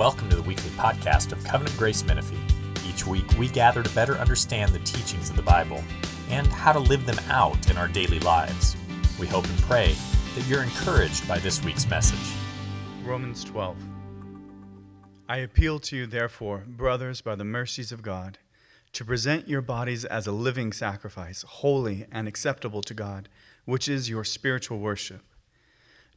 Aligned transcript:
Welcome 0.00 0.30
to 0.30 0.36
the 0.36 0.42
weekly 0.42 0.70
podcast 0.70 1.30
of 1.30 1.44
Covenant 1.44 1.76
Grace 1.76 2.02
Menifee. 2.06 2.38
Each 2.88 3.06
week, 3.06 3.26
we 3.38 3.48
gather 3.48 3.82
to 3.82 3.94
better 3.94 4.14
understand 4.14 4.72
the 4.72 4.78
teachings 4.78 5.28
of 5.28 5.36
the 5.36 5.42
Bible 5.42 5.84
and 6.30 6.46
how 6.46 6.72
to 6.72 6.78
live 6.78 7.04
them 7.04 7.18
out 7.28 7.68
in 7.68 7.76
our 7.76 7.86
daily 7.86 8.18
lives. 8.20 8.78
We 9.18 9.26
hope 9.26 9.44
and 9.46 9.58
pray 9.58 9.94
that 10.36 10.46
you're 10.46 10.62
encouraged 10.62 11.28
by 11.28 11.38
this 11.38 11.62
week's 11.62 11.86
message. 11.86 12.34
Romans 13.04 13.44
12. 13.44 13.76
I 15.28 15.36
appeal 15.36 15.78
to 15.80 15.96
you, 15.98 16.06
therefore, 16.06 16.64
brothers, 16.66 17.20
by 17.20 17.34
the 17.34 17.44
mercies 17.44 17.92
of 17.92 18.00
God, 18.00 18.38
to 18.94 19.04
present 19.04 19.48
your 19.48 19.60
bodies 19.60 20.06
as 20.06 20.26
a 20.26 20.32
living 20.32 20.72
sacrifice, 20.72 21.42
holy 21.42 22.06
and 22.10 22.26
acceptable 22.26 22.80
to 22.84 22.94
God, 22.94 23.28
which 23.66 23.86
is 23.86 24.08
your 24.08 24.24
spiritual 24.24 24.78
worship. 24.78 25.20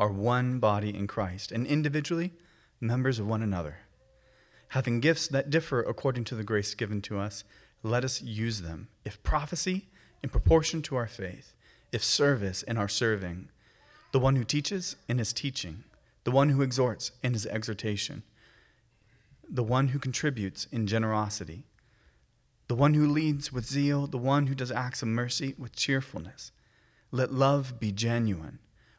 are 0.00 0.10
one 0.10 0.58
body 0.58 0.96
in 0.96 1.06
Christ, 1.06 1.52
and 1.52 1.66
individually 1.66 2.32
members 2.80 3.18
of 3.18 3.26
one 3.26 3.42
another. 3.42 3.80
Having 4.68 5.00
gifts 5.00 5.28
that 5.28 5.50
differ 5.50 5.82
according 5.82 6.24
to 6.24 6.34
the 6.34 6.42
grace 6.42 6.74
given 6.74 7.02
to 7.02 7.18
us, 7.18 7.44
let 7.82 8.02
us 8.02 8.22
use 8.22 8.62
them. 8.62 8.88
If 9.04 9.22
prophecy, 9.22 9.88
in 10.22 10.30
proportion 10.30 10.80
to 10.82 10.96
our 10.96 11.06
faith, 11.06 11.52
if 11.92 12.02
service, 12.02 12.62
in 12.62 12.78
our 12.78 12.88
serving, 12.88 13.50
the 14.12 14.18
one 14.18 14.36
who 14.36 14.44
teaches, 14.44 14.96
in 15.06 15.18
his 15.18 15.34
teaching, 15.34 15.84
the 16.24 16.30
one 16.30 16.48
who 16.48 16.62
exhorts, 16.62 17.12
in 17.22 17.34
his 17.34 17.44
exhortation, 17.44 18.22
the 19.46 19.62
one 19.62 19.88
who 19.88 19.98
contributes, 19.98 20.66
in 20.72 20.86
generosity, 20.86 21.64
the 22.68 22.74
one 22.74 22.94
who 22.94 23.06
leads 23.06 23.52
with 23.52 23.66
zeal, 23.66 24.06
the 24.06 24.16
one 24.16 24.46
who 24.46 24.54
does 24.54 24.72
acts 24.72 25.02
of 25.02 25.08
mercy 25.08 25.54
with 25.58 25.76
cheerfulness. 25.76 26.52
Let 27.10 27.34
love 27.34 27.78
be 27.78 27.92
genuine. 27.92 28.60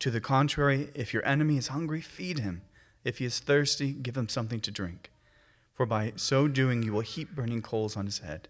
To 0.00 0.10
the 0.10 0.20
contrary, 0.20 0.90
if 0.94 1.12
your 1.12 1.26
enemy 1.26 1.56
is 1.56 1.68
hungry, 1.68 2.00
feed 2.00 2.38
him. 2.38 2.62
If 3.04 3.18
he 3.18 3.24
is 3.24 3.40
thirsty, 3.40 3.92
give 3.92 4.16
him 4.16 4.28
something 4.28 4.60
to 4.60 4.70
drink. 4.70 5.10
For 5.74 5.86
by 5.86 6.12
so 6.16 6.46
doing, 6.48 6.82
you 6.82 6.92
will 6.92 7.00
heap 7.00 7.34
burning 7.34 7.62
coals 7.62 7.96
on 7.96 8.06
his 8.06 8.20
head. 8.20 8.48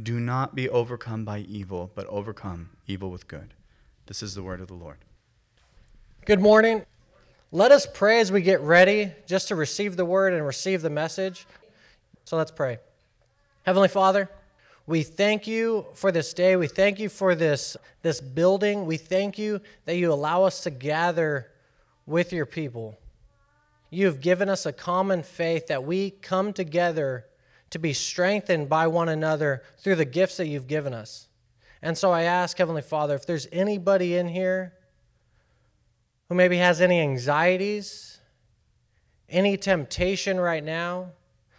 Do 0.00 0.20
not 0.20 0.54
be 0.54 0.68
overcome 0.68 1.24
by 1.24 1.40
evil, 1.40 1.90
but 1.94 2.06
overcome 2.06 2.70
evil 2.86 3.10
with 3.10 3.28
good. 3.28 3.54
This 4.06 4.22
is 4.22 4.34
the 4.34 4.42
word 4.42 4.60
of 4.60 4.68
the 4.68 4.74
Lord. 4.74 4.98
Good 6.24 6.40
morning. 6.40 6.84
Let 7.50 7.72
us 7.72 7.86
pray 7.86 8.20
as 8.20 8.30
we 8.30 8.40
get 8.40 8.60
ready 8.60 9.12
just 9.26 9.48
to 9.48 9.54
receive 9.54 9.96
the 9.96 10.04
word 10.04 10.32
and 10.32 10.46
receive 10.46 10.82
the 10.82 10.90
message. 10.90 11.46
So 12.24 12.36
let's 12.36 12.50
pray. 12.50 12.78
Heavenly 13.64 13.88
Father, 13.88 14.28
we 14.88 15.02
thank 15.02 15.46
you 15.46 15.84
for 15.92 16.10
this 16.10 16.32
day. 16.32 16.56
We 16.56 16.66
thank 16.66 16.98
you 16.98 17.10
for 17.10 17.34
this, 17.34 17.76
this 18.00 18.22
building. 18.22 18.86
We 18.86 18.96
thank 18.96 19.38
you 19.38 19.60
that 19.84 19.96
you 19.96 20.10
allow 20.10 20.44
us 20.44 20.62
to 20.62 20.70
gather 20.70 21.50
with 22.06 22.32
your 22.32 22.46
people. 22.46 22.98
You 23.90 24.06
have 24.06 24.22
given 24.22 24.48
us 24.48 24.64
a 24.64 24.72
common 24.72 25.22
faith 25.22 25.66
that 25.66 25.84
we 25.84 26.10
come 26.10 26.54
together 26.54 27.26
to 27.68 27.78
be 27.78 27.92
strengthened 27.92 28.70
by 28.70 28.86
one 28.86 29.10
another 29.10 29.62
through 29.76 29.96
the 29.96 30.06
gifts 30.06 30.38
that 30.38 30.46
you've 30.46 30.66
given 30.66 30.94
us. 30.94 31.28
And 31.82 31.98
so 31.98 32.10
I 32.10 32.22
ask, 32.22 32.56
Heavenly 32.56 32.80
Father, 32.80 33.14
if 33.14 33.26
there's 33.26 33.46
anybody 33.52 34.16
in 34.16 34.28
here 34.28 34.72
who 36.30 36.34
maybe 36.34 36.56
has 36.56 36.80
any 36.80 36.98
anxieties, 36.98 38.20
any 39.28 39.58
temptation 39.58 40.40
right 40.40 40.64
now, 40.64 41.10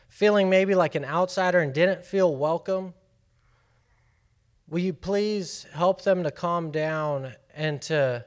feeling 0.08 0.50
maybe 0.50 0.74
like 0.74 0.96
an 0.96 1.06
outsider 1.06 1.60
and 1.60 1.76
didn't 1.76 2.04
feel 2.04 2.36
welcome, 2.36 2.96
will 4.70 4.80
you 4.80 4.94
please 4.94 5.66
help 5.74 6.04
them 6.04 6.24
to 6.24 6.32
calm 6.32 6.72
down 6.72 7.34
and 7.56 7.82
to, 7.82 8.24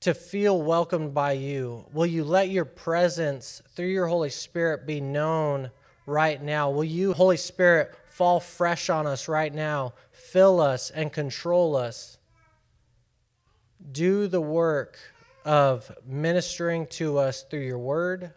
to 0.00 0.14
feel 0.14 0.60
welcomed 0.60 1.12
by 1.12 1.32
you? 1.32 1.84
Will 1.92 2.06
you 2.06 2.24
let 2.24 2.48
your 2.48 2.64
presence 2.64 3.62
through 3.74 3.88
your 3.88 4.06
Holy 4.06 4.30
Spirit 4.30 4.86
be 4.86 5.00
known 5.00 5.70
right 6.06 6.42
now? 6.42 6.70
Will 6.70 6.84
you, 6.84 7.12
Holy 7.12 7.36
Spirit, 7.36 7.94
fall 8.06 8.40
fresh 8.40 8.88
on 8.88 9.06
us 9.06 9.28
right 9.28 9.52
now, 9.52 9.94
fill 10.10 10.60
us 10.60 10.90
and 10.90 11.12
control 11.12 11.76
us? 11.76 12.18
Do 13.92 14.26
the 14.26 14.40
work 14.40 14.98
of 15.44 15.90
ministering 16.06 16.86
to 16.86 17.18
us 17.18 17.42
through 17.42 17.60
your 17.60 17.78
word 17.78 18.32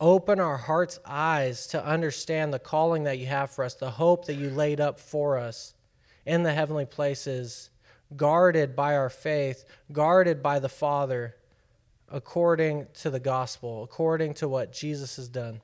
Open 0.00 0.40
our 0.40 0.56
hearts' 0.56 0.98
eyes 1.06 1.66
to 1.68 1.84
understand 1.84 2.52
the 2.52 2.58
calling 2.58 3.04
that 3.04 3.18
you 3.18 3.26
have 3.26 3.50
for 3.50 3.64
us, 3.64 3.74
the 3.74 3.90
hope 3.90 4.26
that 4.26 4.34
you 4.34 4.50
laid 4.50 4.80
up 4.80 4.98
for 4.98 5.38
us 5.38 5.74
in 6.26 6.42
the 6.42 6.52
heavenly 6.52 6.86
places, 6.86 7.70
guarded 8.16 8.74
by 8.74 8.96
our 8.96 9.10
faith, 9.10 9.64
guarded 9.92 10.42
by 10.42 10.58
the 10.58 10.68
Father, 10.68 11.36
according 12.08 12.86
to 12.94 13.10
the 13.10 13.20
gospel, 13.20 13.82
according 13.82 14.34
to 14.34 14.48
what 14.48 14.72
Jesus 14.72 15.16
has 15.16 15.28
done. 15.28 15.60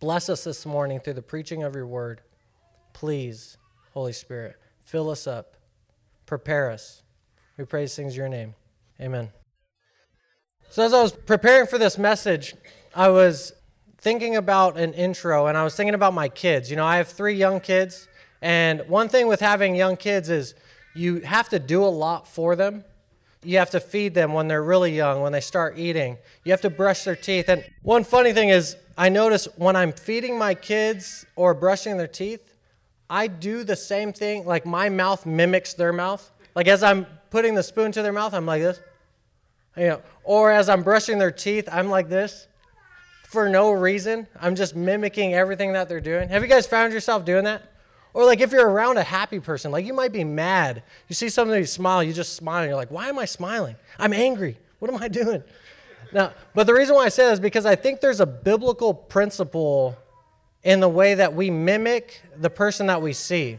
Bless 0.00 0.28
us 0.28 0.44
this 0.44 0.64
morning 0.64 1.00
through 1.00 1.14
the 1.14 1.22
preaching 1.22 1.64
of 1.64 1.74
your 1.74 1.86
word. 1.86 2.20
Please, 2.92 3.56
Holy 3.92 4.12
Spirit, 4.12 4.56
fill 4.78 5.10
us 5.10 5.26
up, 5.26 5.56
prepare 6.26 6.70
us. 6.70 7.02
We 7.56 7.64
praise 7.64 7.96
things 7.96 8.14
in 8.14 8.18
your 8.18 8.28
name. 8.28 8.54
Amen. 9.00 9.30
So, 10.70 10.84
as 10.84 10.92
I 10.92 11.02
was 11.02 11.12
preparing 11.12 11.66
for 11.66 11.78
this 11.78 11.96
message, 11.98 12.54
I 12.98 13.10
was 13.10 13.52
thinking 13.98 14.34
about 14.34 14.76
an 14.76 14.92
intro 14.92 15.46
and 15.46 15.56
I 15.56 15.62
was 15.62 15.76
thinking 15.76 15.94
about 15.94 16.14
my 16.14 16.28
kids. 16.28 16.68
You 16.68 16.74
know, 16.74 16.84
I 16.84 16.96
have 16.96 17.06
three 17.06 17.34
young 17.34 17.60
kids, 17.60 18.08
and 18.42 18.80
one 18.88 19.08
thing 19.08 19.28
with 19.28 19.38
having 19.38 19.76
young 19.76 19.96
kids 19.96 20.28
is 20.30 20.56
you 20.96 21.20
have 21.20 21.48
to 21.50 21.60
do 21.60 21.84
a 21.84 21.86
lot 21.86 22.26
for 22.26 22.56
them. 22.56 22.82
You 23.44 23.58
have 23.58 23.70
to 23.70 23.78
feed 23.78 24.14
them 24.14 24.32
when 24.32 24.48
they're 24.48 24.64
really 24.64 24.96
young, 24.96 25.20
when 25.20 25.30
they 25.30 25.40
start 25.40 25.78
eating. 25.78 26.18
You 26.42 26.50
have 26.50 26.60
to 26.62 26.70
brush 26.70 27.04
their 27.04 27.14
teeth. 27.14 27.48
And 27.48 27.64
one 27.82 28.02
funny 28.02 28.32
thing 28.32 28.48
is, 28.48 28.74
I 28.96 29.10
notice 29.10 29.46
when 29.54 29.76
I'm 29.76 29.92
feeding 29.92 30.36
my 30.36 30.54
kids 30.54 31.24
or 31.36 31.54
brushing 31.54 31.98
their 31.98 32.08
teeth, 32.08 32.52
I 33.08 33.28
do 33.28 33.62
the 33.62 33.76
same 33.76 34.12
thing. 34.12 34.44
Like 34.44 34.66
my 34.66 34.88
mouth 34.88 35.24
mimics 35.24 35.72
their 35.72 35.92
mouth. 35.92 36.28
Like 36.56 36.66
as 36.66 36.82
I'm 36.82 37.06
putting 37.30 37.54
the 37.54 37.62
spoon 37.62 37.92
to 37.92 38.02
their 38.02 38.12
mouth, 38.12 38.34
I'm 38.34 38.44
like 38.44 38.62
this. 38.62 38.80
You 39.76 39.86
know, 39.86 40.02
or 40.24 40.50
as 40.50 40.68
I'm 40.68 40.82
brushing 40.82 41.20
their 41.20 41.30
teeth, 41.30 41.68
I'm 41.70 41.90
like 41.90 42.08
this 42.08 42.48
for 43.28 43.46
no 43.46 43.72
reason. 43.72 44.26
I'm 44.40 44.54
just 44.54 44.74
mimicking 44.74 45.34
everything 45.34 45.74
that 45.74 45.86
they're 45.86 46.00
doing. 46.00 46.30
Have 46.30 46.40
you 46.40 46.48
guys 46.48 46.66
found 46.66 46.94
yourself 46.94 47.26
doing 47.26 47.44
that? 47.44 47.62
Or 48.14 48.24
like 48.24 48.40
if 48.40 48.52
you're 48.52 48.66
around 48.66 48.96
a 48.96 49.02
happy 49.02 49.38
person, 49.38 49.70
like 49.70 49.84
you 49.84 49.92
might 49.92 50.12
be 50.12 50.24
mad. 50.24 50.82
You 51.08 51.14
see 51.14 51.28
somebody 51.28 51.66
smile, 51.66 52.02
you 52.02 52.14
just 52.14 52.36
smile, 52.36 52.62
and 52.62 52.70
you're 52.70 52.76
like, 52.76 52.90
why 52.90 53.08
am 53.08 53.18
I 53.18 53.26
smiling? 53.26 53.76
I'm 53.98 54.14
angry. 54.14 54.56
What 54.78 54.90
am 54.90 55.02
I 55.02 55.08
doing? 55.08 55.42
Now, 56.10 56.32
but 56.54 56.66
the 56.66 56.72
reason 56.72 56.94
why 56.94 57.04
I 57.04 57.10
say 57.10 57.26
that 57.26 57.34
is 57.34 57.40
because 57.40 57.66
I 57.66 57.76
think 57.76 58.00
there's 58.00 58.20
a 58.20 58.26
biblical 58.26 58.94
principle 58.94 59.94
in 60.62 60.80
the 60.80 60.88
way 60.88 61.14
that 61.14 61.34
we 61.34 61.50
mimic 61.50 62.22
the 62.34 62.48
person 62.48 62.86
that 62.86 63.02
we 63.02 63.12
see. 63.12 63.58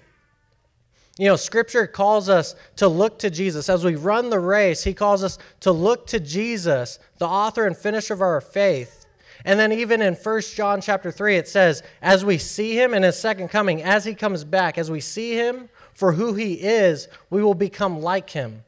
You 1.20 1.28
know, 1.28 1.36
Scripture 1.36 1.86
calls 1.86 2.28
us 2.28 2.56
to 2.78 2.88
look 2.88 3.20
to 3.20 3.30
Jesus. 3.30 3.70
As 3.70 3.86
we 3.86 3.96
run 3.96 4.32
the 4.32 4.40
race, 4.40 4.84
He 4.84 4.96
calls 4.96 5.24
us 5.24 5.38
to 5.60 5.72
look 5.72 6.08
to 6.08 6.20
Jesus, 6.20 6.98
the 7.20 7.28
author 7.28 7.68
and 7.68 7.78
finisher 7.78 8.16
of 8.16 8.22
our 8.22 8.42
faith. 8.42 8.99
And 9.46 9.60
then 9.60 9.72
even 9.72 10.02
in 10.02 10.16
1 10.16 10.42
John 10.56 10.82
chapter 10.82 11.12
3, 11.12 11.38
it 11.38 11.48
says, 11.48 11.82
as 12.02 12.26
we 12.26 12.38
see 12.38 12.76
Him 12.76 12.94
in 12.94 13.04
His 13.04 13.18
second 13.18 13.50
coming, 13.50 13.82
as 13.82 14.06
He 14.06 14.14
comes 14.14 14.44
back, 14.44 14.78
as 14.78 14.92
we 14.92 15.00
see 15.00 15.34
Him 15.34 15.70
for 15.94 16.14
who 16.14 16.34
He 16.34 16.56
is, 16.56 17.08
we 17.30 17.42
will 17.42 17.54
become 17.54 18.02
like 18.02 18.32
Him. 18.32 18.64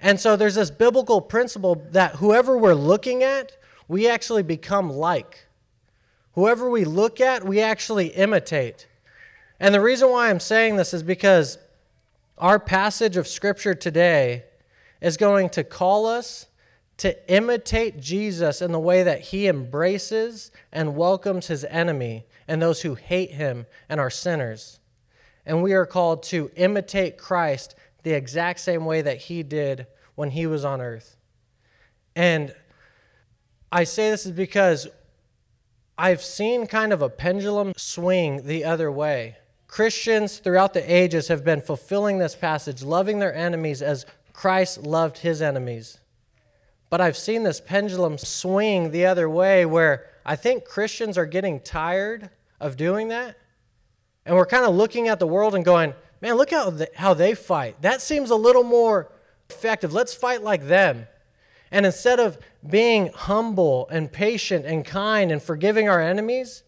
And 0.00 0.18
so 0.18 0.36
there's 0.36 0.56
this 0.56 0.70
biblical 0.70 1.20
principle 1.20 1.82
that 1.92 2.16
whoever 2.16 2.58
we're 2.58 2.74
looking 2.74 3.22
at, 3.22 3.52
we 3.88 4.08
actually 4.08 4.42
become 4.42 4.90
like. 4.90 5.46
Whoever 6.32 6.68
we 6.68 6.84
look 6.84 7.20
at, 7.20 7.44
we 7.44 7.60
actually 7.60 8.08
imitate. 8.08 8.88
And 9.60 9.74
the 9.74 9.80
reason 9.80 10.10
why 10.10 10.28
I'm 10.28 10.40
saying 10.40 10.76
this 10.76 10.92
is 10.92 11.02
because 11.02 11.58
our 12.36 12.58
passage 12.58 13.16
of 13.16 13.28
Scripture 13.28 13.74
today 13.74 14.44
is 15.00 15.16
going 15.16 15.50
to 15.50 15.62
call 15.62 16.06
us 16.06 16.46
to 16.98 17.32
imitate 17.32 18.00
Jesus 18.00 18.62
in 18.62 18.72
the 18.72 18.78
way 18.78 19.02
that 19.02 19.20
he 19.20 19.48
embraces 19.48 20.50
and 20.72 20.96
welcomes 20.96 21.48
his 21.48 21.64
enemy 21.64 22.24
and 22.46 22.62
those 22.62 22.82
who 22.82 22.94
hate 22.94 23.32
him 23.32 23.66
and 23.88 24.00
are 24.00 24.10
sinners. 24.10 24.78
And 25.44 25.62
we 25.62 25.72
are 25.72 25.86
called 25.86 26.22
to 26.24 26.50
imitate 26.56 27.18
Christ 27.18 27.74
the 28.02 28.12
exact 28.12 28.60
same 28.60 28.84
way 28.84 29.02
that 29.02 29.18
he 29.18 29.42
did 29.42 29.86
when 30.14 30.30
he 30.30 30.46
was 30.46 30.64
on 30.64 30.80
earth. 30.80 31.16
And 32.14 32.54
I 33.72 33.84
say 33.84 34.10
this 34.10 34.24
is 34.24 34.32
because 34.32 34.86
I've 35.98 36.22
seen 36.22 36.66
kind 36.66 36.92
of 36.92 37.02
a 37.02 37.08
pendulum 37.08 37.72
swing 37.76 38.46
the 38.46 38.64
other 38.64 38.90
way. 38.90 39.36
Christians 39.66 40.38
throughout 40.38 40.74
the 40.74 40.94
ages 40.94 41.28
have 41.28 41.44
been 41.44 41.60
fulfilling 41.60 42.18
this 42.18 42.36
passage, 42.36 42.82
loving 42.82 43.18
their 43.18 43.34
enemies 43.34 43.82
as 43.82 44.06
Christ 44.32 44.82
loved 44.82 45.18
his 45.18 45.42
enemies. 45.42 45.98
But 46.90 47.00
I've 47.00 47.16
seen 47.16 47.42
this 47.42 47.60
pendulum 47.60 48.18
swing 48.18 48.90
the 48.90 49.06
other 49.06 49.28
way 49.28 49.66
where 49.66 50.06
I 50.24 50.36
think 50.36 50.64
Christians 50.64 51.18
are 51.18 51.26
getting 51.26 51.60
tired 51.60 52.30
of 52.60 52.76
doing 52.76 53.08
that. 53.08 53.36
And 54.24 54.36
we're 54.36 54.46
kind 54.46 54.64
of 54.64 54.74
looking 54.74 55.08
at 55.08 55.18
the 55.18 55.26
world 55.26 55.54
and 55.54 55.64
going, 55.64 55.94
man, 56.20 56.34
look 56.34 56.50
how 56.50 56.70
they, 56.70 56.86
how 56.94 57.14
they 57.14 57.34
fight. 57.34 57.82
That 57.82 58.00
seems 58.00 58.30
a 58.30 58.36
little 58.36 58.64
more 58.64 59.10
effective. 59.50 59.92
Let's 59.92 60.14
fight 60.14 60.42
like 60.42 60.66
them. 60.66 61.06
And 61.70 61.84
instead 61.84 62.20
of 62.20 62.38
being 62.66 63.10
humble 63.12 63.88
and 63.90 64.10
patient 64.10 64.64
and 64.64 64.84
kind 64.84 65.32
and 65.32 65.42
forgiving 65.42 65.88
our 65.88 66.00
enemies, 66.00 66.62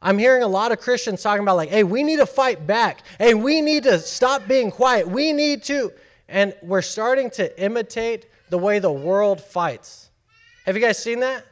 I'm 0.00 0.18
hearing 0.18 0.42
a 0.42 0.48
lot 0.48 0.72
of 0.72 0.78
Christians 0.78 1.22
talking 1.22 1.42
about, 1.42 1.56
like, 1.56 1.70
hey, 1.70 1.82
we 1.82 2.02
need 2.02 2.18
to 2.18 2.26
fight 2.26 2.66
back. 2.66 3.02
Hey, 3.18 3.34
we 3.34 3.60
need 3.60 3.82
to 3.84 3.98
stop 3.98 4.46
being 4.46 4.70
quiet. 4.70 5.08
We 5.08 5.32
need 5.32 5.64
to. 5.64 5.92
And 6.28 6.54
we're 6.62 6.82
starting 6.82 7.28
to 7.30 7.60
imitate 7.62 8.26
the 8.48 8.58
way 8.58 8.78
the 8.78 8.92
world 8.92 9.40
fights. 9.40 10.10
Have 10.64 10.76
you 10.76 10.82
guys 10.82 10.98
seen 10.98 11.20
that? 11.20 11.44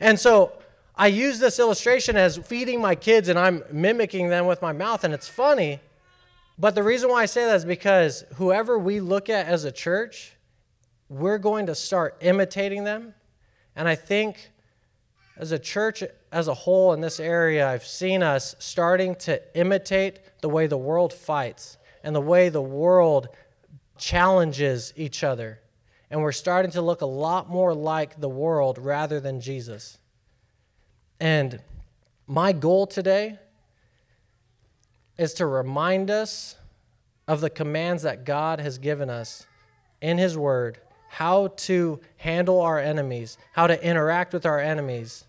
And 0.00 0.18
so 0.18 0.52
I 0.96 1.08
use 1.08 1.38
this 1.38 1.58
illustration 1.58 2.16
as 2.16 2.36
feeding 2.36 2.80
my 2.80 2.94
kids 2.94 3.28
and 3.28 3.38
I'm 3.38 3.62
mimicking 3.72 4.28
them 4.28 4.46
with 4.46 4.62
my 4.62 4.72
mouth, 4.72 5.04
and 5.04 5.12
it's 5.12 5.28
funny. 5.28 5.80
But 6.58 6.74
the 6.74 6.82
reason 6.82 7.10
why 7.10 7.22
I 7.22 7.26
say 7.26 7.44
that 7.46 7.56
is 7.56 7.64
because 7.64 8.24
whoever 8.34 8.78
we 8.78 9.00
look 9.00 9.28
at 9.28 9.46
as 9.46 9.64
a 9.64 9.72
church, 9.72 10.34
we're 11.08 11.38
going 11.38 11.66
to 11.66 11.74
start 11.74 12.16
imitating 12.20 12.84
them. 12.84 13.14
And 13.74 13.88
I 13.88 13.96
think 13.96 14.50
as 15.36 15.50
a 15.50 15.58
church 15.58 16.04
as 16.30 16.48
a 16.48 16.54
whole 16.54 16.92
in 16.92 17.00
this 17.00 17.18
area, 17.18 17.68
I've 17.68 17.86
seen 17.86 18.22
us 18.22 18.54
starting 18.58 19.16
to 19.16 19.40
imitate 19.58 20.20
the 20.42 20.48
way 20.48 20.66
the 20.66 20.76
world 20.76 21.12
fights 21.12 21.76
and 22.04 22.14
the 22.14 22.20
way 22.20 22.48
the 22.48 22.62
world 22.62 23.28
challenges 23.98 24.92
each 24.96 25.24
other. 25.24 25.60
And 26.14 26.22
we're 26.22 26.30
starting 26.30 26.70
to 26.70 26.80
look 26.80 27.00
a 27.00 27.06
lot 27.06 27.50
more 27.50 27.74
like 27.74 28.20
the 28.20 28.28
world 28.28 28.78
rather 28.78 29.18
than 29.18 29.40
Jesus. 29.40 29.98
And 31.18 31.60
my 32.28 32.52
goal 32.52 32.86
today 32.86 33.40
is 35.18 35.34
to 35.34 35.46
remind 35.46 36.12
us 36.12 36.54
of 37.26 37.40
the 37.40 37.50
commands 37.50 38.04
that 38.04 38.24
God 38.24 38.60
has 38.60 38.78
given 38.78 39.10
us 39.10 39.44
in 40.00 40.16
His 40.18 40.38
Word 40.38 40.78
how 41.08 41.48
to 41.48 41.98
handle 42.18 42.60
our 42.60 42.78
enemies, 42.78 43.36
how 43.50 43.66
to 43.66 43.84
interact 43.84 44.32
with 44.32 44.46
our 44.46 44.60
enemies. 44.60 45.24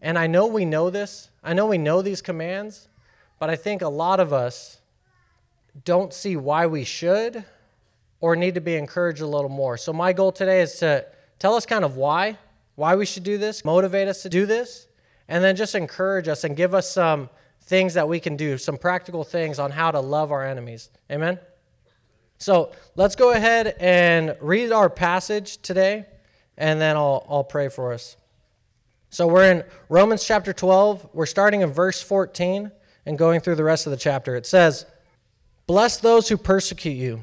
And 0.00 0.18
I 0.18 0.28
know 0.28 0.46
we 0.46 0.64
know 0.64 0.88
this, 0.88 1.28
I 1.44 1.52
know 1.52 1.66
we 1.66 1.76
know 1.76 2.00
these 2.00 2.22
commands, 2.22 2.88
but 3.38 3.50
I 3.50 3.56
think 3.56 3.82
a 3.82 3.88
lot 3.90 4.18
of 4.18 4.32
us 4.32 4.80
don't 5.84 6.14
see 6.14 6.36
why 6.36 6.66
we 6.66 6.84
should 6.84 7.44
or 8.22 8.36
need 8.36 8.54
to 8.54 8.60
be 8.60 8.76
encouraged 8.76 9.20
a 9.20 9.26
little 9.26 9.50
more. 9.50 9.76
So, 9.76 9.92
my 9.92 10.14
goal 10.14 10.32
today 10.32 10.62
is 10.62 10.76
to 10.76 11.04
tell 11.38 11.54
us 11.54 11.66
kind 11.66 11.84
of 11.84 11.96
why, 11.96 12.38
why 12.76 12.94
we 12.96 13.04
should 13.04 13.24
do 13.24 13.36
this, 13.36 13.64
motivate 13.64 14.08
us 14.08 14.22
to 14.22 14.30
do 14.30 14.46
this, 14.46 14.86
and 15.28 15.44
then 15.44 15.56
just 15.56 15.74
encourage 15.74 16.28
us 16.28 16.44
and 16.44 16.56
give 16.56 16.72
us 16.72 16.90
some 16.90 17.28
things 17.64 17.94
that 17.94 18.08
we 18.08 18.20
can 18.20 18.36
do, 18.36 18.56
some 18.56 18.78
practical 18.78 19.24
things 19.24 19.58
on 19.58 19.72
how 19.72 19.90
to 19.90 20.00
love 20.00 20.32
our 20.32 20.46
enemies. 20.46 20.88
Amen? 21.10 21.38
So 22.38 22.72
let's 22.96 23.16
go 23.16 23.32
ahead 23.32 23.74
and 23.78 24.36
read 24.40 24.72
our 24.72 24.88
passage 24.88 25.58
today, 25.58 26.06
and 26.56 26.80
then 26.80 26.96
I'll, 26.96 27.26
I'll 27.28 27.44
pray 27.44 27.68
for 27.68 27.92
us. 27.92 28.16
So 29.10 29.26
we're 29.26 29.50
in 29.50 29.64
Romans 29.88 30.24
chapter 30.24 30.52
12. 30.52 31.10
We're 31.12 31.26
starting 31.26 31.60
in 31.60 31.70
verse 31.70 32.00
14 32.00 32.70
and 33.04 33.18
going 33.18 33.40
through 33.40 33.56
the 33.56 33.64
rest 33.64 33.86
of 33.86 33.90
the 33.90 33.96
chapter. 33.96 34.36
It 34.36 34.46
says, 34.46 34.86
Bless 35.66 35.96
those 35.98 36.28
who 36.28 36.36
persecute 36.36 36.96
you, 36.96 37.22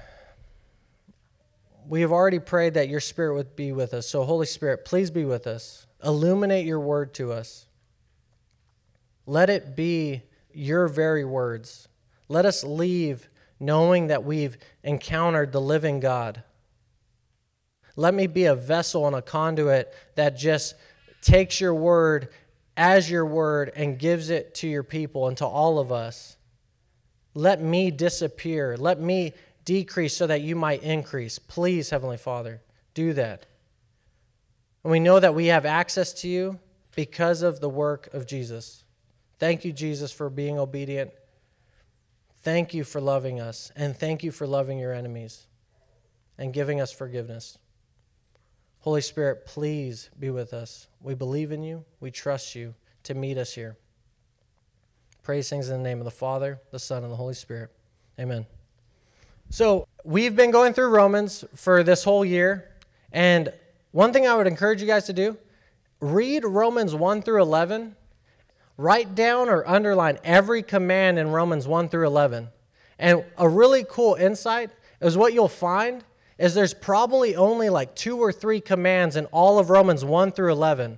we 1.91 2.01
have 2.01 2.11
already 2.11 2.39
prayed 2.39 2.73
that 2.73 2.89
your 2.89 2.99
Spirit 2.99 3.35
would 3.35 3.55
be 3.55 3.71
with 3.71 3.93
us. 3.93 4.07
So, 4.07 4.23
Holy 4.23 4.47
Spirit, 4.47 4.85
please 4.85 5.11
be 5.11 5.25
with 5.25 5.45
us. 5.45 5.85
Illuminate 6.03 6.65
your 6.65 6.79
word 6.79 7.13
to 7.15 7.31
us. 7.31 7.67
Let 9.27 9.51
it 9.51 9.75
be 9.75 10.23
your 10.51 10.87
very 10.87 11.23
words. 11.23 11.87
Let 12.27 12.45
us 12.47 12.63
leave 12.63 13.29
knowing 13.59 14.07
that 14.07 14.23
we've 14.23 14.57
encountered 14.83 15.51
the 15.51 15.61
living 15.61 15.99
God 15.99 16.43
let 17.95 18.13
me 18.13 18.27
be 18.27 18.45
a 18.45 18.55
vessel 18.55 19.07
and 19.07 19.15
a 19.15 19.21
conduit 19.21 19.93
that 20.15 20.37
just 20.37 20.75
takes 21.21 21.59
your 21.59 21.75
word 21.75 22.29
as 22.77 23.09
your 23.09 23.25
word 23.25 23.71
and 23.75 23.99
gives 23.99 24.29
it 24.29 24.55
to 24.55 24.67
your 24.67 24.83
people 24.83 25.27
and 25.27 25.37
to 25.37 25.45
all 25.45 25.77
of 25.77 25.91
us. 25.91 26.37
Let 27.33 27.61
me 27.61 27.91
disappear. 27.91 28.77
Let 28.77 28.99
me 28.99 29.33
decrease 29.65 30.15
so 30.15 30.27
that 30.27 30.41
you 30.41 30.55
might 30.55 30.83
increase. 30.83 31.39
Please, 31.39 31.89
Heavenly 31.89 32.17
Father, 32.17 32.61
do 32.93 33.13
that. 33.13 33.45
And 34.83 34.91
we 34.91 34.99
know 34.99 35.19
that 35.19 35.35
we 35.35 35.47
have 35.47 35.65
access 35.65 36.13
to 36.21 36.27
you 36.27 36.59
because 36.95 37.41
of 37.41 37.59
the 37.59 37.69
work 37.69 38.13
of 38.13 38.25
Jesus. 38.25 38.83
Thank 39.39 39.63
you, 39.63 39.71
Jesus, 39.71 40.11
for 40.11 40.29
being 40.29 40.59
obedient. 40.59 41.11
Thank 42.39 42.73
you 42.73 42.83
for 42.83 42.99
loving 42.99 43.39
us. 43.39 43.71
And 43.75 43.95
thank 43.95 44.23
you 44.23 44.31
for 44.31 44.47
loving 44.47 44.79
your 44.79 44.93
enemies 44.93 45.47
and 46.37 46.53
giving 46.53 46.81
us 46.81 46.91
forgiveness. 46.91 47.57
Holy 48.79 49.01
Spirit, 49.01 49.45
please 49.45 50.09
be 50.19 50.31
with 50.31 50.53
us. 50.53 50.87
We 51.01 51.13
believe 51.13 51.51
in 51.51 51.61
you. 51.61 51.85
We 51.99 52.09
trust 52.09 52.55
you 52.55 52.73
to 53.03 53.13
meet 53.13 53.37
us 53.37 53.53
here. 53.53 53.77
Praise 55.21 55.49
things 55.49 55.69
in 55.69 55.77
the 55.77 55.87
name 55.87 55.99
of 55.99 56.05
the 56.05 56.11
Father, 56.11 56.59
the 56.71 56.79
Son, 56.79 57.03
and 57.03 57.11
the 57.11 57.17
Holy 57.17 57.35
Spirit. 57.35 57.69
Amen. 58.19 58.47
So, 59.53 59.85
we've 60.05 60.33
been 60.33 60.49
going 60.49 60.71
through 60.71 60.91
Romans 60.91 61.43
for 61.55 61.83
this 61.83 62.05
whole 62.05 62.23
year. 62.23 62.71
And 63.11 63.51
one 63.91 64.13
thing 64.13 64.25
I 64.25 64.33
would 64.33 64.47
encourage 64.47 64.79
you 64.79 64.87
guys 64.87 65.07
to 65.07 65.13
do 65.13 65.37
read 65.99 66.45
Romans 66.45 66.95
1 66.95 67.21
through 67.21 67.41
11. 67.41 67.97
Write 68.77 69.13
down 69.13 69.49
or 69.49 69.67
underline 69.67 70.19
every 70.23 70.63
command 70.63 71.19
in 71.19 71.31
Romans 71.31 71.67
1 71.67 71.89
through 71.89 72.07
11. 72.07 72.47
And 72.97 73.25
a 73.37 73.49
really 73.49 73.85
cool 73.89 74.15
insight 74.15 74.69
is 75.01 75.17
what 75.17 75.33
you'll 75.33 75.49
find 75.49 76.05
is 76.37 76.53
there's 76.53 76.73
probably 76.73 77.35
only 77.35 77.67
like 77.67 77.93
two 77.93 78.19
or 78.19 78.31
three 78.31 78.61
commands 78.61 79.17
in 79.17 79.25
all 79.25 79.59
of 79.59 79.69
Romans 79.69 80.05
1 80.05 80.31
through 80.31 80.53
11. 80.53 80.97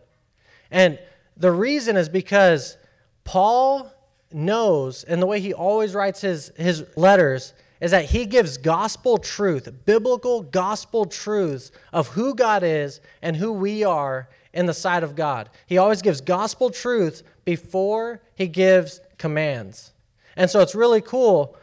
And 0.70 1.00
the 1.36 1.52
reason 1.52 1.98
is 1.98 2.08
because 2.08 2.78
Paul 3.24 3.92
knows, 4.32 5.04
and 5.04 5.20
the 5.20 5.26
way 5.26 5.40
he 5.40 5.56
always 5.56 5.96
writes 5.96 6.22
his, 6.22 6.52
his 6.56 6.86
letters, 6.96 7.56
is 7.84 7.92
that 7.92 8.06
he 8.06 8.26
gives 8.26 8.58
gospel 8.58 9.18
truth, 9.18 9.70
biblical 9.86 10.42
gospel 10.42 11.04
truths 11.04 11.70
of 11.92 12.08
who 12.08 12.34
God 12.34 12.64
is 12.64 13.02
and 13.22 13.36
who 13.36 13.52
we 13.52 13.84
are 13.84 14.30
in 14.54 14.68
the 14.68 14.74
sight 14.74 15.04
of 15.04 15.18
God. 15.18 15.50
He 15.68 15.78
always 15.78 16.02
gives 16.02 16.22
gospel 16.22 16.70
truths 16.70 17.24
before 17.44 18.22
he 18.36 18.48
gives 18.48 19.02
commands. 19.18 19.92
And 20.38 20.50
so 20.50 20.62
it's 20.62 20.74
really 20.74 21.02
cool. 21.02 21.58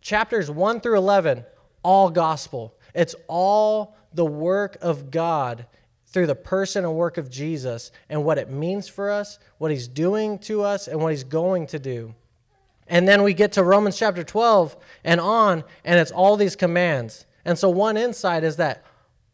Chapters 0.00 0.50
1 0.50 0.80
through 0.80 0.98
11, 0.98 1.44
all 1.84 2.10
gospel. 2.10 2.74
It's 2.92 3.14
all 3.28 3.94
the 4.12 4.26
work 4.26 4.76
of 4.80 5.12
God 5.12 5.66
through 6.08 6.26
the 6.26 6.34
person 6.34 6.84
and 6.84 6.96
work 6.96 7.16
of 7.16 7.30
Jesus 7.30 7.92
and 8.08 8.24
what 8.24 8.38
it 8.38 8.50
means 8.50 8.88
for 8.88 9.08
us, 9.08 9.38
what 9.58 9.70
he's 9.70 9.86
doing 9.86 10.40
to 10.40 10.62
us, 10.64 10.88
and 10.88 11.00
what 11.00 11.12
he's 11.12 11.22
going 11.22 11.68
to 11.68 11.78
do. 11.78 12.12
And 12.90 13.06
then 13.06 13.22
we 13.22 13.34
get 13.34 13.52
to 13.52 13.62
Romans 13.62 13.96
chapter 13.96 14.24
12 14.24 14.76
and 15.04 15.20
on, 15.20 15.62
and 15.84 16.00
it's 16.00 16.10
all 16.10 16.36
these 16.36 16.56
commands. 16.56 17.24
And 17.44 17.56
so, 17.56 17.70
one 17.70 17.96
insight 17.96 18.42
is 18.42 18.56
that 18.56 18.84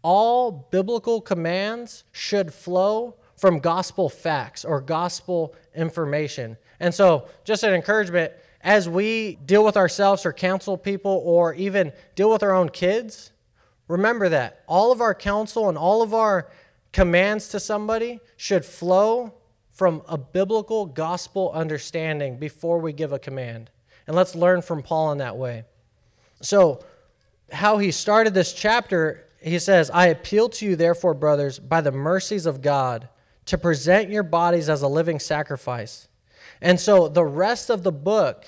all 0.03 0.69
biblical 0.71 1.23
commands 1.23 2.05
should 2.13 2.53
flow 2.53 3.17
from 3.37 3.59
gospel 3.59 4.11
facts 4.11 4.65
or 4.65 4.81
gospel 4.83 5.55
information. 5.75 6.59
And 6.81 6.95
so, 6.95 7.29
just 7.45 7.65
an 7.65 7.73
encouragement 7.73 8.33
as 8.61 8.91
we 8.91 9.37
deal 9.47 9.65
with 9.65 9.77
ourselves 9.77 10.27
or 10.27 10.35
counsel 10.35 10.77
people 10.77 11.23
or 11.25 11.55
even 11.55 11.93
deal 12.15 12.31
with 12.31 12.43
our 12.43 12.53
own 12.53 12.69
kids, 12.69 13.33
remember 13.89 14.29
that 14.29 14.65
all 14.69 14.93
of 14.93 15.01
our 15.01 15.15
counsel 15.15 15.71
and 15.71 15.79
all 15.79 16.03
of 16.03 16.13
our 16.13 16.51
commands 16.93 17.49
to 17.49 17.61
somebody 17.61 18.21
should 18.37 18.67
flow 18.67 19.33
from 19.76 20.00
a 20.09 20.16
biblical 20.16 20.87
gospel 20.87 21.52
understanding 21.52 22.38
before 22.38 22.78
we 22.78 22.95
give 22.95 23.12
a 23.12 23.18
command. 23.18 23.71
And 24.06 24.16
let's 24.16 24.35
learn 24.35 24.62
from 24.62 24.83
Paul 24.83 25.12
in 25.12 25.18
that 25.18 25.37
way. 25.37 25.64
So, 26.40 26.83
how 27.52 27.76
he 27.76 27.92
started 27.92 28.33
this 28.33 28.54
chapter, 28.54 29.26
he 29.40 29.59
says, 29.59 29.90
I 29.90 30.06
appeal 30.06 30.49
to 30.49 30.66
you, 30.66 30.76
therefore, 30.76 31.12
brothers, 31.12 31.59
by 31.59 31.83
the 31.83 31.92
mercies 31.92 32.47
of 32.47 32.62
God, 32.62 33.09
to 33.45 33.59
present 33.59 34.09
your 34.09 34.23
bodies 34.23 34.71
as 34.71 34.80
a 34.80 34.88
living 34.88 35.21
sacrifice. 35.21 36.09
And 36.62 36.80
so, 36.80 37.06
the 37.06 37.25
rest 37.25 37.68
of 37.68 37.83
the 37.83 37.92
book, 37.92 38.47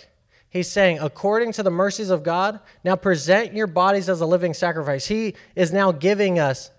he's 0.48 0.70
saying, 0.70 0.98
according 0.98 1.52
to 1.52 1.62
the 1.62 1.70
mercies 1.70 2.08
of 2.08 2.22
God, 2.22 2.58
now 2.84 2.96
present 2.96 3.52
your 3.52 3.66
bodies 3.66 4.08
as 4.08 4.22
a 4.22 4.26
living 4.26 4.54
sacrifice. 4.54 5.06
He 5.06 5.34
is 5.54 5.74
now 5.74 5.92
giving 5.92 6.38
us 6.38 6.70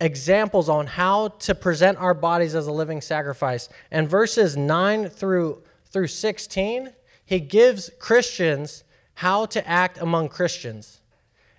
examples 0.00 0.68
on 0.68 0.86
how 0.86 1.28
to 1.28 1.54
present 1.54 1.98
our 1.98 2.14
bodies 2.14 2.54
as 2.54 2.66
a 2.66 2.72
living 2.72 3.00
sacrifice. 3.00 3.68
And 3.90 4.08
verses 4.08 4.56
9 4.56 5.08
through, 5.08 5.62
through 5.86 6.06
16, 6.06 6.92
he 7.24 7.40
gives 7.40 7.90
Christians 7.98 8.84
how 9.14 9.46
to 9.46 9.66
act 9.68 9.98
among 9.98 10.28
Christians. 10.28 11.00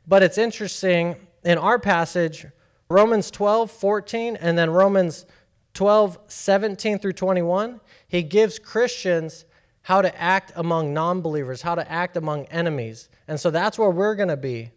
But 0.08 0.24
it's 0.24 0.38
interesting, 0.38 1.16
in 1.44 1.58
our 1.58 1.80
passage, 1.80 2.48
Romans 2.90 3.32
12, 3.32 3.70
14, 3.72 4.36
and 4.36 4.58
then 4.58 4.70
Romans 4.70 5.26
12, 5.74 6.18
17 6.28 7.00
through 7.00 7.14
21, 7.14 7.80
he 8.08 8.24
gives 8.24 8.60
Christians 8.60 9.46
how 9.84 10.02
to 10.02 10.22
act 10.22 10.52
among 10.56 10.94
non 10.94 11.22
believers, 11.22 11.62
how 11.62 11.76
to 11.76 11.90
act 11.90 12.18
among 12.18 12.46
enemies. 12.46 13.10
And 13.28 13.40
so 13.40 13.50
that's 13.50 13.80
where 13.80 13.90
we're 13.90 14.16
going 14.16 14.30
to 14.30 14.38
be. 14.38 14.72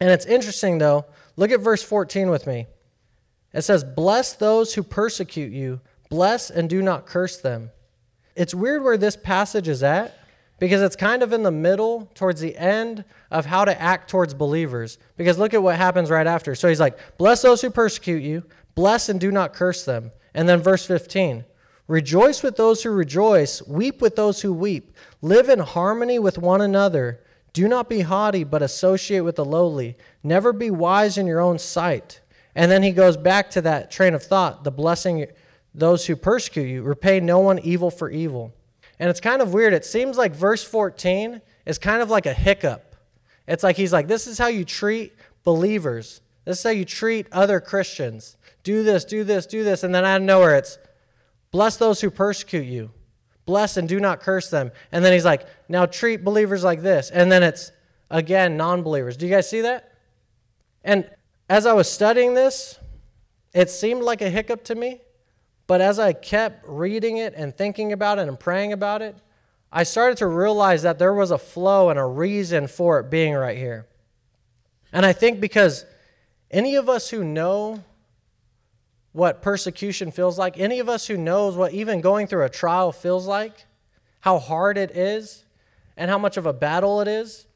And 0.00 0.10
it's 0.10 0.26
interesting, 0.26 0.78
though. 0.78 1.06
Look 1.36 1.50
at 1.50 1.60
verse 1.60 1.82
14 1.82 2.28
with 2.30 2.46
me. 2.46 2.66
It 3.56 3.62
says, 3.62 3.82
Bless 3.82 4.34
those 4.34 4.74
who 4.74 4.82
persecute 4.82 5.50
you, 5.50 5.80
bless 6.10 6.50
and 6.50 6.68
do 6.68 6.82
not 6.82 7.06
curse 7.06 7.38
them. 7.38 7.70
It's 8.36 8.54
weird 8.54 8.84
where 8.84 8.98
this 8.98 9.16
passage 9.16 9.66
is 9.66 9.82
at 9.82 10.18
because 10.58 10.82
it's 10.82 10.94
kind 10.94 11.22
of 11.22 11.32
in 11.32 11.42
the 11.42 11.50
middle 11.50 12.10
towards 12.14 12.42
the 12.42 12.54
end 12.58 13.04
of 13.30 13.46
how 13.46 13.64
to 13.64 13.80
act 13.80 14.10
towards 14.10 14.34
believers. 14.34 14.98
Because 15.16 15.38
look 15.38 15.54
at 15.54 15.62
what 15.62 15.76
happens 15.76 16.10
right 16.10 16.26
after. 16.26 16.54
So 16.54 16.68
he's 16.68 16.80
like, 16.80 16.98
Bless 17.16 17.40
those 17.40 17.62
who 17.62 17.70
persecute 17.70 18.22
you, 18.22 18.44
bless 18.74 19.08
and 19.08 19.18
do 19.18 19.32
not 19.32 19.54
curse 19.54 19.86
them. 19.86 20.12
And 20.34 20.46
then 20.46 20.60
verse 20.60 20.84
15 20.84 21.46
Rejoice 21.88 22.42
with 22.42 22.56
those 22.56 22.82
who 22.82 22.90
rejoice, 22.90 23.62
weep 23.66 24.02
with 24.02 24.16
those 24.16 24.42
who 24.42 24.52
weep, 24.52 24.94
live 25.22 25.48
in 25.48 25.60
harmony 25.60 26.18
with 26.18 26.36
one 26.36 26.60
another. 26.60 27.22
Do 27.54 27.68
not 27.68 27.88
be 27.88 28.00
haughty, 28.00 28.44
but 28.44 28.60
associate 28.60 29.20
with 29.20 29.36
the 29.36 29.44
lowly. 29.46 29.96
Never 30.22 30.52
be 30.52 30.70
wise 30.70 31.16
in 31.16 31.26
your 31.26 31.40
own 31.40 31.58
sight. 31.58 32.20
And 32.56 32.70
then 32.70 32.82
he 32.82 32.90
goes 32.90 33.18
back 33.18 33.50
to 33.50 33.60
that 33.60 33.90
train 33.90 34.14
of 34.14 34.22
thought 34.22 34.64
the 34.64 34.72
blessing 34.72 35.26
those 35.74 36.06
who 36.06 36.16
persecute 36.16 36.66
you, 36.66 36.82
repay 36.82 37.20
no 37.20 37.38
one 37.38 37.58
evil 37.58 37.90
for 37.90 38.10
evil. 38.10 38.54
And 38.98 39.10
it's 39.10 39.20
kind 39.20 39.42
of 39.42 39.52
weird. 39.52 39.74
It 39.74 39.84
seems 39.84 40.16
like 40.16 40.34
verse 40.34 40.64
14 40.64 41.42
is 41.66 41.78
kind 41.78 42.00
of 42.00 42.08
like 42.08 42.24
a 42.24 42.32
hiccup. 42.32 42.96
It's 43.46 43.62
like 43.62 43.76
he's 43.76 43.92
like, 43.92 44.08
this 44.08 44.26
is 44.26 44.38
how 44.38 44.46
you 44.46 44.64
treat 44.64 45.12
believers, 45.44 46.22
this 46.46 46.58
is 46.58 46.64
how 46.64 46.70
you 46.70 46.86
treat 46.86 47.26
other 47.30 47.60
Christians. 47.60 48.36
Do 48.62 48.82
this, 48.82 49.04
do 49.04 49.22
this, 49.22 49.46
do 49.46 49.62
this. 49.62 49.84
And 49.84 49.94
then 49.94 50.04
out 50.04 50.16
of 50.16 50.22
nowhere, 50.22 50.56
it's 50.56 50.78
bless 51.52 51.76
those 51.76 52.00
who 52.00 52.10
persecute 52.10 52.66
you, 52.66 52.90
bless 53.44 53.76
and 53.76 53.88
do 53.88 54.00
not 54.00 54.20
curse 54.20 54.48
them. 54.48 54.72
And 54.90 55.04
then 55.04 55.12
he's 55.12 55.26
like, 55.26 55.46
now 55.68 55.84
treat 55.84 56.24
believers 56.24 56.64
like 56.64 56.80
this. 56.80 57.10
And 57.10 57.30
then 57.30 57.42
it's 57.42 57.70
again 58.10 58.56
non 58.56 58.82
believers. 58.82 59.18
Do 59.18 59.26
you 59.26 59.32
guys 59.32 59.48
see 59.48 59.60
that? 59.60 59.92
And 60.82 61.08
as 61.48 61.66
I 61.66 61.72
was 61.72 61.90
studying 61.90 62.34
this, 62.34 62.78
it 63.54 63.70
seemed 63.70 64.02
like 64.02 64.20
a 64.20 64.28
hiccup 64.30 64.64
to 64.64 64.74
me, 64.74 65.00
but 65.66 65.80
as 65.80 65.98
I 65.98 66.12
kept 66.12 66.64
reading 66.66 67.16
it 67.16 67.34
and 67.36 67.56
thinking 67.56 67.92
about 67.92 68.18
it 68.18 68.28
and 68.28 68.38
praying 68.38 68.72
about 68.72 69.02
it, 69.02 69.16
I 69.72 69.82
started 69.82 70.18
to 70.18 70.26
realize 70.26 70.82
that 70.82 70.98
there 70.98 71.14
was 71.14 71.30
a 71.30 71.38
flow 71.38 71.90
and 71.90 71.98
a 71.98 72.04
reason 72.04 72.66
for 72.66 73.00
it 73.00 73.10
being 73.10 73.34
right 73.34 73.56
here. 73.56 73.86
And 74.92 75.04
I 75.04 75.12
think 75.12 75.40
because 75.40 75.84
any 76.50 76.76
of 76.76 76.88
us 76.88 77.10
who 77.10 77.24
know 77.24 77.82
what 79.12 79.42
persecution 79.42 80.10
feels 80.10 80.38
like, 80.38 80.58
any 80.58 80.78
of 80.78 80.88
us 80.88 81.06
who 81.06 81.16
knows 81.16 81.56
what 81.56 81.72
even 81.72 82.00
going 82.00 82.26
through 82.26 82.44
a 82.44 82.48
trial 82.48 82.92
feels 82.92 83.26
like, 83.26 83.66
how 84.20 84.38
hard 84.38 84.78
it 84.78 84.90
is, 84.96 85.44
and 85.96 86.10
how 86.10 86.18
much 86.18 86.36
of 86.36 86.46
a 86.46 86.52
battle 86.52 87.00
it 87.00 87.08
is, 87.08 87.46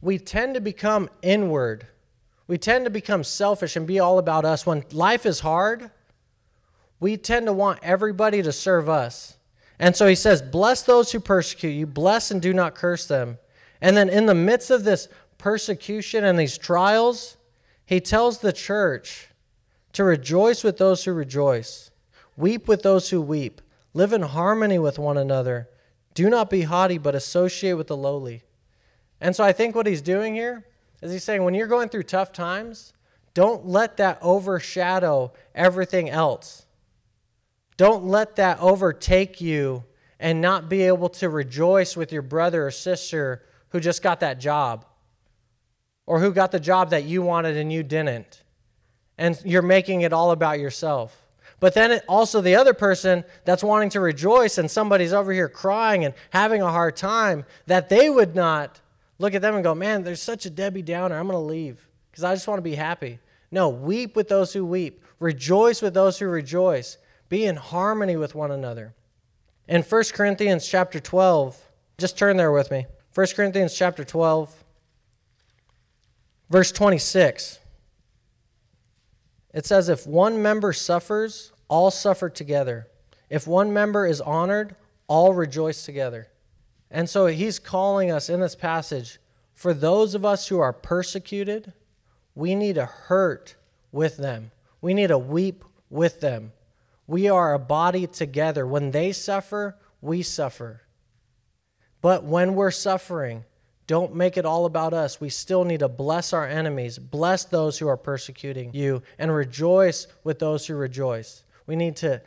we 0.00 0.18
tend 0.18 0.54
to 0.54 0.60
become 0.60 1.08
inward 1.22 1.86
we 2.48 2.58
tend 2.58 2.84
to 2.84 2.90
become 2.90 3.24
selfish 3.24 3.76
and 3.76 3.86
be 3.86 3.98
all 3.98 4.18
about 4.18 4.44
us. 4.44 4.64
When 4.64 4.84
life 4.92 5.26
is 5.26 5.40
hard, 5.40 5.90
we 7.00 7.16
tend 7.16 7.46
to 7.46 7.52
want 7.52 7.80
everybody 7.82 8.42
to 8.42 8.52
serve 8.52 8.88
us. 8.88 9.36
And 9.78 9.94
so 9.96 10.06
he 10.06 10.14
says, 10.14 10.42
Bless 10.42 10.82
those 10.82 11.12
who 11.12 11.20
persecute 11.20 11.70
you, 11.70 11.86
bless 11.86 12.30
and 12.30 12.40
do 12.40 12.54
not 12.54 12.74
curse 12.74 13.06
them. 13.06 13.38
And 13.80 13.96
then 13.96 14.08
in 14.08 14.26
the 14.26 14.34
midst 14.34 14.70
of 14.70 14.84
this 14.84 15.08
persecution 15.38 16.24
and 16.24 16.38
these 16.38 16.56
trials, 16.56 17.36
he 17.84 18.00
tells 18.00 18.38
the 18.38 18.52
church 18.52 19.28
to 19.92 20.04
rejoice 20.04 20.64
with 20.64 20.78
those 20.78 21.04
who 21.04 21.12
rejoice, 21.12 21.90
weep 22.36 22.68
with 22.68 22.82
those 22.82 23.10
who 23.10 23.20
weep, 23.20 23.60
live 23.92 24.12
in 24.12 24.22
harmony 24.22 24.78
with 24.78 24.98
one 24.98 25.18
another. 25.18 25.68
Do 26.14 26.30
not 26.30 26.48
be 26.48 26.62
haughty, 26.62 26.98
but 26.98 27.14
associate 27.14 27.74
with 27.74 27.88
the 27.88 27.96
lowly. 27.96 28.42
And 29.20 29.36
so 29.36 29.44
I 29.44 29.52
think 29.52 29.74
what 29.74 29.86
he's 29.86 30.02
doing 30.02 30.34
here 30.34 30.64
is 31.06 31.12
he's 31.12 31.24
saying 31.24 31.44
when 31.44 31.54
you're 31.54 31.66
going 31.66 31.88
through 31.88 32.04
tough 32.04 32.32
times, 32.32 32.92
don't 33.34 33.66
let 33.66 33.96
that 33.98 34.18
overshadow 34.22 35.32
everything 35.54 36.08
else. 36.08 36.66
Don't 37.76 38.04
let 38.04 38.36
that 38.36 38.58
overtake 38.60 39.40
you 39.40 39.84
and 40.18 40.40
not 40.40 40.68
be 40.68 40.82
able 40.82 41.08
to 41.10 41.28
rejoice 41.28 41.96
with 41.96 42.12
your 42.12 42.22
brother 42.22 42.66
or 42.66 42.70
sister 42.70 43.42
who 43.70 43.80
just 43.80 44.02
got 44.02 44.20
that 44.20 44.40
job 44.40 44.86
or 46.06 46.20
who 46.20 46.32
got 46.32 46.52
the 46.52 46.60
job 46.60 46.90
that 46.90 47.04
you 47.04 47.20
wanted 47.20 47.56
and 47.56 47.72
you 47.72 47.82
didn't. 47.82 48.42
And 49.18 49.38
you're 49.44 49.62
making 49.62 50.02
it 50.02 50.12
all 50.12 50.30
about 50.30 50.58
yourself. 50.58 51.26
But 51.58 51.74
then 51.74 52.00
also 52.08 52.40
the 52.40 52.56
other 52.56 52.74
person 52.74 53.24
that's 53.44 53.64
wanting 53.64 53.90
to 53.90 54.00
rejoice 54.00 54.58
and 54.58 54.70
somebody's 54.70 55.12
over 55.12 55.32
here 55.32 55.48
crying 55.48 56.04
and 56.04 56.14
having 56.30 56.62
a 56.62 56.70
hard 56.70 56.96
time, 56.96 57.44
that 57.66 57.88
they 57.88 58.10
would 58.10 58.34
not 58.34 58.80
look 59.18 59.34
at 59.34 59.42
them 59.42 59.54
and 59.54 59.64
go, 59.64 59.74
man, 59.74 60.02
there's 60.02 60.22
such 60.22 60.46
a 60.46 60.50
Debbie 60.50 60.82
Downer. 60.82 61.18
I'm 61.18 61.26
going 61.26 61.36
to 61.36 61.40
leave 61.40 61.88
because 62.10 62.24
I 62.24 62.34
just 62.34 62.48
want 62.48 62.58
to 62.58 62.62
be 62.62 62.74
happy. 62.74 63.18
No, 63.50 63.68
weep 63.68 64.16
with 64.16 64.28
those 64.28 64.52
who 64.52 64.64
weep, 64.64 65.02
rejoice 65.20 65.82
with 65.82 65.94
those 65.94 66.18
who 66.18 66.26
rejoice, 66.26 66.98
be 67.28 67.44
in 67.44 67.56
harmony 67.56 68.16
with 68.16 68.34
one 68.34 68.50
another. 68.50 68.94
In 69.68 69.82
1 69.82 70.02
Corinthians 70.12 70.66
chapter 70.66 71.00
12, 71.00 71.68
just 71.98 72.18
turn 72.18 72.36
there 72.36 72.52
with 72.52 72.70
me. 72.70 72.86
1 73.14 73.26
Corinthians 73.34 73.74
chapter 73.74 74.04
12, 74.04 74.64
verse 76.50 76.70
26. 76.72 77.58
It 79.54 79.64
says, 79.64 79.88
If 79.88 80.06
one 80.06 80.42
member 80.42 80.72
suffers, 80.72 81.52
all 81.68 81.90
suffer 81.90 82.28
together. 82.28 82.88
If 83.30 83.46
one 83.46 83.72
member 83.72 84.06
is 84.06 84.20
honored, 84.20 84.76
all 85.08 85.32
rejoice 85.32 85.84
together. 85.84 86.28
And 86.96 87.10
so 87.10 87.26
he's 87.26 87.58
calling 87.58 88.10
us 88.10 88.30
in 88.30 88.40
this 88.40 88.54
passage 88.54 89.18
for 89.52 89.74
those 89.74 90.14
of 90.14 90.24
us 90.24 90.48
who 90.48 90.60
are 90.60 90.72
persecuted, 90.72 91.74
we 92.34 92.54
need 92.54 92.76
to 92.76 92.86
hurt 92.86 93.54
with 93.92 94.16
them. 94.16 94.50
We 94.80 94.94
need 94.94 95.08
to 95.08 95.18
weep 95.18 95.62
with 95.90 96.22
them. 96.22 96.52
We 97.06 97.28
are 97.28 97.52
a 97.52 97.58
body 97.58 98.06
together. 98.06 98.66
When 98.66 98.92
they 98.92 99.12
suffer, 99.12 99.76
we 100.00 100.22
suffer. 100.22 100.84
But 102.00 102.24
when 102.24 102.54
we're 102.54 102.70
suffering, 102.70 103.44
don't 103.86 104.14
make 104.14 104.38
it 104.38 104.46
all 104.46 104.64
about 104.64 104.94
us. 104.94 105.20
We 105.20 105.28
still 105.28 105.64
need 105.64 105.80
to 105.80 105.88
bless 105.90 106.32
our 106.32 106.46
enemies, 106.46 106.98
bless 106.98 107.44
those 107.44 107.78
who 107.78 107.88
are 107.88 107.98
persecuting 107.98 108.72
you, 108.72 109.02
and 109.18 109.34
rejoice 109.34 110.06
with 110.24 110.38
those 110.38 110.66
who 110.66 110.74
rejoice. 110.74 111.44
We 111.66 111.76
need 111.76 111.96
to 111.96 112.22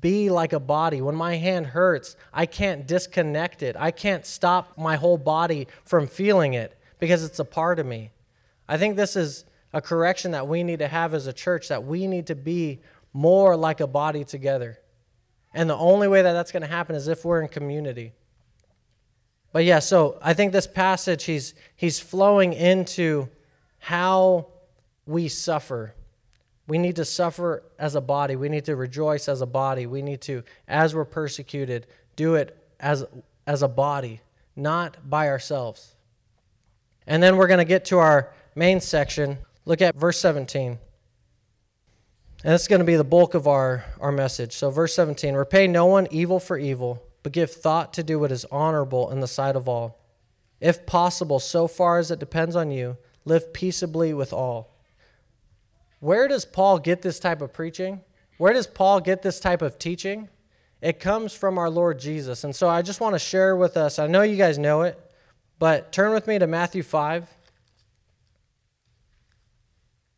be 0.00 0.30
like 0.30 0.52
a 0.52 0.60
body. 0.60 1.00
When 1.00 1.14
my 1.14 1.36
hand 1.36 1.66
hurts, 1.66 2.16
I 2.32 2.46
can't 2.46 2.86
disconnect 2.86 3.62
it. 3.62 3.76
I 3.78 3.90
can't 3.90 4.26
stop 4.26 4.76
my 4.76 4.96
whole 4.96 5.18
body 5.18 5.66
from 5.84 6.06
feeling 6.06 6.54
it 6.54 6.78
because 6.98 7.24
it's 7.24 7.38
a 7.38 7.44
part 7.44 7.78
of 7.78 7.86
me. 7.86 8.10
I 8.68 8.76
think 8.76 8.96
this 8.96 9.16
is 9.16 9.44
a 9.72 9.80
correction 9.80 10.32
that 10.32 10.46
we 10.46 10.62
need 10.62 10.80
to 10.80 10.88
have 10.88 11.14
as 11.14 11.26
a 11.26 11.32
church 11.32 11.68
that 11.68 11.84
we 11.84 12.06
need 12.06 12.26
to 12.26 12.34
be 12.34 12.80
more 13.12 13.56
like 13.56 13.80
a 13.80 13.86
body 13.86 14.24
together. 14.24 14.78
And 15.54 15.68
the 15.68 15.76
only 15.76 16.08
way 16.08 16.22
that 16.22 16.32
that's 16.32 16.52
going 16.52 16.62
to 16.62 16.68
happen 16.68 16.94
is 16.94 17.08
if 17.08 17.24
we're 17.24 17.40
in 17.40 17.48
community. 17.48 18.12
But 19.52 19.64
yeah, 19.64 19.78
so 19.78 20.18
I 20.22 20.34
think 20.34 20.52
this 20.52 20.66
passage 20.66 21.24
he's 21.24 21.54
he's 21.74 21.98
flowing 21.98 22.52
into 22.52 23.28
how 23.78 24.48
we 25.06 25.28
suffer 25.28 25.94
we 26.68 26.76
need 26.76 26.96
to 26.96 27.04
suffer 27.04 27.64
as 27.78 27.94
a 27.94 28.00
body. 28.00 28.36
We 28.36 28.50
need 28.50 28.66
to 28.66 28.76
rejoice 28.76 29.26
as 29.26 29.40
a 29.40 29.46
body. 29.46 29.86
We 29.86 30.02
need 30.02 30.20
to, 30.22 30.44
as 30.68 30.94
we're 30.94 31.06
persecuted, 31.06 31.86
do 32.14 32.34
it 32.34 32.56
as, 32.78 33.04
as 33.46 33.62
a 33.62 33.68
body, 33.68 34.20
not 34.54 35.08
by 35.08 35.28
ourselves. 35.28 35.96
And 37.06 37.22
then 37.22 37.38
we're 37.38 37.46
going 37.46 37.58
to 37.58 37.64
get 37.64 37.86
to 37.86 37.98
our 37.98 38.34
main 38.54 38.80
section. 38.80 39.38
Look 39.64 39.80
at 39.80 39.96
verse 39.96 40.18
17. 40.20 40.78
And 42.44 42.52
this 42.52 42.62
is 42.62 42.68
going 42.68 42.80
to 42.80 42.84
be 42.84 42.96
the 42.96 43.02
bulk 43.02 43.32
of 43.32 43.48
our, 43.48 43.84
our 43.98 44.12
message. 44.12 44.52
So, 44.52 44.70
verse 44.70 44.94
17 44.94 45.34
Repay 45.34 45.66
no 45.66 45.86
one 45.86 46.06
evil 46.10 46.38
for 46.38 46.58
evil, 46.58 47.02
but 47.22 47.32
give 47.32 47.50
thought 47.50 47.94
to 47.94 48.02
do 48.02 48.20
what 48.20 48.30
is 48.30 48.44
honorable 48.52 49.10
in 49.10 49.20
the 49.20 49.26
sight 49.26 49.56
of 49.56 49.68
all. 49.68 49.98
If 50.60 50.86
possible, 50.86 51.40
so 51.40 51.66
far 51.66 51.98
as 51.98 52.10
it 52.10 52.20
depends 52.20 52.54
on 52.54 52.70
you, 52.70 52.98
live 53.24 53.52
peaceably 53.52 54.12
with 54.12 54.32
all. 54.32 54.77
Where 56.00 56.28
does 56.28 56.44
Paul 56.44 56.78
get 56.78 57.02
this 57.02 57.18
type 57.18 57.42
of 57.42 57.52
preaching? 57.52 58.00
Where 58.38 58.52
does 58.52 58.66
Paul 58.66 59.00
get 59.00 59.22
this 59.22 59.40
type 59.40 59.62
of 59.62 59.78
teaching? 59.78 60.28
It 60.80 61.00
comes 61.00 61.32
from 61.32 61.58
our 61.58 61.68
Lord 61.68 61.98
Jesus. 61.98 62.44
And 62.44 62.54
so 62.54 62.68
I 62.68 62.82
just 62.82 63.00
want 63.00 63.14
to 63.14 63.18
share 63.18 63.56
with 63.56 63.76
us, 63.76 63.98
I 63.98 64.06
know 64.06 64.22
you 64.22 64.36
guys 64.36 64.58
know 64.58 64.82
it, 64.82 64.98
but 65.58 65.90
turn 65.90 66.12
with 66.12 66.28
me 66.28 66.38
to 66.38 66.46
Matthew 66.46 66.84
5, 66.84 67.28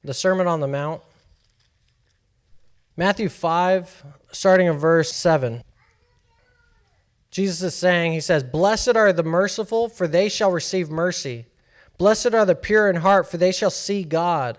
the 0.05 0.15
Sermon 0.15 0.47
on 0.47 0.61
the 0.61 0.69
Mount. 0.69 1.01
Matthew 2.97 3.31
5, 3.31 4.05
starting 4.33 4.67
in 4.67 4.77
verse 4.77 5.13
7. 5.13 5.63
Jesus 7.31 7.63
is 7.63 7.75
saying, 7.75 8.13
He 8.13 8.21
says, 8.21 8.43
Blessed 8.43 8.97
are 8.97 9.13
the 9.13 9.23
merciful, 9.23 9.89
for 9.89 10.07
they 10.07 10.29
shall 10.29 10.51
receive 10.51 10.91
mercy. 10.91 11.47
Blessed 11.97 12.35
are 12.35 12.45
the 12.45 12.55
pure 12.55 12.91
in 12.91 12.97
heart, 12.97 13.31
for 13.31 13.39
they 13.39 13.53
shall 13.53 13.71
see 13.71 14.05
God. 14.05 14.59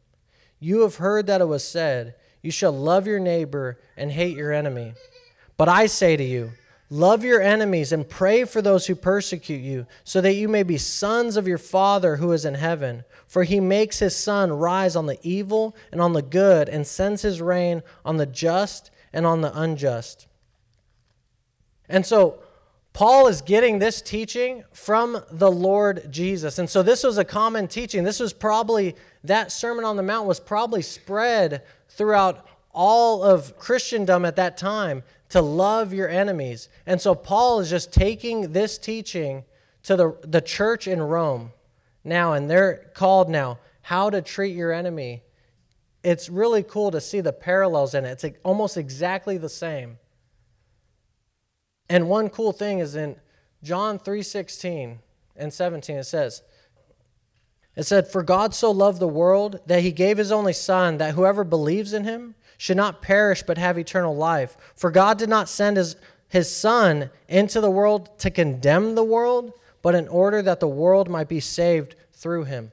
You 0.61 0.81
have 0.81 0.95
heard 0.95 1.27
that 1.27 1.41
it 1.41 1.47
was 1.49 1.67
said, 1.67 2.15
You 2.41 2.51
shall 2.51 2.71
love 2.71 3.07
your 3.07 3.19
neighbor 3.19 3.79
and 3.97 4.11
hate 4.11 4.37
your 4.37 4.53
enemy. 4.53 4.93
But 5.57 5.67
I 5.67 5.87
say 5.87 6.15
to 6.15 6.23
you, 6.23 6.51
Love 6.93 7.23
your 7.23 7.41
enemies 7.41 7.93
and 7.93 8.09
pray 8.09 8.43
for 8.43 8.61
those 8.61 8.85
who 8.85 8.95
persecute 8.95 9.61
you, 9.61 9.87
so 10.03 10.19
that 10.19 10.33
you 10.33 10.49
may 10.49 10.61
be 10.61 10.77
sons 10.77 11.37
of 11.37 11.47
your 11.47 11.57
Father 11.57 12.17
who 12.17 12.33
is 12.33 12.43
in 12.43 12.53
heaven. 12.53 13.05
For 13.27 13.45
he 13.45 13.61
makes 13.61 13.99
his 13.99 14.13
sun 14.13 14.51
rise 14.51 14.97
on 14.97 15.05
the 15.05 15.17
evil 15.23 15.73
and 15.93 16.01
on 16.01 16.11
the 16.11 16.21
good, 16.21 16.67
and 16.67 16.85
sends 16.85 17.21
his 17.21 17.41
rain 17.41 17.81
on 18.03 18.17
the 18.17 18.25
just 18.25 18.91
and 19.13 19.25
on 19.25 19.39
the 19.39 19.57
unjust. 19.57 20.27
And 21.87 22.05
so, 22.05 22.39
Paul 22.91 23.27
is 23.27 23.41
getting 23.41 23.79
this 23.79 24.01
teaching 24.01 24.65
from 24.73 25.23
the 25.31 25.49
Lord 25.49 26.11
Jesus. 26.11 26.59
And 26.59 26.69
so, 26.69 26.83
this 26.83 27.03
was 27.03 27.17
a 27.17 27.23
common 27.23 27.69
teaching. 27.69 28.03
This 28.03 28.19
was 28.19 28.33
probably 28.33 28.97
that 29.23 29.51
Sermon 29.51 29.85
on 29.85 29.97
the 29.97 30.03
Mount 30.03 30.27
was 30.27 30.39
probably 30.39 30.81
spread 30.81 31.63
throughout 31.89 32.45
all 32.73 33.23
of 33.23 33.57
Christendom 33.57 34.25
at 34.25 34.35
that 34.37 34.57
time 34.57 35.03
to 35.29 35.41
love 35.41 35.93
your 35.93 36.09
enemies. 36.09 36.69
And 36.85 36.99
so 36.99 37.15
Paul 37.15 37.59
is 37.59 37.69
just 37.69 37.91
taking 37.91 38.53
this 38.53 38.77
teaching 38.77 39.43
to 39.83 39.95
the, 39.95 40.17
the 40.23 40.41
church 40.41 40.87
in 40.87 41.01
Rome 41.01 41.51
now, 42.03 42.33
and 42.33 42.49
they're 42.49 42.89
called 42.93 43.29
now 43.29 43.59
How 43.81 44.09
to 44.09 44.21
Treat 44.21 44.55
Your 44.55 44.71
Enemy. 44.71 45.23
It's 46.03 46.29
really 46.29 46.63
cool 46.63 46.91
to 46.91 47.01
see 47.01 47.21
the 47.21 47.33
parallels 47.33 47.93
in 47.93 48.05
it. 48.05 48.23
It's 48.23 48.37
almost 48.43 48.77
exactly 48.77 49.37
the 49.37 49.49
same. 49.49 49.97
And 51.89 52.09
one 52.09 52.29
cool 52.29 52.53
thing 52.53 52.79
is 52.79 52.95
in 52.95 53.17
John 53.63 53.99
3:16 53.99 54.97
and 55.35 55.53
17 55.53 55.97
it 55.97 56.03
says, 56.05 56.41
it 57.75 57.83
said, 57.83 58.07
For 58.07 58.23
God 58.23 58.53
so 58.53 58.71
loved 58.71 58.99
the 58.99 59.07
world 59.07 59.59
that 59.65 59.81
he 59.81 59.91
gave 59.91 60.17
his 60.17 60.31
only 60.31 60.53
Son, 60.53 60.97
that 60.97 61.15
whoever 61.15 61.43
believes 61.43 61.93
in 61.93 62.03
him 62.03 62.35
should 62.57 62.77
not 62.77 63.01
perish 63.01 63.43
but 63.43 63.57
have 63.57 63.77
eternal 63.77 64.15
life. 64.15 64.57
For 64.75 64.91
God 64.91 65.17
did 65.17 65.29
not 65.29 65.49
send 65.49 65.77
his, 65.77 65.95
his 66.27 66.53
Son 66.53 67.09
into 67.27 67.61
the 67.61 67.71
world 67.71 68.17
to 68.19 68.29
condemn 68.29 68.95
the 68.95 69.03
world, 69.03 69.53
but 69.81 69.95
in 69.95 70.07
order 70.07 70.41
that 70.41 70.59
the 70.59 70.67
world 70.67 71.09
might 71.09 71.29
be 71.29 71.39
saved 71.39 71.95
through 72.13 72.43
him. 72.43 72.71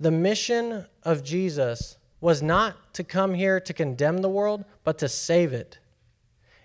The 0.00 0.10
mission 0.10 0.86
of 1.02 1.24
Jesus 1.24 1.96
was 2.20 2.42
not 2.42 2.94
to 2.94 3.04
come 3.04 3.34
here 3.34 3.60
to 3.60 3.72
condemn 3.72 4.18
the 4.18 4.28
world, 4.28 4.64
but 4.84 4.98
to 4.98 5.08
save 5.08 5.52
it. 5.52 5.78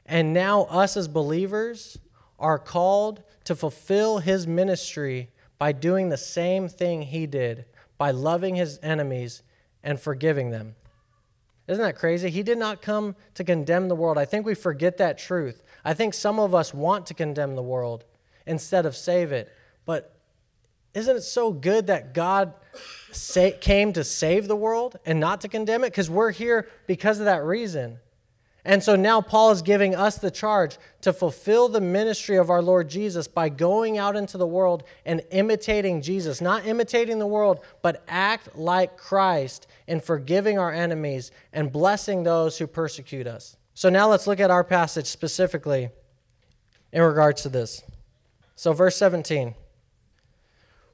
And 0.05 0.33
now, 0.33 0.63
us 0.63 0.97
as 0.97 1.07
believers 1.07 1.97
are 2.39 2.59
called 2.59 3.23
to 3.45 3.55
fulfill 3.55 4.17
his 4.17 4.45
ministry 4.45 5.29
by 5.57 5.71
doing 5.71 6.09
the 6.09 6.17
same 6.17 6.67
thing 6.67 7.03
he 7.03 7.25
did, 7.25 7.65
by 7.97 8.11
loving 8.11 8.55
his 8.55 8.79
enemies 8.83 9.43
and 9.83 9.99
forgiving 9.99 10.49
them. 10.49 10.75
Isn't 11.67 11.83
that 11.83 11.95
crazy? 11.95 12.29
He 12.29 12.43
did 12.43 12.57
not 12.57 12.81
come 12.81 13.15
to 13.35 13.43
condemn 13.43 13.87
the 13.87 13.95
world. 13.95 14.17
I 14.17 14.25
think 14.25 14.45
we 14.45 14.53
forget 14.53 14.97
that 14.97 15.17
truth. 15.17 15.63
I 15.85 15.93
think 15.93 16.13
some 16.13 16.39
of 16.39 16.53
us 16.53 16.73
want 16.73 17.05
to 17.07 17.13
condemn 17.13 17.55
the 17.55 17.63
world 17.63 18.03
instead 18.45 18.85
of 18.85 18.95
save 18.95 19.31
it. 19.31 19.49
But 19.85 20.13
isn't 20.93 21.15
it 21.17 21.21
so 21.21 21.51
good 21.51 21.87
that 21.87 22.13
God 22.13 22.53
came 23.61 23.93
to 23.93 24.03
save 24.03 24.47
the 24.47 24.55
world 24.55 24.99
and 25.05 25.19
not 25.19 25.41
to 25.41 25.47
condemn 25.47 25.83
it? 25.83 25.91
Because 25.91 26.09
we're 26.09 26.31
here 26.31 26.67
because 26.87 27.19
of 27.19 27.25
that 27.25 27.43
reason. 27.43 27.99
And 28.65 28.81
so 28.81 28.95
now 28.95 29.19
Paul 29.19 29.51
is 29.51 29.61
giving 29.61 29.93
us 29.93 30.17
the 30.17 30.31
charge 30.31 30.77
to 31.01 31.11
fulfill 31.11 31.67
the 31.67 31.81
ministry 31.81 32.37
of 32.37 32.49
our 32.49 32.61
Lord 32.61 32.89
Jesus 32.89 33.27
by 33.27 33.49
going 33.49 33.97
out 33.97 34.15
into 34.15 34.37
the 34.37 34.47
world 34.47 34.83
and 35.05 35.21
imitating 35.31 36.01
Jesus. 36.01 36.39
Not 36.39 36.65
imitating 36.65 37.19
the 37.19 37.27
world, 37.27 37.59
but 37.81 38.03
act 38.07 38.55
like 38.55 38.97
Christ 38.97 39.67
in 39.85 39.99
forgiving 39.99 40.57
our 40.57 40.71
enemies 40.71 41.31
and 41.51 41.73
blessing 41.73 42.23
those 42.23 42.57
who 42.57 42.67
persecute 42.67 43.27
us. 43.27 43.57
So 43.73 43.89
now 43.89 44.09
let's 44.09 44.27
look 44.27 44.39
at 44.39 44.51
our 44.51 44.63
passage 44.63 45.07
specifically 45.07 45.89
in 46.93 47.01
regards 47.01 47.41
to 47.41 47.49
this. 47.49 47.83
So, 48.55 48.71
verse 48.71 48.95
17 48.95 49.55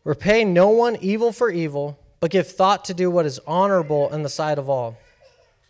Repay 0.05 0.43
no 0.43 0.69
one 0.69 0.95
evil 1.01 1.31
for 1.31 1.51
evil, 1.51 1.99
but 2.19 2.31
give 2.31 2.47
thought 2.47 2.85
to 2.85 2.93
do 2.93 3.11
what 3.11 3.25
is 3.25 3.39
honorable 3.45 4.11
in 4.11 4.23
the 4.23 4.29
sight 4.29 4.57
of 4.57 4.69
all. 4.69 4.97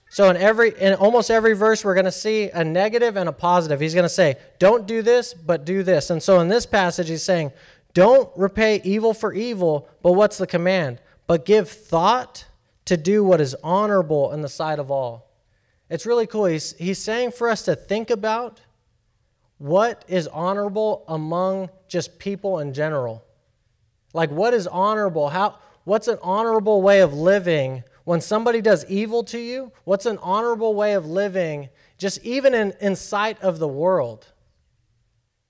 So 0.09 0.29
in 0.29 0.37
every 0.37 0.71
in 0.77 0.95
almost 0.95 1.29
every 1.29 1.53
verse 1.53 1.85
we're 1.85 1.93
going 1.93 2.05
to 2.05 2.11
see 2.11 2.49
a 2.49 2.63
negative 2.63 3.15
and 3.15 3.29
a 3.29 3.31
positive. 3.31 3.79
He's 3.79 3.93
going 3.93 4.03
to 4.03 4.09
say, 4.09 4.37
"Don't 4.57 4.87
do 4.87 5.03
this, 5.03 5.33
but 5.35 5.65
do 5.65 5.83
this." 5.83 6.09
And 6.09 6.21
so 6.21 6.39
in 6.39 6.49
this 6.49 6.65
passage 6.65 7.09
he's 7.09 7.23
saying, 7.23 7.51
"Don't 7.93 8.29
repay 8.35 8.81
evil 8.83 9.13
for 9.13 9.31
evil, 9.33 9.87
but 10.01 10.13
what's 10.13 10.39
the 10.39 10.47
command? 10.47 10.99
But 11.27 11.45
give 11.45 11.69
thought 11.69 12.45
to 12.85 12.97
do 12.97 13.23
what 13.23 13.39
is 13.39 13.55
honorable 13.63 14.31
in 14.33 14.41
the 14.41 14.49
sight 14.49 14.79
of 14.79 14.89
all." 14.89 15.29
It's 15.91 16.07
really 16.07 16.25
cool. 16.25 16.45
He's 16.45 16.73
he's 16.77 16.97
saying 16.97 17.31
for 17.31 17.47
us 17.47 17.63
to 17.65 17.75
think 17.75 18.09
about 18.09 18.61
what 19.59 20.05
is 20.07 20.27
honorable 20.27 21.03
among 21.07 21.69
just 21.87 22.17
people 22.17 22.59
in 22.59 22.73
general. 22.73 23.23
Like 24.13 24.31
what 24.31 24.55
is 24.55 24.65
honorable? 24.65 25.29
How 25.29 25.59
what's 25.83 26.07
an 26.07 26.17
honorable 26.23 26.81
way 26.81 27.01
of 27.01 27.13
living 27.13 27.83
when 28.09 28.21
somebody 28.21 28.59
does 28.59 28.83
evil 28.85 29.23
to 29.23 29.37
you, 29.37 29.71
what's 29.83 30.07
an 30.07 30.17
honorable 30.23 30.73
way 30.73 30.93
of 30.93 31.05
living, 31.05 31.69
just 31.99 32.19
even 32.25 32.55
in, 32.55 32.73
in 32.81 32.95
sight 32.95 33.39
of 33.43 33.59
the 33.59 33.67
world? 33.67 34.25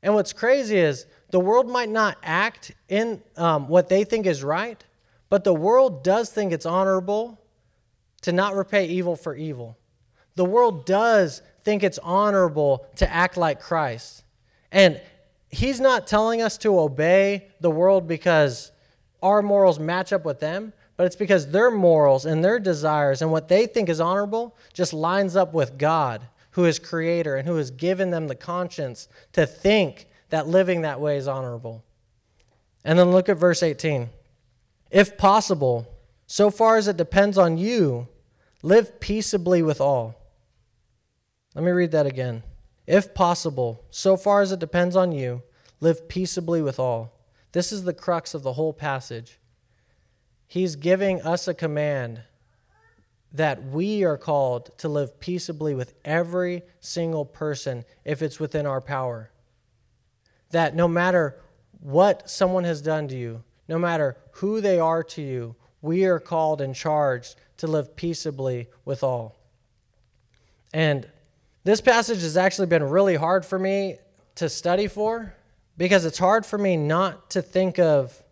And 0.04 0.14
what's 0.14 0.34
crazy 0.34 0.76
is 0.76 1.06
the 1.30 1.40
world 1.40 1.70
might 1.70 1.88
not 1.88 2.18
act 2.22 2.74
in 2.90 3.24
um, 3.38 3.70
what 3.70 3.88
they 3.88 4.04
think 4.04 4.26
is 4.26 4.44
right, 4.44 4.84
but 5.30 5.46
the 5.46 5.54
world 5.54 6.04
does 6.04 6.32
think 6.32 6.52
it's 6.52 6.66
honorable 6.66 7.40
to 8.24 8.34
not 8.34 8.54
repay 8.56 8.88
evil 8.88 9.16
for 9.16 9.36
evil. 9.36 9.78
The 10.36 10.44
world 10.44 10.86
does 10.86 11.42
think 11.64 11.82
it's 11.82 12.00
honorable 12.00 12.86
to 12.98 13.10
act 13.10 13.38
like 13.38 13.62
Christ. 13.62 14.26
And 14.70 15.00
he's 15.50 15.80
not 15.80 16.08
telling 16.08 16.42
us 16.42 16.58
to 16.58 16.78
obey 16.78 17.48
the 17.62 17.72
world 17.72 18.06
because 18.06 18.74
our 19.24 19.42
morals 19.42 19.80
match 19.80 20.12
up 20.12 20.26
with 20.26 20.42
them 20.42 20.74
but 21.00 21.06
it's 21.06 21.16
because 21.16 21.48
their 21.48 21.72
morals 21.72 22.26
and 22.26 22.44
their 22.44 22.60
desires 22.60 23.22
and 23.22 23.32
what 23.32 23.48
they 23.48 23.66
think 23.66 23.88
is 23.88 24.02
honorable 24.02 24.58
just 24.74 24.92
lines 24.92 25.38
up 25.38 25.54
with 25.54 25.78
God, 25.78 26.28
who 26.52 26.66
is 26.66 26.78
creator 26.78 27.38
and 27.38 27.48
who 27.48 27.56
has 27.56 27.72
given 27.72 28.10
them 28.10 28.28
the 28.28 28.36
conscience 28.36 29.08
to 29.32 29.46
think 29.46 30.08
that 30.28 30.50
living 30.50 30.82
that 30.82 31.00
way 31.00 31.16
is 31.16 31.26
honorable. 31.26 31.86
And 32.84 33.00
then 33.00 33.12
look 33.12 33.30
at 33.30 33.38
verse 33.38 33.64
18. 33.64 34.10
If 34.92 35.18
possible, 35.18 35.88
so 36.28 36.52
far 36.52 36.76
as 36.76 36.90
it 36.90 36.98
depends 36.98 37.38
on 37.38 37.58
you, 37.58 38.10
live 38.62 39.00
peaceably 39.00 39.64
with 39.64 39.80
all. 39.80 40.16
Let 41.56 41.64
me 41.64 41.72
read 41.72 41.92
that 41.92 42.08
again. 42.08 42.44
If 42.86 43.14
possible, 43.14 43.86
so 43.90 44.18
far 44.18 44.42
as 44.42 44.52
it 44.52 44.60
depends 44.60 44.98
on 44.98 45.14
you, 45.14 45.44
live 45.80 46.10
peaceably 46.10 46.62
with 46.62 46.78
all. 46.78 47.14
This 47.54 47.72
is 47.72 47.86
the 47.86 47.94
crux 47.94 48.34
of 48.34 48.44
the 48.44 48.52
whole 48.52 48.74
passage. 48.74 49.39
He's 50.50 50.76
giving 50.76 51.22
us 51.22 51.48
a 51.48 51.54
command 51.54 52.24
that 53.32 53.64
we 53.64 54.04
are 54.04 54.18
called 54.18 54.76
to 54.80 54.90
live 54.90 55.20
peaceably 55.20 55.76
with 55.76 55.94
every 56.04 56.64
single 56.80 57.24
person 57.24 57.86
if 58.04 58.24
it's 58.24 58.40
within 58.40 58.66
our 58.66 58.82
power. 58.82 59.30
That 60.50 60.76
no 60.76 60.88
matter 60.88 61.40
what 61.80 62.28
someone 62.28 62.64
has 62.64 62.82
done 62.82 63.08
to 63.10 63.16
you, 63.16 63.44
no 63.68 63.78
matter 63.78 64.18
who 64.32 64.60
they 64.60 64.80
are 64.80 65.04
to 65.04 65.22
you, 65.22 65.56
we 65.84 66.06
are 66.06 66.20
called 66.20 66.62
and 66.62 66.74
charged 66.74 67.36
to 67.58 67.68
live 67.68 67.96
peaceably 67.96 68.70
with 68.86 69.04
all. 69.04 69.36
And 70.74 71.08
this 71.64 71.80
passage 71.80 72.24
has 72.24 72.38
actually 72.38 72.66
been 72.66 72.84
really 72.84 73.18
hard 73.18 73.46
for 73.46 73.60
me 73.60 73.98
to 74.34 74.50
study 74.50 74.88
for 74.88 75.36
because 75.78 76.06
it's 76.06 76.18
hard 76.18 76.44
for 76.44 76.58
me 76.58 76.76
not 76.76 77.30
to 77.30 77.44
think 77.44 77.78
of 77.78 78.24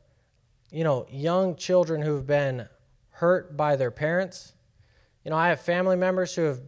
you 0.71 0.83
know, 0.83 1.05
young 1.09 1.55
children 1.55 2.01
who've 2.01 2.25
been 2.25 2.67
hurt 3.11 3.55
by 3.55 3.75
their 3.75 3.91
parents. 3.91 4.53
You 5.23 5.31
know, 5.31 5.37
I 5.37 5.49
have 5.49 5.61
family 5.61 5.95
members 5.95 6.35
who 6.35 6.43
have 6.43 6.61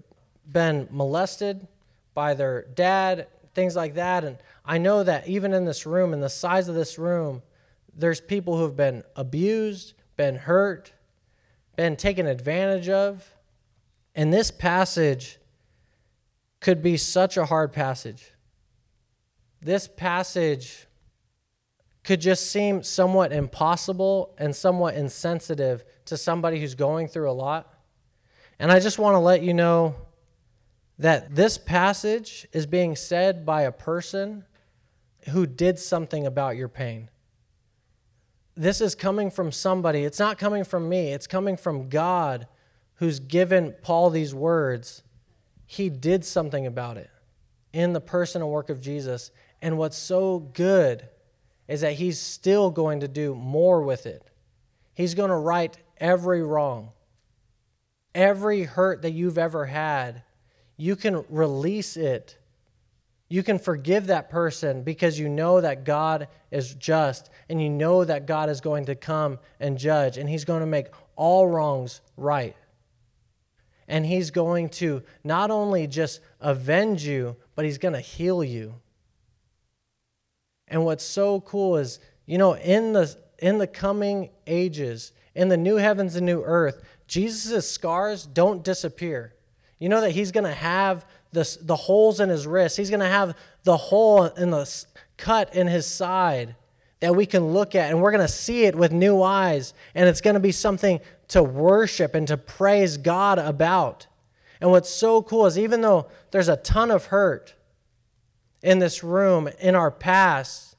been 0.51 0.87
molested 0.91 1.67
by 2.13 2.33
their 2.33 2.63
dad, 2.73 3.27
things 3.53 3.75
like 3.75 3.95
that. 3.95 4.23
And 4.23 4.37
I 4.65 4.77
know 4.77 5.03
that 5.03 5.27
even 5.27 5.53
in 5.53 5.65
this 5.65 5.85
room, 5.85 6.13
in 6.13 6.19
the 6.19 6.29
size 6.29 6.67
of 6.67 6.75
this 6.75 6.97
room, 6.97 7.41
there's 7.95 8.21
people 8.21 8.57
who 8.57 8.63
have 8.63 8.75
been 8.75 9.03
abused, 9.15 9.93
been 10.17 10.35
hurt, 10.35 10.93
been 11.75 11.95
taken 11.95 12.25
advantage 12.25 12.89
of. 12.89 13.33
And 14.15 14.33
this 14.33 14.51
passage 14.51 15.39
could 16.59 16.81
be 16.81 16.97
such 16.97 17.37
a 17.37 17.45
hard 17.45 17.71
passage. 17.71 18.31
This 19.61 19.87
passage 19.87 20.87
could 22.03 22.21
just 22.21 22.51
seem 22.51 22.81
somewhat 22.83 23.31
impossible 23.31 24.33
and 24.37 24.55
somewhat 24.55 24.95
insensitive 24.95 25.83
to 26.05 26.17
somebody 26.17 26.59
who's 26.59 26.75
going 26.75 27.07
through 27.07 27.29
a 27.29 27.33
lot. 27.33 27.73
And 28.57 28.71
I 28.71 28.79
just 28.79 28.99
want 28.99 29.15
to 29.15 29.19
let 29.19 29.41
you 29.41 29.53
know 29.53 29.95
that 30.97 31.33
this 31.33 31.57
passage 31.57 32.47
is 32.51 32.65
being 32.65 32.95
said 32.95 33.45
by 33.45 33.63
a 33.63 33.71
person 33.71 34.45
who 35.29 35.45
did 35.45 35.79
something 35.79 36.25
about 36.25 36.57
your 36.57 36.67
pain. 36.67 37.09
This 38.55 38.81
is 38.81 38.95
coming 38.95 39.31
from 39.31 39.51
somebody. 39.51 40.03
It's 40.03 40.19
not 40.19 40.37
coming 40.37 40.65
from 40.65 40.89
me, 40.89 41.13
it's 41.13 41.27
coming 41.27 41.55
from 41.55 41.89
God 41.89 42.47
who's 42.95 43.21
given 43.21 43.73
Paul 43.81 44.09
these 44.09 44.35
words. 44.35 45.03
He 45.65 45.89
did 45.89 46.25
something 46.25 46.67
about 46.67 46.97
it 46.97 47.09
in 47.71 47.93
the 47.93 48.01
person 48.01 48.41
and 48.41 48.51
work 48.51 48.69
of 48.69 48.81
Jesus. 48.81 49.31
And 49.61 49.77
what's 49.77 49.97
so 49.97 50.39
good 50.39 51.07
is 51.69 51.81
that 51.81 51.93
he's 51.93 52.19
still 52.19 52.71
going 52.71 53.01
to 53.01 53.07
do 53.07 53.35
more 53.35 53.83
with 53.83 54.07
it. 54.07 54.27
He's 54.95 55.13
going 55.13 55.29
to 55.29 55.35
right 55.35 55.77
every 55.97 56.41
wrong, 56.41 56.89
every 58.15 58.63
hurt 58.63 59.03
that 59.03 59.11
you've 59.11 59.37
ever 59.37 59.67
had. 59.67 60.23
You 60.77 60.95
can 60.95 61.23
release 61.29 61.95
it. 61.95 62.37
You 63.29 63.43
can 63.43 63.59
forgive 63.59 64.07
that 64.07 64.31
person 64.31 64.81
because 64.81 65.19
you 65.19 65.29
know 65.29 65.61
that 65.61 65.83
God 65.83 66.27
is 66.49 66.73
just 66.73 67.29
and 67.47 67.61
you 67.61 67.69
know 67.69 68.03
that 68.03 68.25
God 68.25 68.49
is 68.49 68.61
going 68.61 68.85
to 68.85 68.95
come 68.95 69.37
and 69.59 69.77
judge 69.77 70.17
and 70.17 70.27
He's 70.27 70.45
going 70.45 70.61
to 70.61 70.65
make 70.65 70.87
all 71.15 71.47
wrongs 71.47 72.01
right. 72.17 72.55
And 73.87 74.07
He's 74.07 74.31
going 74.31 74.69
to 74.69 75.03
not 75.23 75.51
only 75.51 75.85
just 75.85 76.19
avenge 76.39 77.05
you, 77.05 77.35
but 77.53 77.63
He's 77.63 77.77
going 77.77 77.93
to 77.93 77.99
heal 77.99 78.43
you. 78.43 78.73
And 80.69 80.85
what's 80.85 81.03
so 81.03 81.41
cool 81.41 81.77
is, 81.77 81.99
you 82.25 82.37
know, 82.37 82.55
in 82.55 82.93
the 82.93 83.15
in 83.39 83.57
the 83.57 83.67
coming 83.67 84.29
ages, 84.47 85.13
in 85.33 85.49
the 85.49 85.57
new 85.57 85.77
heavens 85.77 86.15
and 86.15 86.25
new 86.25 86.43
earth, 86.43 86.83
Jesus' 87.07 87.69
scars 87.69 88.25
don't 88.25 88.63
disappear. 88.63 89.33
You 89.79 89.89
know 89.89 90.01
that 90.01 90.11
he's 90.11 90.31
going 90.31 90.43
to 90.43 90.53
have 90.53 91.05
the, 91.31 91.57
the 91.61 91.75
holes 91.75 92.19
in 92.19 92.29
his 92.29 92.45
wrist. 92.45 92.75
He's 92.77 92.89
going 92.89 92.99
to 92.99 93.07
have 93.07 93.35
the 93.63 93.77
hole 93.77 94.25
in 94.25 94.51
the 94.51 94.85
cut 95.17 95.55
in 95.55 95.67
his 95.67 95.85
side 95.85 96.55
that 96.99 97.15
we 97.15 97.25
can 97.25 97.53
look 97.53 97.75
at 97.75 97.89
and 97.89 98.01
we're 98.01 98.11
going 98.11 98.25
to 98.25 98.31
see 98.31 98.65
it 98.65 98.75
with 98.75 98.91
new 98.91 99.21
eyes 99.21 99.73
and 99.95 100.09
it's 100.09 100.21
going 100.21 100.33
to 100.33 100.39
be 100.39 100.51
something 100.51 100.99
to 101.29 101.41
worship 101.41 102.13
and 102.13 102.27
to 102.27 102.37
praise 102.37 102.97
God 102.97 103.39
about. 103.39 104.07
And 104.59 104.71
what's 104.71 104.89
so 104.89 105.21
cool 105.21 105.45
is 105.45 105.57
even 105.57 105.81
though 105.81 106.07
there's 106.31 106.49
a 106.49 106.57
ton 106.57 106.91
of 106.91 107.05
hurt, 107.05 107.53
in 108.61 108.79
this 108.79 109.03
room 109.03 109.49
in 109.59 109.75
our 109.75 109.91
past, 109.91 110.75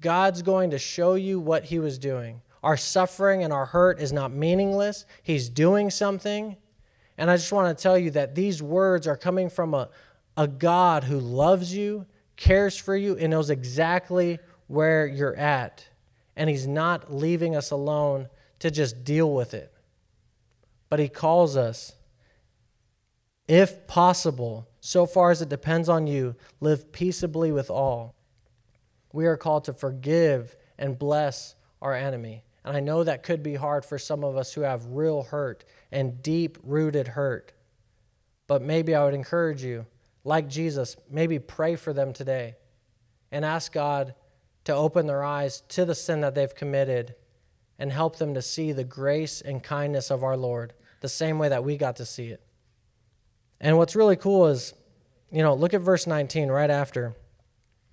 God's 0.00 0.42
going 0.42 0.70
to 0.70 0.78
show 0.78 1.14
you 1.14 1.40
what 1.40 1.64
He 1.64 1.78
was 1.78 1.98
doing. 1.98 2.42
Our 2.62 2.76
suffering 2.76 3.42
and 3.42 3.52
our 3.52 3.66
hurt 3.66 4.00
is 4.00 4.12
not 4.12 4.32
meaningless, 4.32 5.06
He's 5.22 5.48
doing 5.48 5.90
something. 5.90 6.56
And 7.18 7.30
I 7.30 7.36
just 7.36 7.52
want 7.52 7.76
to 7.76 7.80
tell 7.80 7.98
you 7.98 8.10
that 8.12 8.34
these 8.34 8.62
words 8.62 9.06
are 9.06 9.16
coming 9.16 9.48
from 9.50 9.74
a, 9.74 9.90
a 10.36 10.48
God 10.48 11.04
who 11.04 11.20
loves 11.20 11.74
you, 11.74 12.06
cares 12.36 12.76
for 12.76 12.96
you, 12.96 13.16
and 13.16 13.30
knows 13.30 13.50
exactly 13.50 14.38
where 14.66 15.06
you're 15.06 15.36
at. 15.36 15.86
And 16.36 16.48
He's 16.48 16.66
not 16.66 17.12
leaving 17.12 17.54
us 17.54 17.70
alone 17.70 18.28
to 18.60 18.70
just 18.70 19.04
deal 19.04 19.32
with 19.32 19.54
it. 19.54 19.72
But 20.88 20.98
He 20.98 21.08
calls 21.08 21.56
us, 21.56 21.92
if 23.46 23.86
possible, 23.86 24.68
so 24.84 25.06
far 25.06 25.30
as 25.30 25.40
it 25.40 25.48
depends 25.48 25.88
on 25.88 26.08
you, 26.08 26.34
live 26.60 26.90
peaceably 26.90 27.52
with 27.52 27.70
all. 27.70 28.16
We 29.12 29.26
are 29.26 29.36
called 29.36 29.62
to 29.64 29.72
forgive 29.72 30.56
and 30.76 30.98
bless 30.98 31.54
our 31.80 31.94
enemy. 31.94 32.42
And 32.64 32.76
I 32.76 32.80
know 32.80 33.04
that 33.04 33.22
could 33.22 33.44
be 33.44 33.54
hard 33.54 33.84
for 33.84 33.96
some 33.96 34.24
of 34.24 34.36
us 34.36 34.52
who 34.52 34.62
have 34.62 34.84
real 34.86 35.22
hurt 35.22 35.64
and 35.92 36.20
deep 36.20 36.58
rooted 36.64 37.06
hurt. 37.06 37.52
But 38.48 38.60
maybe 38.60 38.92
I 38.96 39.04
would 39.04 39.14
encourage 39.14 39.62
you, 39.62 39.86
like 40.24 40.48
Jesus, 40.48 40.96
maybe 41.08 41.38
pray 41.38 41.76
for 41.76 41.92
them 41.92 42.12
today 42.12 42.56
and 43.30 43.44
ask 43.44 43.72
God 43.72 44.16
to 44.64 44.74
open 44.74 45.06
their 45.06 45.22
eyes 45.22 45.60
to 45.68 45.84
the 45.84 45.94
sin 45.94 46.22
that 46.22 46.34
they've 46.34 46.54
committed 46.54 47.14
and 47.78 47.92
help 47.92 48.16
them 48.16 48.34
to 48.34 48.42
see 48.42 48.72
the 48.72 48.82
grace 48.82 49.40
and 49.40 49.62
kindness 49.62 50.10
of 50.10 50.24
our 50.24 50.36
Lord 50.36 50.72
the 50.98 51.08
same 51.08 51.38
way 51.38 51.48
that 51.50 51.62
we 51.62 51.76
got 51.76 51.94
to 51.96 52.04
see 52.04 52.26
it. 52.30 52.42
And 53.62 53.78
what's 53.78 53.96
really 53.96 54.16
cool 54.16 54.48
is, 54.48 54.74
you 55.30 55.42
know, 55.42 55.54
look 55.54 55.72
at 55.72 55.80
verse 55.80 56.06
19 56.06 56.50
right 56.50 56.68
after. 56.68 57.14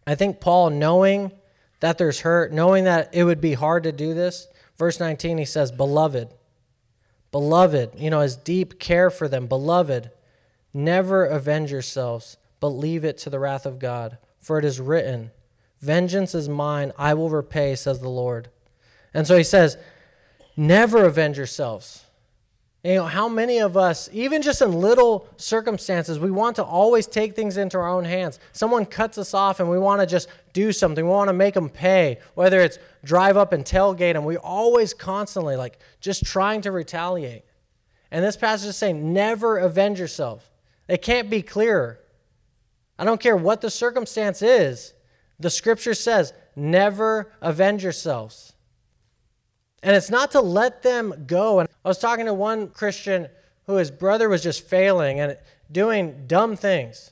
I 0.06 0.16
think 0.16 0.42
Paul, 0.42 0.72
knowing 0.72 1.32
that 1.80 2.00
there's 2.00 2.22
hurt, 2.22 2.52
knowing 2.52 2.84
that 2.86 3.14
it 3.14 3.24
would 3.24 3.40
be 3.40 3.54
hard 3.54 3.84
to 3.84 3.92
do 3.92 4.16
this, 4.16 4.48
verse 4.78 5.00
19, 5.00 5.38
he 5.38 5.46
says, 5.46 5.72
Beloved, 5.72 6.30
beloved, 7.32 7.92
you 7.96 8.10
know, 8.10 8.22
his 8.22 8.36
deep 8.36 8.80
care 8.80 9.12
for 9.12 9.28
them, 9.28 9.46
beloved, 9.46 10.10
never 10.74 11.24
avenge 11.24 11.72
yourselves, 11.72 12.38
but 12.60 12.70
leave 12.70 13.06
it 13.06 13.20
to 13.20 13.30
the 13.30 13.40
wrath 13.40 13.68
of 13.68 13.78
God. 13.80 14.18
For 14.42 14.58
it 14.58 14.66
is 14.66 14.82
written, 14.82 15.32
Vengeance 15.80 16.34
is 16.34 16.50
mine, 16.50 16.92
I 16.98 17.14
will 17.14 17.30
repay, 17.30 17.76
says 17.76 18.00
the 18.00 18.10
Lord. 18.10 18.50
And 19.14 19.28
so 19.28 19.38
he 19.38 19.44
says, 19.44 19.78
Never 20.58 21.06
avenge 21.06 21.38
yourselves. 21.38 22.06
You 22.84 22.96
know, 22.96 23.06
how 23.06 23.28
many 23.28 23.60
of 23.60 23.76
us, 23.76 24.10
even 24.14 24.42
just 24.42 24.62
in 24.62 24.72
little 24.72 25.28
circumstances, 25.36 26.18
we 26.18 26.32
want 26.32 26.56
to 26.56 26.64
always 26.64 27.08
take 27.08 27.36
things 27.36 27.58
into 27.58 27.78
our 27.78 27.90
own 27.90 28.06
hands. 28.06 28.40
Someone 28.54 28.86
cuts 28.86 29.18
us 29.18 29.34
off 29.34 29.60
and 29.60 29.70
we 29.70 29.78
want 29.78 30.00
to 30.00 30.08
just 30.08 30.30
do 30.54 30.72
something. 30.72 31.04
We 31.04 31.12
want 31.12 31.28
to 31.28 31.34
make 31.34 31.56
them 31.56 31.70
pay, 31.70 32.20
whether 32.36 32.62
it's 32.62 32.80
drive 33.04 33.36
up 33.36 33.52
and 33.52 33.66
tailgate 33.66 34.14
them. 34.14 34.24
We 34.24 34.38
always 34.38 34.94
constantly 34.94 35.58
like 35.58 35.78
just 36.00 36.24
trying 36.24 36.62
to 36.62 36.72
retaliate. 36.72 37.44
And 38.12 38.24
this 38.24 38.38
passage 38.38 38.70
is 38.70 38.78
saying, 38.78 39.14
never 39.14 39.58
avenge 39.58 40.00
yourself. 40.00 40.50
It 40.88 41.02
can't 41.02 41.30
be 41.30 41.42
clearer. 41.42 42.00
I 42.98 43.04
don't 43.04 43.20
care 43.20 43.36
what 43.36 43.60
the 43.60 43.70
circumstance 43.70 44.42
is. 44.42 44.94
The 45.38 45.50
scripture 45.50 45.94
says, 45.94 46.34
never 46.56 47.32
avenge 47.42 47.84
yourselves. 47.84 48.54
And 49.82 49.96
it's 49.96 50.10
not 50.10 50.32
to 50.32 50.42
let 50.42 50.84
them 50.84 51.26
go. 51.26 51.60
And 51.60 51.70
I 51.86 51.88
was 51.88 52.00
talking 52.00 52.26
to 52.26 52.34
one 52.34 52.70
Christian 52.70 53.28
who 53.66 53.76
his 53.76 53.92
brother 53.92 54.28
was 54.30 54.44
just 54.44 54.68
failing 54.68 55.20
and 55.20 55.38
doing 55.72 56.26
dumb 56.28 56.56
things. 56.56 57.12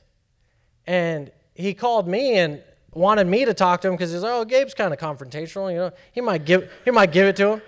And 0.86 1.30
he 1.54 1.74
called 1.74 2.08
me 2.08 2.36
and 2.36 2.62
wanted 2.92 3.26
me 3.26 3.44
to 3.44 3.54
talk 3.54 3.80
to 3.82 3.88
him 3.88 3.94
because 3.94 4.12
he's 4.12 4.22
like, 4.22 4.32
oh, 4.32 4.44
Gabe's 4.44 4.74
kind 4.74 4.92
of 4.92 4.98
confrontational, 4.98 5.70
you 5.70 5.78
know. 5.78 5.92
He 6.12 6.20
might 6.20 6.44
give 6.44 6.70
he 6.84 6.90
might 6.90 7.12
give 7.12 7.26
it 7.26 7.36
to 7.36 7.52
him. 7.52 7.62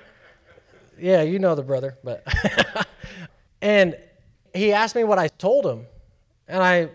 Yeah, 0.99 1.23
you 1.23 1.39
know 1.39 1.55
the 1.55 1.63
brother, 1.63 1.97
but 2.05 2.27
and 3.63 3.97
he 4.53 4.73
asked 4.73 4.95
me 4.95 5.05
what 5.05 5.19
I 5.19 5.29
told 5.29 5.65
him. 5.65 5.87
And 6.47 6.63
I 6.63 6.91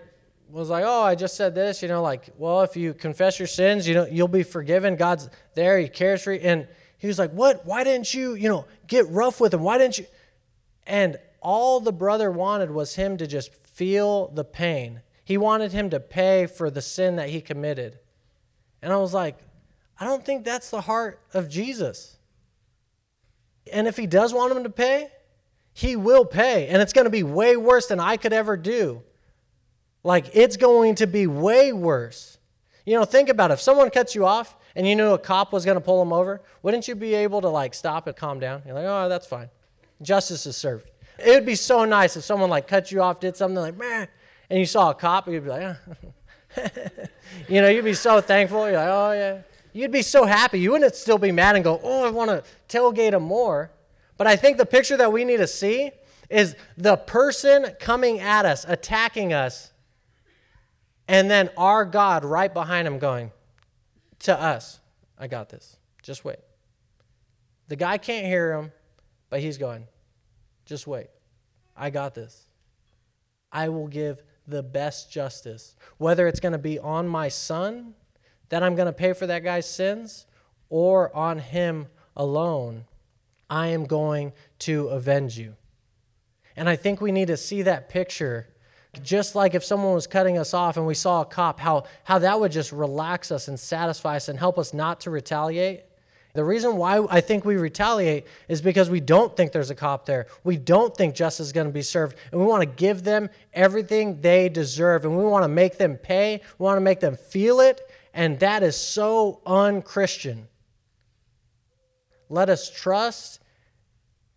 was 0.49 0.69
like, 0.69 0.83
"Oh, 0.85 1.03
I 1.03 1.15
just 1.15 1.35
said 1.35 1.55
this, 1.55 1.81
you 1.81 1.87
know, 1.87 2.01
like, 2.01 2.29
well, 2.37 2.61
if 2.61 2.75
you 2.75 2.93
confess 2.93 3.39
your 3.39 3.47
sins, 3.47 3.87
you 3.87 3.95
know, 3.95 4.05
you'll 4.05 4.27
be 4.27 4.43
forgiven. 4.43 4.95
God's 4.95 5.29
there, 5.55 5.79
he 5.79 5.87
cares 5.87 6.21
for 6.21 6.33
you." 6.33 6.39
And 6.41 6.67
he 7.05 7.07
was 7.07 7.19
like, 7.19 7.31
What? 7.31 7.65
Why 7.65 7.83
didn't 7.83 8.13
you, 8.13 8.33
you 8.33 8.49
know, 8.49 8.65
get 8.87 9.07
rough 9.09 9.39
with 9.39 9.53
him? 9.53 9.61
Why 9.61 9.77
didn't 9.77 9.99
you? 9.99 10.05
And 10.87 11.17
all 11.41 11.79
the 11.79 11.93
brother 11.93 12.31
wanted 12.31 12.71
was 12.71 12.95
him 12.95 13.17
to 13.17 13.27
just 13.27 13.53
feel 13.53 14.29
the 14.29 14.43
pain. 14.43 15.01
He 15.23 15.37
wanted 15.37 15.71
him 15.71 15.89
to 15.91 15.99
pay 15.99 16.47
for 16.47 16.69
the 16.69 16.81
sin 16.81 17.15
that 17.17 17.29
he 17.29 17.41
committed. 17.41 17.99
And 18.81 18.91
I 18.91 18.97
was 18.97 19.13
like, 19.13 19.37
I 19.99 20.05
don't 20.05 20.25
think 20.25 20.43
that's 20.43 20.69
the 20.69 20.81
heart 20.81 21.19
of 21.33 21.49
Jesus. 21.49 22.17
And 23.71 23.87
if 23.87 23.97
he 23.97 24.07
does 24.07 24.33
want 24.33 24.55
him 24.55 24.63
to 24.63 24.69
pay, 24.69 25.09
he 25.73 25.95
will 25.95 26.25
pay. 26.25 26.67
And 26.67 26.81
it's 26.81 26.93
going 26.93 27.05
to 27.05 27.11
be 27.11 27.23
way 27.23 27.57
worse 27.57 27.87
than 27.87 27.99
I 27.99 28.17
could 28.17 28.33
ever 28.33 28.57
do. 28.57 29.01
Like, 30.03 30.29
it's 30.33 30.57
going 30.57 30.95
to 30.95 31.07
be 31.07 31.25
way 31.25 31.73
worse. 31.73 32.37
You 32.85 32.93
know, 32.93 33.05
think 33.05 33.29
about 33.29 33.51
it. 33.51 33.55
If 33.55 33.61
someone 33.61 33.89
cuts 33.89 34.13
you 34.13 34.25
off 34.25 34.55
and 34.75 34.87
you 34.87 34.95
knew 34.95 35.11
a 35.11 35.17
cop 35.17 35.51
was 35.51 35.65
going 35.65 35.75
to 35.75 35.81
pull 35.81 35.99
them 35.99 36.13
over, 36.13 36.41
wouldn't 36.61 36.87
you 36.87 36.95
be 36.95 37.15
able 37.15 37.41
to 37.41 37.49
like 37.49 37.73
stop 37.73 38.07
and 38.07 38.15
calm 38.15 38.39
down? 38.39 38.61
You're 38.65 38.75
like, 38.75 38.85
oh, 38.85 39.09
that's 39.09 39.25
fine. 39.25 39.49
Justice 40.01 40.45
is 40.45 40.55
served. 40.55 40.91
It 41.17 41.31
would 41.31 41.45
be 41.45 41.55
so 41.55 41.85
nice 41.85 42.15
if 42.15 42.23
someone 42.23 42.49
like 42.49 42.67
cut 42.67 42.91
you 42.91 43.01
off, 43.01 43.19
did 43.19 43.35
something 43.35 43.59
like, 43.59 43.77
man, 43.77 44.07
and 44.49 44.59
you 44.59 44.65
saw 44.65 44.91
a 44.91 44.93
cop, 44.93 45.27
you'd 45.27 45.43
be 45.43 45.49
like, 45.49 45.63
oh. 45.63 45.95
you 47.49 47.61
know, 47.61 47.69
you'd 47.69 47.85
be 47.85 47.93
so 47.93 48.21
thankful. 48.21 48.65
You're 48.65 48.77
like, 48.77 48.89
oh, 48.89 49.11
yeah. 49.13 49.41
You'd 49.73 49.91
be 49.91 50.03
so 50.03 50.25
happy. 50.25 50.59
You 50.59 50.71
wouldn't 50.71 50.95
still 50.95 51.17
be 51.17 51.31
mad 51.31 51.55
and 51.55 51.63
go, 51.63 51.79
oh, 51.83 52.05
I 52.05 52.09
want 52.09 52.29
to 52.29 52.43
tailgate 52.69 53.13
him 53.13 53.23
more. 53.23 53.71
But 54.17 54.27
I 54.27 54.35
think 54.35 54.57
the 54.57 54.65
picture 54.65 54.95
that 54.97 55.11
we 55.11 55.25
need 55.25 55.37
to 55.37 55.47
see 55.47 55.91
is 56.29 56.55
the 56.77 56.95
person 56.95 57.75
coming 57.79 58.19
at 58.19 58.45
us, 58.45 58.65
attacking 58.67 59.33
us, 59.33 59.71
and 61.07 61.29
then 61.29 61.49
our 61.57 61.85
God 61.85 62.25
right 62.25 62.53
behind 62.53 62.87
him 62.87 62.99
going, 62.99 63.31
to 64.19 64.39
us, 64.39 64.79
I 65.17 65.27
got 65.27 65.49
this. 65.49 65.77
Just 66.01 66.25
wait. 66.25 66.39
The 67.67 67.75
guy 67.75 67.97
can't 67.97 68.25
hear 68.25 68.53
him, 68.53 68.71
but 69.29 69.39
he's 69.39 69.57
going, 69.57 69.87
just 70.65 70.87
wait. 70.87 71.07
I 71.75 71.89
got 71.89 72.15
this. 72.15 72.45
I 73.51 73.69
will 73.69 73.87
give 73.87 74.23
the 74.47 74.63
best 74.63 75.11
justice, 75.11 75.75
whether 75.97 76.27
it's 76.27 76.39
going 76.39 76.53
to 76.53 76.57
be 76.59 76.79
on 76.79 77.07
my 77.07 77.27
son 77.27 77.95
that 78.49 78.63
I'm 78.63 78.75
going 78.75 78.87
to 78.87 78.93
pay 78.93 79.13
for 79.13 79.27
that 79.27 79.43
guy's 79.43 79.67
sins 79.67 80.25
or 80.69 81.15
on 81.15 81.39
him 81.39 81.87
alone. 82.15 82.85
I 83.49 83.67
am 83.67 83.85
going 83.85 84.33
to 84.59 84.87
avenge 84.87 85.37
you. 85.37 85.55
And 86.55 86.69
I 86.69 86.75
think 86.75 87.01
we 87.01 87.11
need 87.11 87.27
to 87.27 87.37
see 87.37 87.61
that 87.63 87.89
picture 87.89 88.47
just 89.03 89.35
like 89.35 89.55
if 89.55 89.63
someone 89.63 89.93
was 89.93 90.07
cutting 90.07 90.37
us 90.37 90.53
off 90.53 90.77
and 90.77 90.85
we 90.85 90.93
saw 90.93 91.21
a 91.21 91.25
cop, 91.25 91.59
how, 91.59 91.85
how 92.03 92.19
that 92.19 92.39
would 92.39 92.51
just 92.51 92.71
relax 92.71 93.31
us 93.31 93.47
and 93.47 93.59
satisfy 93.59 94.17
us 94.17 94.29
and 94.29 94.37
help 94.37 94.57
us 94.57 94.73
not 94.73 95.01
to 95.01 95.09
retaliate. 95.09 95.83
The 96.33 96.43
reason 96.43 96.75
why 96.75 97.05
I 97.09 97.21
think 97.21 97.45
we 97.45 97.55
retaliate 97.55 98.25
is 98.49 98.61
because 98.61 98.89
we 98.89 98.99
don't 98.99 99.35
think 99.37 99.53
there's 99.53 99.69
a 99.69 99.75
cop 99.75 100.05
there. 100.05 100.27
We 100.43 100.57
don't 100.57 100.95
think 100.95 101.15
justice 101.15 101.47
is 101.47 101.53
going 101.53 101.67
to 101.67 101.73
be 101.73 101.81
served. 101.81 102.17
And 102.31 102.41
we 102.41 102.45
want 102.45 102.61
to 102.61 102.65
give 102.67 103.03
them 103.03 103.29
everything 103.53 104.19
they 104.19 104.49
deserve. 104.49 105.05
And 105.05 105.17
we 105.17 105.23
want 105.23 105.43
to 105.45 105.47
make 105.47 105.77
them 105.77 105.95
pay. 105.95 106.41
We 106.59 106.63
want 106.63 106.75
to 106.75 106.81
make 106.81 106.99
them 106.99 107.15
feel 107.15 107.61
it. 107.61 107.79
And 108.13 108.37
that 108.41 108.63
is 108.63 108.75
so 108.75 109.39
unchristian. 109.45 110.49
Let 112.27 112.49
us 112.49 112.69
trust 112.69 113.39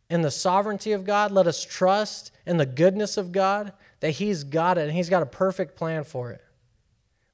in 0.08 0.22
the 0.22 0.30
sovereignty 0.30 0.92
of 0.92 1.04
God. 1.04 1.32
Let 1.32 1.48
us 1.48 1.64
trust 1.64 2.30
in 2.46 2.58
the 2.58 2.66
goodness 2.66 3.16
of 3.16 3.32
God 3.32 3.72
that 4.00 4.10
He's 4.10 4.44
got 4.44 4.78
it 4.78 4.82
and 4.82 4.92
He's 4.92 5.10
got 5.10 5.22
a 5.22 5.26
perfect 5.26 5.76
plan 5.76 6.04
for 6.04 6.30
it. 6.30 6.42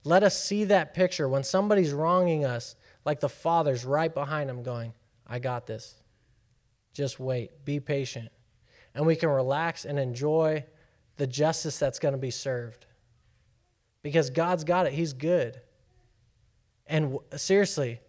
Let 0.05 0.23
us 0.23 0.43
see 0.43 0.65
that 0.65 0.95
picture 0.95 1.29
when 1.29 1.45
somebody's 1.45 1.93
wronging 1.93 2.45
us, 2.45 2.77
like 3.05 3.21
the 3.21 3.29
Father's 3.29 3.85
right 3.85 4.13
behind 4.13 4.51
Him 4.51 4.63
going, 4.63 4.93
I 5.27 5.39
got 5.39 5.67
this. 5.67 5.95
Just 6.93 7.19
wait, 7.19 7.65
be 7.65 7.81
patient. 7.81 8.31
And 8.95 9.07
we 9.07 9.17
can 9.17 9.29
relax 9.29 9.85
and 9.85 9.99
enjoy 9.99 10.65
the 11.17 11.27
justice 11.27 11.79
that's 11.79 11.99
going 11.99 12.13
to 12.13 12.19
be 12.19 12.31
served. 12.31 12.87
Because 14.03 14.31
God's 14.31 14.65
got 14.65 14.87
it, 14.87 14.93
He's 14.93 15.13
good. 15.13 15.61
And 16.87 17.19
seriously, 17.37 18.01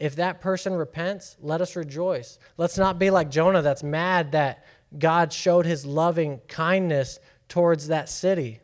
if 0.00 0.16
that 0.16 0.40
person 0.40 0.72
repents, 0.74 1.36
let 1.40 1.60
us 1.60 1.76
rejoice. 1.76 2.38
Let's 2.56 2.76
not 2.76 2.98
be 2.98 3.10
like 3.10 3.30
Jonah 3.30 3.62
that's 3.62 3.82
mad 3.82 4.32
that 4.32 4.64
God 4.98 5.32
showed 5.32 5.66
his 5.66 5.86
loving 5.86 6.40
kindness 6.48 7.18
towards 7.54 7.86
that 7.86 8.08
city. 8.08 8.58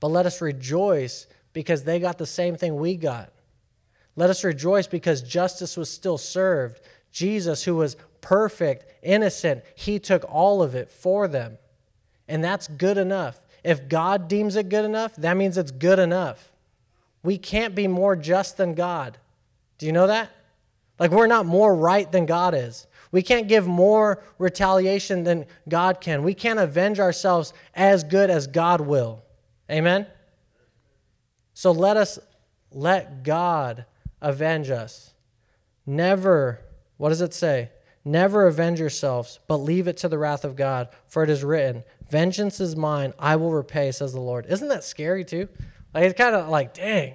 But 0.00 0.08
let 0.08 0.24
us 0.24 0.40
rejoice 0.40 1.26
because 1.52 1.84
they 1.84 2.00
got 2.00 2.16
the 2.16 2.24
same 2.24 2.56
thing 2.56 2.76
we 2.76 2.96
got. 2.96 3.30
Let 4.16 4.30
us 4.30 4.42
rejoice 4.42 4.86
because 4.86 5.20
justice 5.20 5.76
was 5.76 5.90
still 5.90 6.16
served. 6.16 6.80
Jesus, 7.12 7.64
who 7.64 7.76
was 7.76 7.98
perfect, 8.22 8.86
innocent, 9.02 9.64
he 9.74 9.98
took 9.98 10.24
all 10.26 10.62
of 10.62 10.74
it 10.74 10.90
for 10.90 11.28
them. 11.28 11.58
And 12.26 12.42
that's 12.42 12.68
good 12.68 12.96
enough. 12.96 13.38
If 13.62 13.86
God 13.86 14.28
deems 14.28 14.56
it 14.56 14.70
good 14.70 14.86
enough, 14.86 15.14
that 15.16 15.36
means 15.36 15.58
it's 15.58 15.72
good 15.72 15.98
enough. 15.98 16.50
We 17.22 17.36
can't 17.36 17.74
be 17.74 17.86
more 17.86 18.16
just 18.16 18.56
than 18.56 18.72
God. 18.72 19.18
Do 19.76 19.84
you 19.84 19.92
know 19.92 20.06
that? 20.06 20.30
Like, 20.98 21.10
we're 21.10 21.26
not 21.26 21.44
more 21.44 21.76
right 21.76 22.10
than 22.10 22.24
God 22.24 22.54
is. 22.54 22.86
We 23.16 23.22
can't 23.22 23.48
give 23.48 23.66
more 23.66 24.22
retaliation 24.38 25.24
than 25.24 25.46
God 25.70 26.02
can. 26.02 26.22
We 26.22 26.34
can't 26.34 26.58
avenge 26.58 27.00
ourselves 27.00 27.54
as 27.74 28.04
good 28.04 28.28
as 28.28 28.46
God 28.46 28.82
will. 28.82 29.24
Amen? 29.70 30.06
So 31.54 31.70
let 31.70 31.96
us 31.96 32.18
let 32.70 33.22
God 33.22 33.86
avenge 34.20 34.68
us. 34.68 35.14
Never, 35.86 36.60
what 36.98 37.08
does 37.08 37.22
it 37.22 37.32
say? 37.32 37.70
Never 38.04 38.46
avenge 38.46 38.80
yourselves, 38.80 39.40
but 39.48 39.56
leave 39.56 39.88
it 39.88 39.96
to 39.96 40.10
the 40.10 40.18
wrath 40.18 40.44
of 40.44 40.54
God, 40.54 40.90
for 41.08 41.22
it 41.22 41.30
is 41.30 41.42
written, 41.42 41.84
Vengeance 42.10 42.60
is 42.60 42.76
mine, 42.76 43.14
I 43.18 43.36
will 43.36 43.50
repay, 43.50 43.92
says 43.92 44.12
the 44.12 44.20
Lord. 44.20 44.44
Isn't 44.50 44.68
that 44.68 44.84
scary 44.84 45.24
too? 45.24 45.48
Like 45.94 46.04
it's 46.04 46.18
kind 46.18 46.36
of 46.36 46.50
like, 46.50 46.74
dang, 46.74 47.14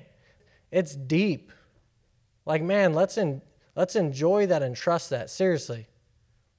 it's 0.71 0.95
deep. 0.95 1.51
Like, 2.43 2.63
man, 2.63 2.95
let's 2.95 3.19
in, 3.19 3.43
let's 3.75 3.95
enjoy 3.95 4.47
that 4.47 4.63
and 4.63 4.75
trust 4.75 5.11
that. 5.11 5.29
Seriously 5.29 5.85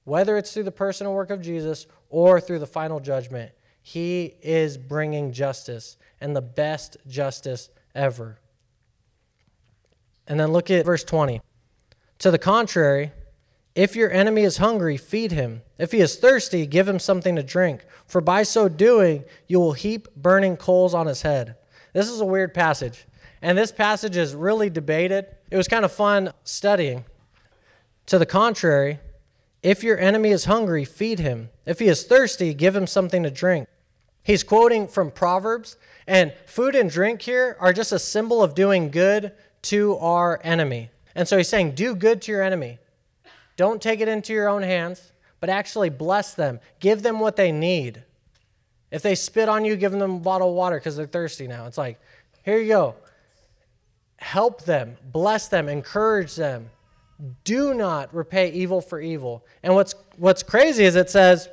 whether 0.05 0.37
it's 0.37 0.53
through 0.53 0.65
the 0.65 0.73
personal 0.73 1.15
work 1.15 1.31
of 1.31 1.43
Jesus 1.43 1.87
or 2.09 2.41
through 2.41 2.59
the 2.59 2.67
final 2.67 3.01
judgment, 3.01 3.53
He 3.83 4.35
is 4.43 4.77
bringing 4.77 5.33
justice 5.33 5.97
and 6.21 6.37
the 6.37 6.43
best 6.43 6.97
justice 7.09 7.71
ever. 7.95 8.39
And 10.27 10.39
then 10.39 10.53
look 10.53 10.71
at 10.71 10.85
verse 10.85 11.05
20. 11.05 11.41
To 12.21 12.31
the 12.31 12.39
contrary, 12.39 13.13
if 13.75 13.97
your 13.97 14.11
enemy 14.11 14.43
is 14.43 14.59
hungry, 14.59 14.97
feed 14.97 15.33
him. 15.33 15.63
If 15.79 15.93
he 15.93 16.01
is 16.01 16.17
thirsty, 16.17 16.67
give 16.67 16.87
him 16.87 16.99
something 16.99 17.37
to 17.37 17.43
drink. 17.43 17.85
For 18.07 18.21
by 18.21 18.43
so 18.43 18.69
doing, 18.69 19.25
you 19.47 19.59
will 19.59 19.73
heap 19.73 20.15
burning 20.15 20.57
coals 20.57 20.95
on 20.95 21.07
his 21.07 21.23
head. 21.23 21.57
This 21.93 22.09
is 22.09 22.21
a 22.21 22.27
weird 22.27 22.55
passage. 22.55 23.07
And 23.41 23.57
this 23.57 23.73
passage 23.73 24.17
is 24.17 24.35
really 24.35 24.71
debated. 24.71 25.27
It 25.51 25.57
was 25.57 25.69
kind 25.69 25.85
of 25.85 25.93
fun 25.93 26.33
studying. 26.45 27.05
To 28.07 28.19
the 28.19 28.27
contrary, 28.27 29.01
if 29.63 29.85
your 29.85 29.99
enemy 29.99 30.31
is 30.31 30.47
hungry, 30.47 30.85
feed 30.85 31.19
him. 31.19 31.51
If 31.67 31.79
he 31.79 31.87
is 31.87 32.05
thirsty, 32.05 32.53
give 32.55 32.75
him 32.75 32.87
something 32.87 33.23
to 33.23 33.31
drink. 33.31 33.69
He's 34.25 34.43
quoting 34.43 34.87
from 34.89 35.11
Proverbs, 35.11 35.77
and 36.07 36.33
food 36.47 36.75
and 36.75 36.91
drink 36.91 37.23
here 37.23 37.57
are 37.61 37.73
just 37.73 37.93
a 37.93 37.99
symbol 37.99 38.43
of 38.43 38.55
doing 38.55 38.91
good 38.91 39.33
to 39.63 39.97
our 39.99 40.41
enemy. 40.43 40.91
And 41.15 41.29
so 41.29 41.37
he's 41.37 41.49
saying, 41.49 41.73
do 41.73 41.95
good 41.95 42.23
to 42.23 42.33
your 42.33 42.43
enemy. 42.43 42.79
Don't 43.57 43.83
take 43.83 44.01
it 44.01 44.09
into 44.09 44.33
your 44.33 44.49
own 44.49 44.63
hands, 44.63 45.13
but 45.41 45.51
actually 45.51 45.91
bless 45.91 46.35
them. 46.35 46.61
Give 46.81 47.03
them 47.03 47.21
what 47.21 47.37
they 47.37 47.53
need. 47.53 48.03
If 48.91 49.03
they 49.03 49.15
spit 49.15 49.49
on 49.49 49.65
you, 49.65 49.77
give 49.77 49.93
them 49.93 50.03
a 50.03 50.19
bottle 50.19 50.51
of 50.51 50.55
water 50.55 50.79
because 50.79 50.97
they're 50.97 51.07
thirsty 51.07 51.47
now. 51.47 51.67
It's 51.67 51.79
like, 51.79 52.01
here 52.45 52.59
you 52.59 52.69
go. 52.69 52.95
Help 54.17 54.65
them, 54.65 54.97
bless 55.13 55.49
them, 55.49 55.69
encourage 55.69 56.37
them. 56.37 56.71
Do 57.45 57.75
not 57.75 58.13
repay 58.15 58.51
evil 58.51 58.81
for 58.81 59.01
evil. 59.01 59.45
And 59.63 59.75
what's 59.75 59.95
what's 60.17 60.43
crazy 60.43 60.85
is 60.85 60.97
it 60.97 61.11
says, 61.11 61.49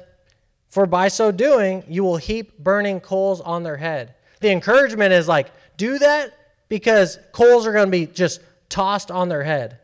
for 0.70 0.86
by 0.86 1.08
so 1.08 1.32
doing, 1.32 1.84
you 1.88 2.04
will 2.04 2.18
heap 2.18 2.58
burning 2.60 3.00
coals 3.00 3.42
on 3.42 3.64
their 3.64 3.78
head. 3.78 4.16
The 4.40 4.52
encouragement 4.52 5.14
is 5.14 5.28
like, 5.28 5.52
do 5.78 6.00
that 6.00 6.34
because 6.70 7.20
coals 7.32 7.66
are 7.68 7.74
going 7.74 7.88
to 7.88 7.92
be 7.92 8.06
just 8.06 8.42
tossed 8.70 9.12
on 9.12 9.30
their 9.30 9.44
head. 9.44 9.80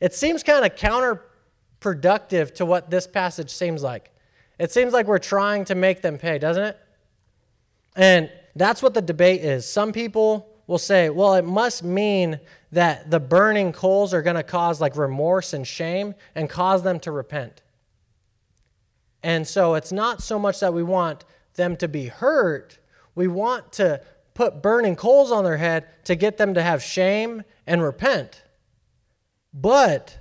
It 0.00 0.14
seems 0.14 0.42
kind 0.42 0.64
of 0.64 0.74
counterproductive 0.74 2.54
to 2.54 2.66
what 2.66 2.90
this 2.90 3.06
passage 3.06 3.50
seems 3.50 3.82
like. 3.82 4.10
It 4.58 4.72
seems 4.72 4.92
like 4.92 5.06
we're 5.06 5.18
trying 5.18 5.64
to 5.66 5.74
make 5.74 6.02
them 6.02 6.18
pay, 6.18 6.38
doesn't 6.38 6.62
it? 6.62 6.78
And 7.96 8.30
that's 8.56 8.82
what 8.82 8.94
the 8.94 9.02
debate 9.02 9.42
is. 9.42 9.68
Some 9.68 9.92
people 9.92 10.48
will 10.66 10.78
say, 10.78 11.10
well, 11.10 11.34
it 11.34 11.44
must 11.44 11.82
mean 11.82 12.40
that 12.72 13.10
the 13.10 13.20
burning 13.20 13.72
coals 13.72 14.14
are 14.14 14.22
going 14.22 14.36
to 14.36 14.42
cause 14.42 14.80
like 14.80 14.96
remorse 14.96 15.52
and 15.52 15.66
shame 15.66 16.14
and 16.34 16.48
cause 16.48 16.82
them 16.82 17.00
to 17.00 17.10
repent. 17.10 17.62
And 19.22 19.46
so 19.46 19.74
it's 19.74 19.92
not 19.92 20.22
so 20.22 20.38
much 20.38 20.60
that 20.60 20.72
we 20.72 20.82
want 20.82 21.24
them 21.54 21.76
to 21.76 21.88
be 21.88 22.06
hurt, 22.06 22.78
we 23.14 23.26
want 23.26 23.72
to 23.72 24.00
put 24.34 24.62
burning 24.62 24.96
coals 24.96 25.32
on 25.32 25.44
their 25.44 25.56
head 25.56 25.86
to 26.04 26.14
get 26.14 26.36
them 26.38 26.54
to 26.54 26.62
have 26.62 26.82
shame 26.82 27.42
and 27.66 27.82
repent. 27.82 28.42
But 29.52 30.16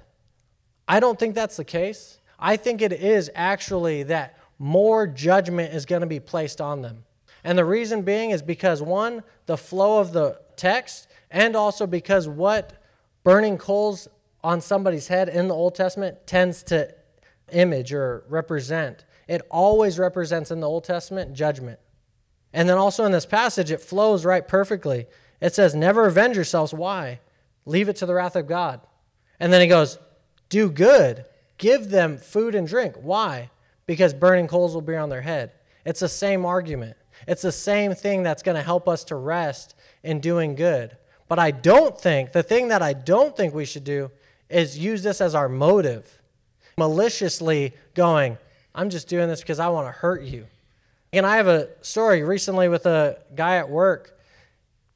I 0.88 1.00
don't 1.00 1.18
think 1.20 1.36
that's 1.36 1.56
the 1.56 1.64
case. 1.64 2.18
I 2.40 2.58
think 2.58 2.82
it 2.82 2.92
is 2.92 3.30
actually 3.36 4.04
that 4.04 4.38
more 4.58 5.08
judgment 5.08 5.74
is 5.74 5.86
going 5.86 6.02
to 6.02 6.08
be 6.08 6.20
placed 6.20 6.60
on 6.60 6.82
them. 6.82 7.06
And 7.44 7.58
the 7.58 7.66
reason 7.66 8.02
being 8.02 8.32
is 8.32 8.42
because 8.42 8.82
one, 8.82 9.24
the 9.46 9.56
flow 9.56 10.00
of 10.00 10.12
the 10.12 10.40
text, 10.56 11.09
and 11.32 11.56
also 11.56 11.86
because 11.88 12.28
what 12.28 12.84
burning 13.24 13.58
coals 13.58 14.08
on 14.44 14.62
somebody's 14.62 15.08
head 15.08 15.30
in 15.30 15.48
the 15.48 15.54
Old 15.54 15.76
Testament 15.76 16.26
tends 16.26 16.64
to 16.64 16.94
image 17.52 17.94
or 17.94 18.24
represent. 18.30 19.06
It 19.28 19.42
always 19.50 20.00
represents 20.00 20.52
in 20.52 20.60
the 20.60 20.68
Old 20.68 20.84
Testament 20.84 21.34
judgment. 21.34 21.80
And 22.54 22.68
then 22.68 22.78
also 22.78 23.06
in 23.06 23.12
this 23.12 23.26
passage, 23.26 23.70
it 23.70 23.82
flows 23.82 24.26
right 24.26 24.48
perfectly. 24.48 25.06
It 25.40 25.54
says, 25.54 25.76
Never 25.76 26.08
avenge 26.08 26.36
yourselves. 26.36 26.74
Why? 26.74 27.20
Leave 27.66 27.90
it 27.90 27.98
to 27.98 28.06
the 28.06 28.14
wrath 28.14 28.36
of 28.36 28.48
God. 28.48 28.82
And 29.40 29.54
then 29.54 29.62
he 29.62 29.68
goes, 29.68 30.00
Do 30.50 30.70
good. 30.70 31.26
Give 31.58 31.90
them 31.90 32.18
food 32.18 32.56
and 32.56 32.68
drink. 32.68 32.96
Why? 33.02 33.52
Because 33.86 34.14
burning 34.14 34.48
coals 34.48 34.74
will 34.74 34.82
be 34.82 34.96
on 34.96 35.10
their 35.10 35.22
head. 35.22 35.52
It's 35.86 36.00
the 36.00 36.10
same 36.10 36.46
argument. 36.46 36.98
It's 37.28 37.42
the 37.42 37.52
same 37.52 37.94
thing 37.94 38.24
that's 38.24 38.44
going 38.44 38.56
to 38.56 38.64
help 38.64 38.88
us 38.88 39.04
to 39.06 39.16
rest 39.16 39.76
in 40.04 40.20
doing 40.20 40.56
good. 40.56 40.98
But 41.30 41.40
I 41.40 41.52
don't 41.52 41.98
think, 41.98 42.34
the 42.34 42.44
thing 42.44 42.68
that 42.70 42.82
I 42.82 42.92
don't 42.92 43.38
think 43.38 43.54
we 43.54 43.64
should 43.64 43.86
do 43.86 44.12
is 44.50 44.78
use 44.78 45.04
this 45.04 45.22
as 45.22 45.36
our 45.36 45.48
motive, 45.48 46.20
maliciously 46.76 47.74
going, 47.94 48.38
I'm 48.74 48.90
just 48.90 49.08
doing 49.08 49.30
this 49.30 49.40
because 49.40 49.60
I 49.60 49.70
want 49.70 49.88
to 49.88 49.92
hurt 49.92 50.24
you. 50.24 50.48
And 51.14 51.26
I 51.26 51.38
have 51.38 51.48
a 51.48 51.70
story 51.82 52.24
recently 52.24 52.68
with 52.68 52.88
a 52.88 53.20
guy 53.36 53.58
at 53.58 53.70
work. 53.70 54.20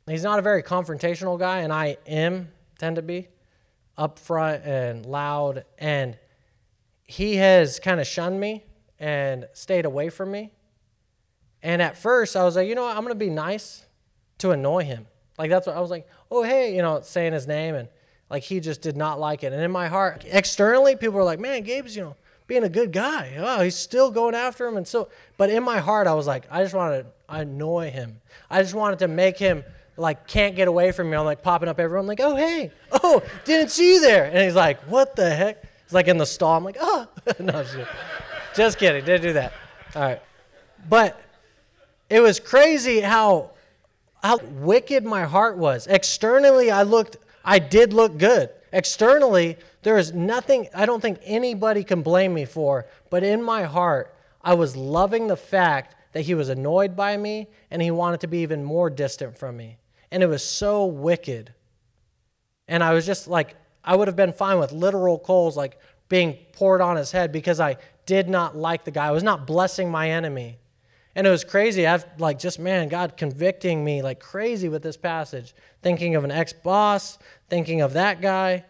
He's 0.07 0.23
not 0.23 0.39
a 0.39 0.41
very 0.41 0.63
confrontational 0.63 1.37
guy, 1.39 1.59
and 1.59 1.71
I 1.71 1.97
am, 2.07 2.49
tend 2.79 2.95
to 2.97 3.01
be, 3.03 3.27
upfront 3.97 4.65
and 4.65 5.05
loud. 5.05 5.65
And 5.77 6.17
he 7.05 7.35
has 7.35 7.79
kind 7.79 7.99
of 7.99 8.07
shunned 8.07 8.39
me 8.39 8.63
and 8.99 9.47
stayed 9.53 9.85
away 9.85 10.09
from 10.09 10.31
me. 10.31 10.51
And 11.61 11.79
at 11.81 11.95
first, 11.95 12.35
I 12.35 12.43
was 12.43 12.55
like, 12.55 12.67
you 12.67 12.73
know 12.73 12.83
what? 12.83 12.97
I'm 12.97 13.03
going 13.03 13.13
to 13.13 13.25
be 13.25 13.29
nice 13.29 13.85
to 14.39 14.51
annoy 14.51 14.83
him. 14.83 15.05
Like, 15.37 15.49
that's 15.49 15.67
what 15.67 15.75
I 15.75 15.79
was 15.79 15.89
like, 15.89 16.07
oh, 16.31 16.43
hey, 16.43 16.75
you 16.75 16.81
know, 16.81 17.01
saying 17.01 17.33
his 17.33 17.47
name. 17.47 17.75
And 17.75 17.87
like, 18.29 18.43
he 18.43 18.59
just 18.59 18.81
did 18.81 18.95
not 18.95 19.19
like 19.19 19.43
it. 19.43 19.53
And 19.53 19.61
in 19.61 19.71
my 19.71 19.87
heart, 19.87 20.25
externally, 20.29 20.95
people 20.95 21.15
were 21.15 21.23
like, 21.23 21.39
man, 21.39 21.63
Gabe's, 21.63 21.95
you 21.95 22.03
know, 22.03 22.15
being 22.47 22.63
a 22.63 22.69
good 22.69 22.91
guy. 22.91 23.35
Oh, 23.37 23.61
he's 23.61 23.75
still 23.75 24.11
going 24.11 24.35
after 24.35 24.67
him. 24.67 24.77
And 24.77 24.87
so, 24.87 25.09
but 25.37 25.49
in 25.49 25.63
my 25.63 25.79
heart, 25.79 26.07
I 26.07 26.13
was 26.13 26.27
like, 26.27 26.45
I 26.51 26.61
just 26.61 26.75
wanted 26.75 27.03
to 27.03 27.07
annoy 27.29 27.89
him. 27.89 28.21
I 28.49 28.61
just 28.61 28.73
wanted 28.73 28.99
to 28.99 29.07
make 29.07 29.37
him 29.37 29.63
like 29.97 30.27
can't 30.27 30.55
get 30.55 30.67
away 30.67 30.91
from 30.91 31.09
me. 31.09 31.17
I'm 31.17 31.25
like 31.25 31.43
popping 31.43 31.69
up 31.69 31.79
everyone, 31.79 32.07
like, 32.07 32.19
oh 32.21 32.35
hey, 32.35 32.71
oh 32.91 33.21
didn't 33.45 33.69
see 33.69 33.95
you 33.95 34.01
there. 34.01 34.25
And 34.25 34.37
he's 34.37 34.55
like, 34.55 34.79
what 34.81 35.15
the 35.15 35.29
heck? 35.29 35.63
He's 35.83 35.93
like 35.93 36.07
in 36.07 36.17
the 36.17 36.25
stall. 36.25 36.57
I'm 36.57 36.63
like, 36.63 36.77
oh 36.79 37.07
no, 37.39 37.51
just 37.51 37.71
kidding. 37.71 37.87
just 38.55 38.77
kidding. 38.79 39.05
Didn't 39.05 39.21
do 39.21 39.33
that. 39.33 39.53
All 39.95 40.01
right, 40.01 40.21
but 40.89 41.19
it 42.09 42.19
was 42.19 42.39
crazy 42.39 42.99
how 42.99 43.51
how 44.23 44.38
wicked 44.38 45.03
my 45.03 45.25
heart 45.25 45.57
was. 45.57 45.86
Externally, 45.86 46.71
I 46.71 46.83
looked, 46.83 47.17
I 47.43 47.59
did 47.59 47.91
look 47.91 48.17
good. 48.17 48.49
Externally, 48.71 49.57
there 49.83 49.97
is 49.97 50.13
nothing 50.13 50.69
I 50.73 50.86
don't 50.86 51.01
think 51.01 51.19
anybody 51.23 51.83
can 51.83 52.01
blame 52.01 52.33
me 52.33 52.45
for, 52.45 52.88
but 53.09 53.23
in 53.23 53.43
my 53.43 53.63
heart, 53.63 54.15
I 54.41 54.53
was 54.53 54.75
loving 54.75 55.27
the 55.27 55.36
fact 55.36 55.95
that 56.13 56.21
he 56.21 56.36
was 56.36 56.49
annoyed 56.49 56.95
by 56.95 57.17
me 57.17 57.47
and 57.69 57.81
he 57.81 57.91
wanted 57.91 58.21
to 58.21 58.27
be 58.27 58.39
even 58.39 58.63
more 58.63 58.89
distant 58.89 59.38
from 59.38 59.57
me. 59.57 59.77
And 60.09 60.23
it 60.23 60.27
was 60.27 60.43
so 60.43 60.86
wicked. 60.86 61.53
And 62.67 62.83
I 62.83 62.93
was 62.93 63.05
just 63.05 63.27
like, 63.27 63.55
I 63.83 63.95
would 63.95 64.07
have 64.07 64.15
been 64.15 64.31
fine 64.31 64.57
with 64.57 64.71
literal 64.71 65.19
coals 65.19 65.57
like 65.57 65.79
being 66.07 66.38
poured 66.53 66.79
on 66.81 66.95
his 66.95 67.12
head 67.12 67.31
because 67.31 67.59
I 67.59 67.77
did 68.05 68.29
not 68.29 68.55
like 68.55 68.86
the 68.86 68.91
guy. 68.91 69.07
I 69.07 69.12
was 69.12 69.23
not 69.23 69.45
blessing 69.45 69.91
my 69.91 70.09
enemy. 70.09 70.59
And 71.15 71.28
it 71.28 71.30
was 71.30 71.43
crazy. 71.43 71.86
I've 71.86 72.06
like 72.19 72.39
just 72.39 72.60
man, 72.60 72.89
God 72.89 73.17
convicting 73.17 73.84
me 73.84 74.02
like 74.02 74.19
crazy 74.19 74.69
with 74.69 74.82
this 74.82 74.97
passage, 74.97 75.54
thinking 75.82 76.15
of 76.15 76.23
an 76.23 76.32
ex-boss, 76.32 77.19
thinking 77.49 77.82
of 77.82 77.93
that 77.93 78.21
guy. 78.21 78.65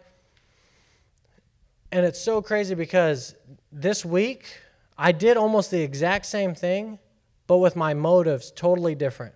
And 1.91 2.05
it's 2.05 2.19
so 2.19 2.41
crazy 2.41 2.75
because 2.75 3.35
this 3.71 4.03
week 4.03 4.57
I 4.97 5.11
did 5.11 5.37
almost 5.37 5.71
the 5.71 5.81
exact 5.81 6.25
same 6.25 6.53
thing, 6.53 6.99
but 7.47 7.57
with 7.57 7.75
my 7.75 7.93
motives 7.93 8.51
totally 8.51 8.95
different. 8.95 9.35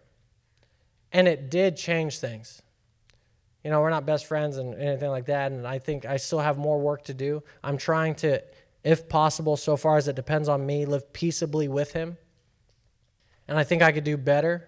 And 1.11 1.27
it 1.27 1.49
did 1.49 1.77
change 1.77 2.19
things. 2.19 2.61
You 3.63 3.71
know, 3.71 3.81
we're 3.81 3.89
not 3.89 4.05
best 4.05 4.25
friends 4.25 4.57
and 4.57 4.75
anything 4.75 5.09
like 5.09 5.25
that, 5.25 5.51
and 5.51 5.67
I 5.67 5.79
think 5.79 6.05
I 6.05 6.17
still 6.17 6.39
have 6.39 6.57
more 6.57 6.79
work 6.79 7.03
to 7.05 7.13
do. 7.13 7.43
I'm 7.63 7.77
trying 7.77 8.15
to, 8.15 8.41
if 8.83 9.09
possible, 9.09 9.57
so 9.57 9.75
far 9.75 9.97
as 9.97 10.07
it 10.07 10.15
depends 10.15 10.47
on 10.47 10.65
me, 10.65 10.85
live 10.85 11.11
peaceably 11.11 11.67
with 11.67 11.93
him. 11.93 12.17
And 13.47 13.57
I 13.57 13.63
think 13.63 13.81
I 13.81 13.91
could 13.91 14.03
do 14.03 14.17
better. 14.17 14.67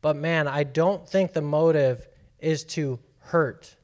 But 0.00 0.16
man, 0.16 0.48
I 0.48 0.64
don't 0.64 1.08
think 1.08 1.32
the 1.32 1.42
motive 1.42 2.06
is 2.38 2.64
to 2.64 2.98
hurt. 3.18 3.76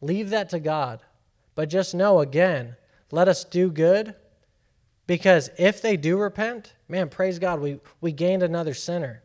Leave 0.00 0.30
that 0.30 0.50
to 0.50 0.60
God. 0.60 1.00
But 1.54 1.68
just 1.68 1.94
know 1.94 2.20
again, 2.20 2.76
let 3.10 3.28
us 3.28 3.44
do 3.44 3.70
good 3.70 4.14
because 5.06 5.50
if 5.58 5.82
they 5.82 5.96
do 5.96 6.18
repent, 6.18 6.74
man, 6.88 7.08
praise 7.08 7.38
God, 7.38 7.60
we, 7.60 7.80
we 8.00 8.12
gained 8.12 8.42
another 8.42 8.74
sinner. 8.74 9.22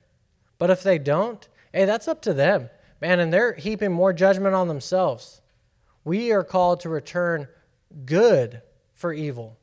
But 0.57 0.69
if 0.69 0.81
they 0.81 0.97
don't, 0.97 1.47
hey, 1.71 1.85
that's 1.85 2.07
up 2.07 2.21
to 2.23 2.33
them, 2.33 2.69
man, 3.01 3.19
and 3.19 3.31
they're 3.31 3.53
heaping 3.53 3.91
more 3.91 4.13
judgment 4.13 4.55
on 4.55 4.67
themselves. 4.67 5.41
We 6.03 6.31
are 6.31 6.43
called 6.43 6.79
to 6.81 6.89
return 6.89 7.47
good 8.05 8.61
for 8.93 9.13
evil. 9.13 9.57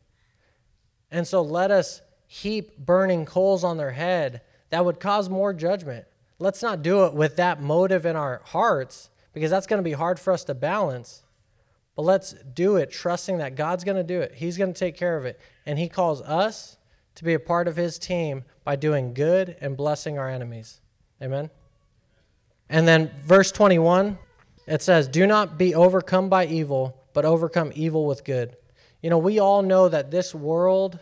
And 1.11 1.27
so 1.27 1.43
let 1.43 1.71
us 1.71 2.03
heap 2.27 2.79
burning 2.79 3.25
coals 3.25 3.65
on 3.65 3.79
their 3.79 3.93
head 3.93 4.43
that 4.71 4.85
would 4.85 5.01
cause 5.01 5.29
more 5.29 5.53
judgment. 5.53 6.07
Let's 6.39 6.63
not 6.63 6.83
do 6.83 7.05
it 7.05 7.15
with 7.15 7.37
that 7.37 7.61
motive 7.61 8.07
in 8.07 8.17
our 8.17 8.41
hearts 8.47 9.11
because 9.33 9.51
that's 9.51 9.67
going 9.67 9.79
to 9.79 9.89
be 9.89 9.93
hard 9.93 10.19
for 10.19 10.33
us 10.33 10.45
to 10.45 10.55
balance. 10.55 11.23
But 11.97 12.03
let's 12.03 12.33
do 12.55 12.77
it 12.77 12.91
trusting 12.91 13.39
that 13.39 13.57
God's 13.57 13.85
going 13.85 13.97
to 13.97 14.03
do 14.03 14.21
it. 14.21 14.35
He's 14.35 14.57
going 14.57 14.73
to 14.73 14.79
take 14.79 14.97
care 14.97 15.17
of 15.17 15.27
it. 15.27 15.39
And 15.67 15.79
He 15.79 15.89
calls 15.89 16.23
us 16.23 16.79
to 17.21 17.25
be 17.25 17.35
a 17.35 17.39
part 17.39 17.69
of 17.69 17.77
his 17.77 17.99
team 17.99 18.45
by 18.65 18.77
doing 18.77 19.13
good 19.13 19.57
and 19.61 19.77
blessing 19.77 20.19
our 20.19 20.31
enemies. 20.31 20.81
Amen. 21.21 21.51
And 22.69 22.89
then 22.89 23.11
verse 23.23 23.53
21, 23.53 24.19
it 24.67 24.81
says, 24.81 25.09
Do 25.09 25.27
not 25.27 25.59
be 25.59 25.75
overcome 25.75 26.31
by 26.31 26.47
evil, 26.47 26.97
but 27.13 27.25
overcome 27.27 27.73
evil 27.75 28.07
with 28.07 28.25
good. 28.25 28.57
You 29.03 29.11
know, 29.11 29.19
we 29.19 29.39
all 29.39 29.63
know 29.63 29.89
that 29.89 30.11
this 30.11 30.35
world 30.35 31.01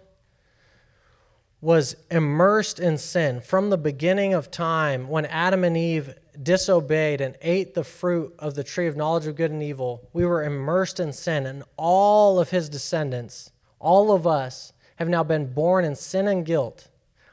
was 1.61 1.97
immersed 2.11 2.79
in 2.79 2.97
sin 2.99 3.41
from 3.41 3.71
the 3.71 3.79
beginning 3.79 4.33
of 4.33 4.51
time 4.51 5.09
when 5.09 5.27
Adam 5.27 5.65
and 5.65 5.77
Eve 5.77 6.15
disobeyed 6.41 7.21
and 7.21 7.37
ate 7.43 7.75
the 7.75 7.83
fruit 7.83 8.33
of 8.39 8.55
the 8.55 8.63
tree 8.63 8.87
of 8.87 8.97
knowledge 8.97 9.27
of 9.27 9.35
good 9.35 9.51
and 9.51 9.63
evil. 9.63 10.09
We 10.13 10.25
were 10.25 10.45
immersed 10.45 11.01
in 11.01 11.13
sin, 11.13 11.47
and 11.47 11.65
all 11.77 12.39
of 12.39 12.51
his 12.51 12.69
descendants, 12.69 13.51
all 13.81 14.13
of 14.13 14.27
us, 14.27 14.73
have 14.97 15.09
now 15.09 15.25
been 15.25 15.53
born 15.53 15.85
in 15.85 15.97
sin 15.97 16.29
and 16.29 16.45
guilt, 16.45 16.89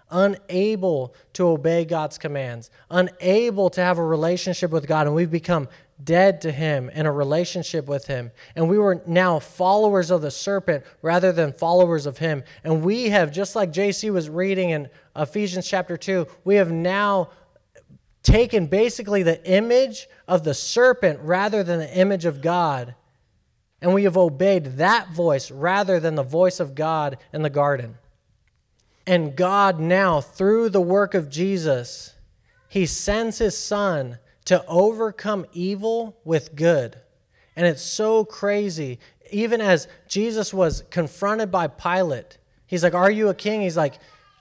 unable 0.10 1.16
to 1.34 1.48
obey 1.48 1.86
God's 1.86 2.18
commands, 2.18 2.70
unable 2.90 3.70
to 3.72 3.82
have 3.82 3.98
a 4.00 4.04
relationship 4.04 4.72
with 4.72 4.88
God, 4.88 5.06
and 5.06 5.16
we've 5.16 5.32
become 5.32 5.68
dead 6.04 6.42
to 6.42 6.52
him 6.52 6.90
in 6.90 7.06
a 7.06 7.12
relationship 7.12 7.88
with 7.88 8.08
him. 8.08 8.32
And 8.56 8.70
we 8.70 8.78
were 8.78 9.02
now 9.06 9.40
followers 9.40 10.12
of 10.12 10.22
the 10.22 10.32
serpent 10.32 10.84
rather 11.02 11.32
than 11.32 11.54
followers 11.54 12.06
of 12.06 12.18
him. 12.18 12.44
And 12.64 12.84
we 12.84 13.10
have, 13.10 13.32
just 13.32 13.56
like 13.56 13.72
JC 13.72 14.12
was 14.12 14.30
reading 14.30 14.72
in 14.72 14.90
Ephesians 15.16 15.68
chapter 15.68 15.96
2, 15.96 16.28
we 16.44 16.56
have 16.56 16.72
now 16.72 17.30
taken 18.24 18.66
basically 18.66 19.24
the 19.24 19.44
image 19.50 20.08
of 20.28 20.44
the 20.44 20.54
serpent 20.54 21.20
rather 21.22 21.64
than 21.64 21.80
the 21.80 21.98
image 21.98 22.26
of 22.26 22.42
God. 22.42 22.96
And 23.82 23.94
we 23.94 24.04
have 24.04 24.18
obeyed 24.18 24.78
that 24.78 25.12
voice 25.12 25.52
rather 25.52 26.00
than 26.00 26.16
the 26.16 26.24
voice 26.24 26.60
of 26.60 26.76
God 26.76 27.18
in 27.32 27.42
the 27.44 27.50
garden. 27.50 27.98
And 29.08 29.36
God 29.36 29.80
now, 29.80 30.20
through 30.20 30.70
the 30.70 30.82
work 30.82 31.14
of 31.14 31.30
Jesus, 31.30 32.16
He 32.68 32.86
sends 32.86 33.38
His 33.38 33.58
Son 33.58 34.18
to 34.46 34.64
overcome 34.68 35.46
evil 35.54 36.18
with 36.24 36.56
good. 36.56 36.98
And 37.56 37.66
it's 37.66 37.82
so 37.82 38.26
crazy. 38.26 39.00
Even 39.32 39.62
as 39.62 39.88
Jesus 40.08 40.54
was 40.54 40.84
confronted 40.90 41.52
by 41.52 41.68
Pilate, 41.68 42.38
he's 42.68 42.84
like, 42.84 42.94
Are 42.94 43.12
you 43.12 43.30
a 43.30 43.34
king? 43.34 43.62
He's 43.62 43.78
like, 43.78 43.96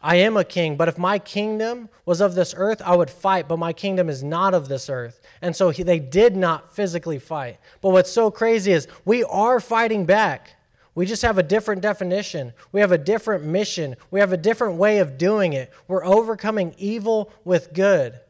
I 0.05 0.17
am 0.17 0.37
a 0.37 0.45
king, 0.45 0.77
but 0.77 0.89
if 0.89 0.99
my 0.99 1.19
kingdom 1.19 1.89
was 2.05 2.21
of 2.21 2.35
this 2.35 2.55
earth, 2.59 2.83
I 2.85 2.95
would 2.95 3.09
fight, 3.09 3.49
but 3.49 3.59
my 3.59 3.73
kingdom 3.73 4.11
is 4.11 4.23
not 4.23 4.53
of 4.53 4.69
this 4.69 4.91
earth. 4.91 5.19
And 5.41 5.57
so 5.57 5.71
he, 5.71 5.83
they 5.83 5.99
did 5.99 6.37
not 6.37 6.77
physically 6.77 7.19
fight. 7.19 7.59
But 7.81 7.89
what's 7.89 8.11
so 8.11 8.31
crazy 8.31 8.73
is 8.73 8.87
we 9.07 9.25
are 9.25 9.61
fighting 9.61 10.05
back. 10.05 10.57
We 10.95 11.07
just 11.07 11.23
have 11.23 11.39
a 11.39 11.43
different 11.43 11.81
definition. 11.81 12.53
We 12.71 12.83
have 12.83 12.93
a 12.93 12.99
different 12.99 13.45
mission. 13.47 13.97
We 14.11 14.21
have 14.21 14.35
a 14.35 14.37
different 14.37 14.77
way 14.77 14.99
of 14.99 15.17
doing 15.17 15.55
it. 15.55 15.73
We're 15.89 16.05
overcoming 16.05 16.75
evil 16.77 17.33
with 17.43 17.73
good. 17.73 18.21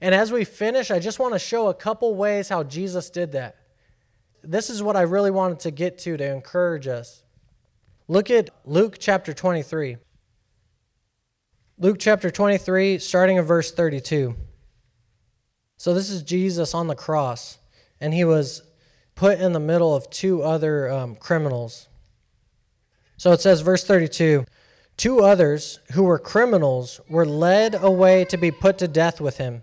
And 0.00 0.14
as 0.14 0.30
we 0.32 0.44
finish, 0.44 0.90
I 0.90 0.98
just 0.98 1.18
want 1.18 1.34
to 1.34 1.38
show 1.38 1.68
a 1.68 1.74
couple 1.74 2.14
ways 2.14 2.48
how 2.48 2.62
Jesus 2.62 3.10
did 3.10 3.32
that. 3.32 3.56
This 4.42 4.70
is 4.70 4.82
what 4.82 4.96
I 4.96 5.02
really 5.02 5.30
wanted 5.30 5.60
to 5.60 5.70
get 5.70 5.98
to 6.00 6.16
to 6.16 6.32
encourage 6.32 6.86
us. 6.86 7.22
Look 8.08 8.30
at 8.30 8.50
Luke 8.64 8.96
chapter 9.00 9.32
23. 9.32 9.96
Luke 11.78 11.96
chapter 11.98 12.30
23, 12.30 12.98
starting 12.98 13.36
in 13.36 13.44
verse 13.44 13.72
32. 13.72 14.36
So 15.76 15.92
this 15.92 16.08
is 16.08 16.22
Jesus 16.22 16.72
on 16.72 16.86
the 16.86 16.94
cross, 16.94 17.58
and 18.00 18.14
he 18.14 18.24
was 18.24 18.62
put 19.14 19.40
in 19.40 19.52
the 19.52 19.60
middle 19.60 19.94
of 19.94 20.08
two 20.08 20.42
other 20.42 20.90
um, 20.90 21.16
criminals. 21.16 21.88
So 23.16 23.32
it 23.32 23.40
says, 23.40 23.60
verse 23.60 23.84
32 23.84 24.44
Two 24.96 25.20
others 25.20 25.80
who 25.92 26.04
were 26.04 26.18
criminals 26.18 27.00
were 27.08 27.26
led 27.26 27.74
away 27.74 28.24
to 28.26 28.38
be 28.38 28.50
put 28.50 28.78
to 28.78 28.88
death 28.88 29.20
with 29.20 29.36
him. 29.36 29.62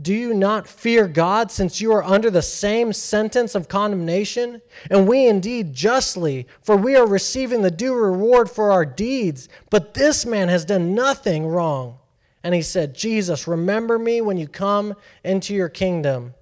do 0.00 0.14
you 0.14 0.32
not 0.32 0.68
fear 0.68 1.08
God, 1.08 1.50
since 1.50 1.80
you 1.80 1.92
are 1.92 2.04
under 2.04 2.30
the 2.30 2.42
same 2.42 2.92
sentence 2.92 3.56
of 3.56 3.68
condemnation? 3.68 4.62
And 4.88 5.08
we 5.08 5.26
indeed 5.26 5.72
justly, 5.74 6.46
for 6.62 6.76
we 6.76 6.94
are 6.94 7.06
receiving 7.06 7.62
the 7.62 7.72
due 7.72 7.94
reward 7.94 8.48
for 8.48 8.70
our 8.70 8.86
deeds. 8.86 9.48
But 9.68 9.94
this 9.94 10.24
man 10.24 10.48
has 10.48 10.64
done 10.64 10.94
nothing 10.94 11.46
wrong. 11.46 11.98
And 12.44 12.54
he 12.54 12.62
said, 12.62 12.94
Jesus, 12.94 13.48
remember 13.48 13.98
me 13.98 14.20
when 14.20 14.36
you 14.36 14.46
come 14.46 14.94
into 15.24 15.54
your 15.54 15.68
kingdom. 15.68 16.34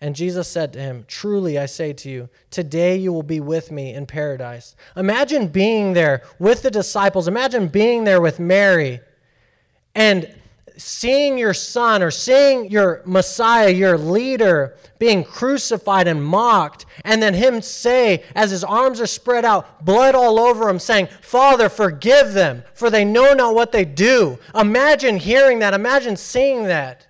And 0.00 0.14
Jesus 0.14 0.46
said 0.46 0.74
to 0.74 0.78
him, 0.78 1.06
Truly 1.08 1.58
I 1.58 1.64
say 1.64 1.94
to 1.94 2.10
you, 2.10 2.28
today 2.50 2.96
you 2.96 3.14
will 3.14 3.22
be 3.22 3.40
with 3.40 3.72
me 3.72 3.94
in 3.94 4.04
paradise. 4.04 4.76
Imagine 4.94 5.48
being 5.48 5.94
there 5.94 6.22
with 6.38 6.62
the 6.62 6.70
disciples. 6.70 7.26
Imagine 7.26 7.68
being 7.68 8.04
there 8.04 8.20
with 8.20 8.38
Mary. 8.38 9.00
And 9.94 10.28
seeing 10.76 11.38
your 11.38 11.54
son 11.54 12.02
or 12.02 12.10
seeing 12.10 12.70
your 12.70 13.02
Messiah, 13.04 13.70
your 13.70 13.96
leader, 13.96 14.76
being 14.98 15.24
crucified 15.24 16.08
and 16.08 16.24
mocked, 16.24 16.86
and 17.04 17.22
then 17.22 17.34
him 17.34 17.62
say, 17.62 18.24
as 18.34 18.50
his 18.50 18.64
arms 18.64 19.00
are 19.00 19.06
spread 19.06 19.44
out, 19.44 19.84
blood 19.84 20.14
all 20.14 20.38
over 20.38 20.68
him, 20.68 20.78
saying, 20.78 21.08
Father, 21.20 21.68
forgive 21.68 22.32
them, 22.32 22.64
for 22.74 22.90
they 22.90 23.04
know 23.04 23.32
not 23.34 23.54
what 23.54 23.72
they 23.72 23.84
do. 23.84 24.38
Imagine 24.54 25.16
hearing 25.16 25.60
that. 25.60 25.74
Imagine 25.74 26.16
seeing 26.16 26.64
that. 26.64 27.06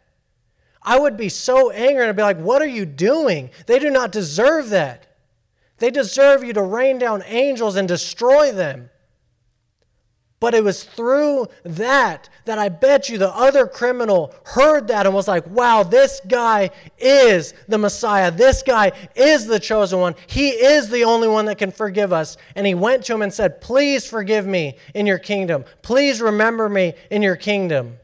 I 0.82 0.98
would 0.98 1.16
be 1.16 1.30
so 1.30 1.70
angry 1.70 2.02
and 2.02 2.10
I'd 2.10 2.16
be 2.16 2.22
like, 2.22 2.38
What 2.38 2.60
are 2.60 2.66
you 2.66 2.84
doing? 2.84 3.50
They 3.66 3.78
do 3.78 3.90
not 3.90 4.12
deserve 4.12 4.68
that. 4.70 5.06
They 5.78 5.90
deserve 5.90 6.44
you 6.44 6.52
to 6.52 6.62
rain 6.62 6.98
down 6.98 7.22
angels 7.26 7.76
and 7.76 7.88
destroy 7.88 8.52
them. 8.52 8.90
But 10.44 10.52
it 10.52 10.62
was 10.62 10.84
through 10.84 11.46
that 11.62 12.28
that 12.44 12.58
I 12.58 12.68
bet 12.68 13.08
you 13.08 13.16
the 13.16 13.34
other 13.34 13.66
criminal 13.66 14.34
heard 14.44 14.88
that 14.88 15.06
and 15.06 15.14
was 15.14 15.26
like, 15.26 15.46
wow, 15.46 15.84
this 15.84 16.20
guy 16.28 16.68
is 16.98 17.54
the 17.66 17.78
Messiah. 17.78 18.30
This 18.30 18.62
guy 18.62 18.92
is 19.16 19.46
the 19.46 19.58
chosen 19.58 20.00
one. 20.00 20.14
He 20.26 20.50
is 20.50 20.90
the 20.90 21.04
only 21.04 21.28
one 21.28 21.46
that 21.46 21.56
can 21.56 21.70
forgive 21.70 22.12
us. 22.12 22.36
And 22.56 22.66
he 22.66 22.74
went 22.74 23.06
to 23.06 23.14
him 23.14 23.22
and 23.22 23.32
said, 23.32 23.62
please 23.62 24.06
forgive 24.06 24.46
me 24.46 24.76
in 24.92 25.06
your 25.06 25.18
kingdom. 25.18 25.64
Please 25.80 26.20
remember 26.20 26.68
me 26.68 26.92
in 27.10 27.22
your 27.22 27.36
kingdom. 27.36 27.96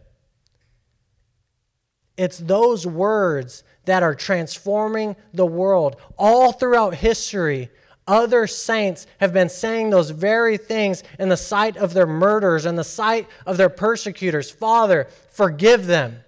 It's 2.17 2.39
those 2.39 2.87
words 2.87 3.65
that 3.85 4.03
are 4.03 4.15
transforming 4.15 5.15
the 5.35 5.45
world 5.45 5.97
all 6.17 6.53
throughout 6.53 6.95
history 6.95 7.69
other 8.11 8.49
saints 8.49 9.07
have 9.21 9.33
been 9.33 9.49
saying 9.49 9.91
those 9.91 10.11
very 10.11 10.57
things 10.57 11.05
in 11.19 11.29
the 11.29 11.37
sight 11.37 11.77
of 11.77 11.95
their 11.95 12.09
murderers 12.09 12.67
and 12.67 12.77
the 12.77 12.85
sight 12.85 13.29
of 13.47 13.57
their 13.57 13.69
persecutors. 13.69 14.51
Father, 14.51 15.07
forgive 15.31 15.87
them. 15.87 16.25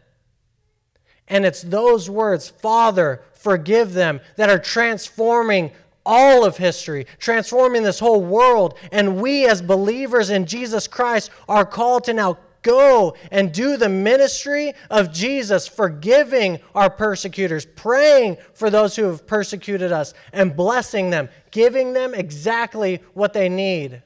And 1.27 1.45
it's 1.45 1.63
those 1.63 2.09
words, 2.09 2.49
Father, 2.49 3.23
forgive 3.33 3.95
them, 3.95 4.21
that 4.37 4.49
are 4.49 4.59
transforming 4.59 5.73
all 6.07 6.45
of 6.45 6.57
history, 6.57 7.07
transforming 7.19 7.83
this 7.83 7.99
whole 7.99 8.23
world. 8.23 8.79
And 8.93 9.21
we, 9.21 9.47
as 9.47 9.61
believers 9.61 10.31
in 10.31 10.47
Jesus 10.47 10.87
Christ, 10.87 11.31
are 11.49 11.67
called 11.67 12.05
to 12.05 12.13
now 12.13 12.39
go 12.63 13.17
and 13.33 13.53
do 13.53 13.77
the 13.77 13.89
ministry 13.89 14.73
of 14.89 15.13
Jesus, 15.13 15.67
forgiving 15.67 16.61
our 16.77 16.91
persecutors, 16.91 17.67
praying 17.67 18.37
for 18.55 18.71
those 18.71 18.95
who 18.95 19.05
have 19.05 19.27
persecuted 19.27 19.91
us, 19.91 20.15
and 20.33 20.57
blessing 20.57 21.11
them, 21.11 21.29
giving 21.53 21.93
them 21.93 22.15
exactly 22.15 23.01
what 23.15 23.33
they 23.33 23.49
need. 23.49 24.03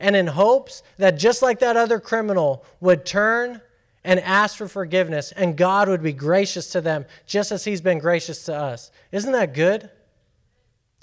And 0.00 0.16
in 0.16 0.26
hopes 0.26 0.82
that 0.96 1.12
just 1.12 1.40
like 1.40 1.60
that 1.60 1.76
other 1.76 2.00
criminal 2.00 2.64
would 2.80 3.06
turn 3.06 3.62
and 4.04 4.20
ask 4.20 4.56
for 4.56 4.68
forgiveness, 4.68 5.32
and 5.32 5.56
God 5.56 5.88
would 5.88 6.02
be 6.02 6.12
gracious 6.12 6.70
to 6.70 6.80
them 6.80 7.04
just 7.26 7.52
as 7.52 7.64
He's 7.64 7.80
been 7.80 7.98
gracious 7.98 8.44
to 8.44 8.54
us. 8.54 8.90
Isn't 9.12 9.32
that 9.32 9.54
good? 9.54 9.90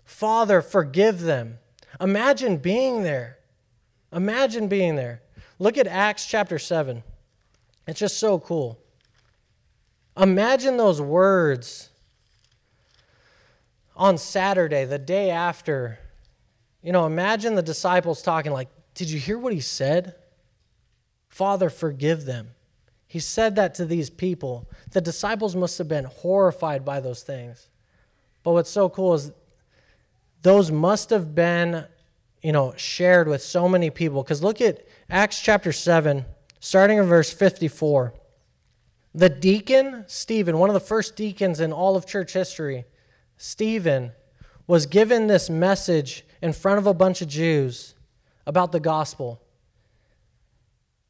Father, 0.06 0.62
forgive 0.62 1.22
them. 1.22 1.60
Imagine 2.00 2.58
being 2.58 3.04
there. 3.04 3.38
Imagine 4.12 4.68
being 4.68 4.96
there. 4.96 5.22
Look 5.60 5.78
at 5.78 5.88
Acts 5.88 6.26
chapter 6.26 6.58
7. 6.58 7.04
It's 7.88 8.00
just 8.00 8.18
so 8.18 8.40
cool. 8.40 8.80
Imagine 10.18 10.78
those 10.78 11.02
words 11.02 11.90
on 13.96 14.18
Saturday, 14.18 14.86
the 14.86 15.00
day 15.00 15.30
after. 15.30 16.00
You 16.82 16.92
know, 16.92 17.06
imagine 17.06 17.56
the 17.56 17.62
disciples 17.62 18.22
talking, 18.22 18.52
like, 18.52 18.70
Did 18.94 19.10
you 19.10 19.20
hear 19.20 19.38
what 19.38 19.54
he 19.54 19.62
said? 19.62 20.16
Father, 21.30 21.70
forgive 21.70 22.26
them. 22.26 22.50
He 23.08 23.20
said 23.20 23.56
that 23.56 23.76
to 23.76 23.86
these 23.86 24.10
people. 24.10 24.70
The 24.92 25.02
disciples 25.02 25.56
must 25.56 25.78
have 25.78 25.88
been 25.88 26.06
horrified 26.06 26.84
by 26.84 27.00
those 27.00 27.24
things. 27.24 27.70
But 28.44 28.52
what's 28.52 28.70
so 28.70 28.90
cool 28.90 29.14
is 29.14 29.32
those 30.42 30.72
must 30.72 31.10
have 31.10 31.34
been, 31.34 31.86
you 32.42 32.52
know, 32.52 32.74
shared 32.78 33.28
with 33.28 33.42
so 33.42 33.68
many 33.68 33.90
people. 33.90 34.22
Because 34.22 34.44
look 34.44 34.62
at 34.62 34.86
Acts 35.10 35.42
chapter 35.42 35.72
7, 35.72 36.26
starting 36.60 36.98
in 36.98 37.06
verse 37.06 37.34
54. 37.34 38.14
The 39.14 39.30
deacon, 39.30 40.04
Stephen, 40.08 40.58
one 40.58 40.70
of 40.70 40.74
the 40.74 40.80
first 40.80 41.16
deacons 41.16 41.60
in 41.60 41.72
all 41.72 41.96
of 41.96 42.06
church 42.06 42.34
history, 42.34 42.86
Stephen, 43.38 44.12
was 44.68 44.86
given 44.86 45.28
this 45.28 45.50
message 45.50 46.26
in 46.42 46.54
front 46.54 46.80
of 46.80 46.88
a 46.88 46.94
bunch 46.94 47.22
of 47.22 47.28
Jews 47.28 47.96
about 48.46 48.72
the 48.72 48.80
gospel. 48.80 49.42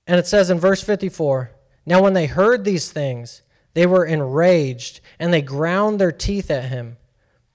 And 0.08 0.20
it 0.20 0.28
says 0.28 0.50
in 0.50 0.60
verse 0.60 0.84
54 0.84 1.52
Now, 1.86 2.02
when 2.02 2.14
they 2.14 2.28
heard 2.28 2.64
these 2.64 2.92
things, 2.92 3.42
they 3.74 3.86
were 3.86 4.06
enraged 4.06 5.02
and 5.20 5.34
they 5.34 5.42
ground 5.42 6.00
their 6.00 6.12
teeth 6.12 6.52
at 6.52 6.66
him. 6.66 6.98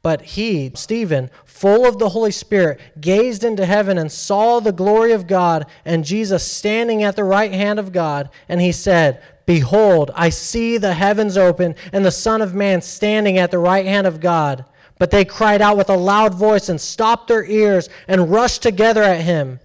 But 0.02 0.22
he, 0.22 0.72
Stephen, 0.74 1.30
full 1.44 1.86
of 1.86 1.98
the 1.98 2.10
Holy 2.10 2.30
Spirit, 2.30 2.80
gazed 2.98 3.44
into 3.44 3.66
heaven 3.66 3.98
and 3.98 4.10
saw 4.10 4.58
the 4.58 4.72
glory 4.72 5.12
of 5.12 5.26
God 5.26 5.66
and 5.84 6.06
Jesus 6.06 6.42
standing 6.42 7.02
at 7.02 7.16
the 7.16 7.24
right 7.24 7.52
hand 7.52 7.78
of 7.78 7.92
God. 7.92 8.30
And 8.48 8.62
he 8.62 8.72
said, 8.72 9.22
Behold, 9.50 10.12
I 10.14 10.28
see 10.28 10.78
the 10.78 10.94
heavens 10.94 11.36
open 11.36 11.74
and 11.92 12.06
the 12.06 12.12
Son 12.12 12.40
of 12.40 12.54
Man 12.54 12.80
standing 12.82 13.36
at 13.36 13.50
the 13.50 13.58
right 13.58 13.84
hand 13.84 14.06
of 14.06 14.20
God. 14.20 14.64
But 14.96 15.10
they 15.10 15.24
cried 15.24 15.60
out 15.60 15.76
with 15.76 15.90
a 15.90 15.96
loud 15.96 16.36
voice 16.36 16.68
and 16.68 16.80
stopped 16.80 17.26
their 17.26 17.44
ears 17.44 17.88
and 18.06 18.30
rushed 18.30 18.62
together 18.62 19.02
at 19.02 19.22
him. 19.22 19.58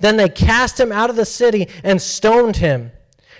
Then 0.00 0.16
they 0.16 0.28
cast 0.28 0.80
him 0.80 0.90
out 0.90 1.10
of 1.10 1.14
the 1.14 1.24
city 1.24 1.68
and 1.84 2.02
stoned 2.02 2.56
him. 2.56 2.90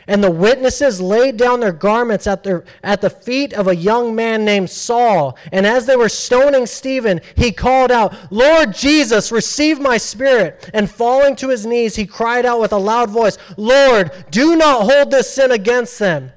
And 0.08 0.24
the 0.24 0.30
witnesses 0.30 1.02
laid 1.02 1.36
down 1.36 1.60
their 1.60 1.70
garments 1.70 2.26
at, 2.26 2.42
their, 2.42 2.64
at 2.82 3.02
the 3.02 3.10
feet 3.10 3.52
of 3.52 3.68
a 3.68 3.76
young 3.76 4.14
man 4.14 4.42
named 4.42 4.70
Saul. 4.70 5.36
And 5.52 5.66
as 5.66 5.84
they 5.84 5.96
were 5.96 6.08
stoning 6.08 6.64
Stephen, 6.64 7.20
he 7.36 7.52
called 7.52 7.92
out, 7.92 8.14
Lord 8.32 8.72
Jesus, 8.72 9.30
receive 9.30 9.78
my 9.78 9.98
spirit. 9.98 10.70
And 10.72 10.90
falling 10.90 11.36
to 11.36 11.50
his 11.50 11.66
knees, 11.66 11.94
he 11.94 12.06
cried 12.06 12.46
out 12.46 12.58
with 12.58 12.72
a 12.72 12.78
loud 12.78 13.10
voice, 13.10 13.36
Lord, 13.58 14.10
do 14.30 14.56
not 14.56 14.90
hold 14.90 15.10
this 15.10 15.30
sin 15.34 15.52
against 15.52 15.98
them. 15.98 16.32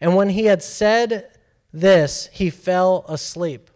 And 0.00 0.16
when 0.16 0.30
he 0.30 0.46
had 0.46 0.62
said 0.62 1.30
this, 1.72 2.28
he 2.32 2.50
fell 2.50 3.04
asleep. 3.08 3.70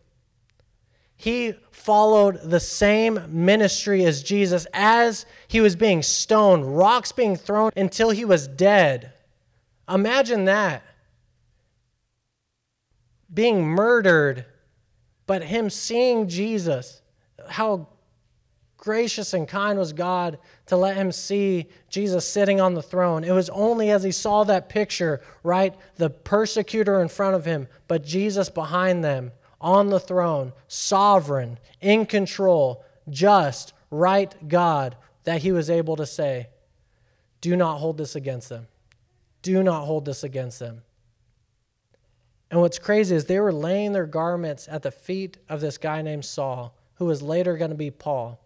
He 1.16 1.54
followed 1.70 2.40
the 2.42 2.60
same 2.60 3.20
ministry 3.28 4.04
as 4.04 4.24
Jesus 4.24 4.66
as 4.74 5.26
he 5.46 5.60
was 5.60 5.76
being 5.76 6.02
stoned, 6.02 6.76
rocks 6.76 7.12
being 7.12 7.36
thrown 7.36 7.70
until 7.76 8.10
he 8.10 8.24
was 8.24 8.48
dead. 8.48 9.12
Imagine 9.88 10.44
that. 10.46 10.82
Being 13.32 13.66
murdered, 13.66 14.44
but 15.26 15.42
him 15.42 15.70
seeing 15.70 16.28
Jesus. 16.28 17.02
How 17.48 17.88
gracious 18.78 19.34
and 19.34 19.46
kind 19.46 19.78
was 19.78 19.92
God 19.92 20.38
to 20.66 20.76
let 20.76 20.96
him 20.96 21.12
see 21.12 21.66
Jesus 21.90 22.26
sitting 22.26 22.60
on 22.60 22.74
the 22.74 22.82
throne. 22.82 23.24
It 23.24 23.32
was 23.32 23.50
only 23.50 23.90
as 23.90 24.02
he 24.02 24.12
saw 24.12 24.44
that 24.44 24.68
picture, 24.68 25.20
right? 25.42 25.74
The 25.96 26.08
persecutor 26.08 27.02
in 27.02 27.08
front 27.08 27.34
of 27.34 27.44
him, 27.44 27.68
but 27.88 28.04
Jesus 28.04 28.48
behind 28.48 29.04
them 29.04 29.32
on 29.60 29.88
the 29.88 30.00
throne, 30.00 30.52
sovereign, 30.68 31.58
in 31.80 32.06
control, 32.06 32.84
just, 33.10 33.72
right 33.90 34.48
God, 34.48 34.96
that 35.24 35.42
he 35.42 35.52
was 35.52 35.68
able 35.68 35.96
to 35.96 36.06
say, 36.06 36.48
Do 37.40 37.56
not 37.56 37.78
hold 37.78 37.98
this 37.98 38.14
against 38.14 38.48
them. 38.48 38.68
Do 39.42 39.62
not 39.62 39.84
hold 39.84 40.04
this 40.04 40.24
against 40.24 40.58
them. 40.58 40.82
And 42.50 42.60
what's 42.60 42.78
crazy 42.78 43.14
is 43.14 43.26
they 43.26 43.40
were 43.40 43.52
laying 43.52 43.92
their 43.92 44.06
garments 44.06 44.68
at 44.70 44.82
the 44.82 44.90
feet 44.90 45.38
of 45.48 45.60
this 45.60 45.78
guy 45.78 46.02
named 46.02 46.24
Saul, 46.24 46.76
who 46.94 47.04
was 47.04 47.22
later 47.22 47.56
going 47.56 47.70
to 47.70 47.76
be 47.76 47.90
Paul. 47.90 48.40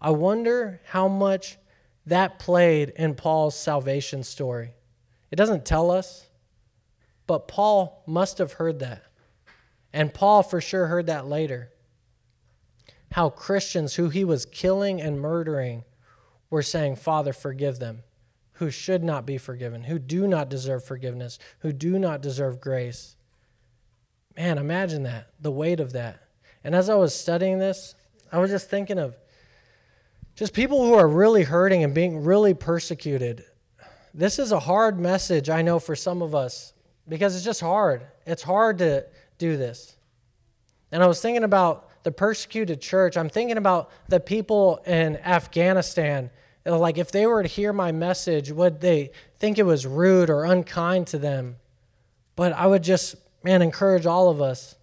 I 0.00 0.10
wonder 0.10 0.80
how 0.86 1.08
much 1.08 1.58
that 2.06 2.38
played 2.38 2.90
in 2.90 3.14
Paul's 3.14 3.58
salvation 3.58 4.22
story. 4.22 4.74
It 5.30 5.36
doesn't 5.36 5.66
tell 5.66 5.90
us, 5.90 6.26
but 7.26 7.48
Paul 7.48 8.02
must 8.06 8.38
have 8.38 8.54
heard 8.54 8.78
that. 8.78 9.04
And 9.92 10.14
Paul 10.14 10.42
for 10.42 10.60
sure 10.60 10.86
heard 10.86 11.06
that 11.06 11.26
later. 11.26 11.70
How 13.12 13.30
Christians 13.30 13.94
who 13.94 14.08
he 14.08 14.24
was 14.24 14.46
killing 14.46 15.00
and 15.00 15.20
murdering 15.20 15.84
were 16.50 16.62
saying, 16.62 16.96
Father, 16.96 17.32
forgive 17.32 17.78
them 17.78 18.02
who 18.56 18.70
should 18.70 19.04
not 19.04 19.26
be 19.26 19.38
forgiven, 19.38 19.84
who 19.84 19.98
do 19.98 20.26
not 20.26 20.48
deserve 20.48 20.84
forgiveness, 20.84 21.38
who 21.60 21.72
do 21.72 21.98
not 21.98 22.22
deserve 22.22 22.60
grace. 22.60 23.16
Man, 24.36 24.58
imagine 24.58 25.02
that, 25.04 25.28
the 25.40 25.50
weight 25.50 25.80
of 25.80 25.92
that. 25.92 26.22
And 26.64 26.74
as 26.74 26.88
I 26.88 26.94
was 26.94 27.14
studying 27.14 27.58
this, 27.58 27.94
I 28.32 28.38
was 28.38 28.50
just 28.50 28.68
thinking 28.70 28.98
of 28.98 29.16
just 30.34 30.52
people 30.52 30.84
who 30.84 30.94
are 30.94 31.08
really 31.08 31.42
hurting 31.42 31.84
and 31.84 31.94
being 31.94 32.24
really 32.24 32.54
persecuted. 32.54 33.44
This 34.12 34.38
is 34.38 34.52
a 34.52 34.60
hard 34.60 34.98
message, 34.98 35.50
I 35.50 35.62
know, 35.62 35.78
for 35.78 35.94
some 35.94 36.22
of 36.22 36.34
us 36.34 36.72
because 37.08 37.36
it's 37.36 37.44
just 37.44 37.60
hard. 37.60 38.06
It's 38.26 38.42
hard 38.42 38.78
to 38.78 39.06
do 39.38 39.56
this. 39.56 39.96
And 40.90 41.02
I 41.02 41.06
was 41.06 41.20
thinking 41.20 41.44
about 41.44 41.90
the 42.04 42.12
persecuted 42.12 42.80
church. 42.80 43.16
I'm 43.16 43.28
thinking 43.28 43.58
about 43.58 43.90
the 44.08 44.20
people 44.20 44.80
in 44.86 45.16
Afghanistan 45.18 46.30
like, 46.74 46.98
if 46.98 47.12
they 47.12 47.26
were 47.26 47.42
to 47.42 47.48
hear 47.48 47.72
my 47.72 47.92
message, 47.92 48.50
would 48.50 48.80
they 48.80 49.10
think 49.38 49.58
it 49.58 49.64
was 49.64 49.86
rude 49.86 50.28
or 50.28 50.44
unkind 50.44 51.06
to 51.08 51.18
them? 51.18 51.56
But 52.34 52.52
I 52.52 52.66
would 52.66 52.82
just, 52.82 53.14
man, 53.44 53.62
encourage 53.62 54.04
all 54.04 54.28
of 54.28 54.40
us 54.40 54.74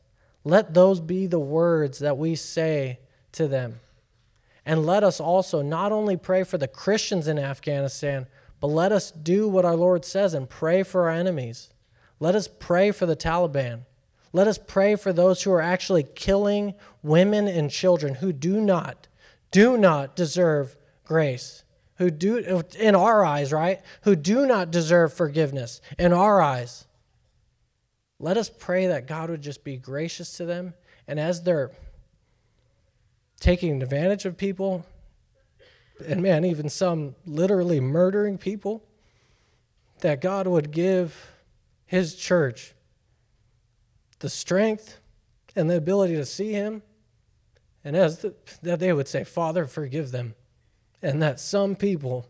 let 0.46 0.74
those 0.74 1.00
be 1.00 1.26
the 1.26 1.40
words 1.40 2.00
that 2.00 2.18
we 2.18 2.36
say 2.36 3.00
to 3.34 3.48
them. 3.48 3.80
And 4.66 4.86
let 4.86 5.04
us 5.04 5.20
also 5.20 5.62
not 5.62 5.92
only 5.92 6.18
pray 6.18 6.44
for 6.44 6.58
the 6.58 6.68
Christians 6.68 7.28
in 7.28 7.38
Afghanistan, 7.40 8.28
but 8.60 8.68
let 8.68 8.92
us 8.92 9.12
do 9.12 9.48
what 9.48 9.66
our 9.66 9.76
Lord 9.76 10.06
says 10.06 10.34
and 10.34 10.50
pray 10.50 10.84
for 10.84 11.04
our 11.04 11.16
enemies. 11.16 11.70
Let 12.20 12.36
us 12.36 12.48
pray 12.48 12.92
for 12.92 13.06
the 13.06 13.16
Taliban. 13.16 13.82
Let 14.32 14.48
us 14.48 14.58
pray 14.58 14.96
for 14.96 15.12
those 15.12 15.44
who 15.44 15.52
are 15.52 15.62
actually 15.62 16.04
killing 16.04 16.74
women 17.02 17.48
and 17.48 17.70
children 17.70 18.16
who 18.16 18.32
do 18.32 18.60
not, 18.60 19.08
do 19.52 19.78
not 19.78 20.16
deserve 20.16 20.76
grace 21.04 21.63
who 21.98 22.10
do, 22.10 22.38
in 22.80 22.96
our 22.96 23.24
eyes, 23.24 23.52
right, 23.52 23.82
who 24.02 24.16
do 24.16 24.46
not 24.46 24.72
deserve 24.72 25.14
forgiveness 25.14 25.82
in 25.98 26.12
our 26.12 26.42
eyes. 26.42 26.86
Let 28.20 28.38
us 28.38 28.50
pray 28.50 28.88
that 28.88 29.08
God 29.08 29.30
would 29.30 29.42
just 29.42 29.64
be 29.64 29.78
gracious 29.78 30.38
to 30.38 30.46
them. 30.46 30.74
And 31.08 31.20
as 31.20 31.44
they're 31.44 31.72
taking 33.40 33.82
advantage 33.82 34.26
of 34.26 34.38
people, 34.38 34.86
and 36.08 36.22
man, 36.22 36.46
even 36.46 36.70
some 36.70 37.16
literally 37.26 37.80
murdering 37.80 38.38
people, 38.38 38.84
that 40.00 40.22
God 40.22 40.48
would 40.48 40.72
give 40.72 41.32
His 41.86 42.16
church 42.16 42.74
the 44.20 44.30
strength 44.30 45.00
and 45.56 45.70
the 45.70 45.78
ability 45.78 46.16
to 46.16 46.26
see 46.26 46.54
Him, 46.54 46.82
and 47.84 47.96
as 47.96 48.20
the, 48.20 48.34
that 48.62 48.80
they 48.80 48.94
would 48.94 49.08
say, 49.08 49.24
Father, 49.24 49.66
forgive 49.66 50.12
them 50.12 50.36
and 51.04 51.22
that 51.22 51.40
some 51.40 51.76
people 51.76 52.26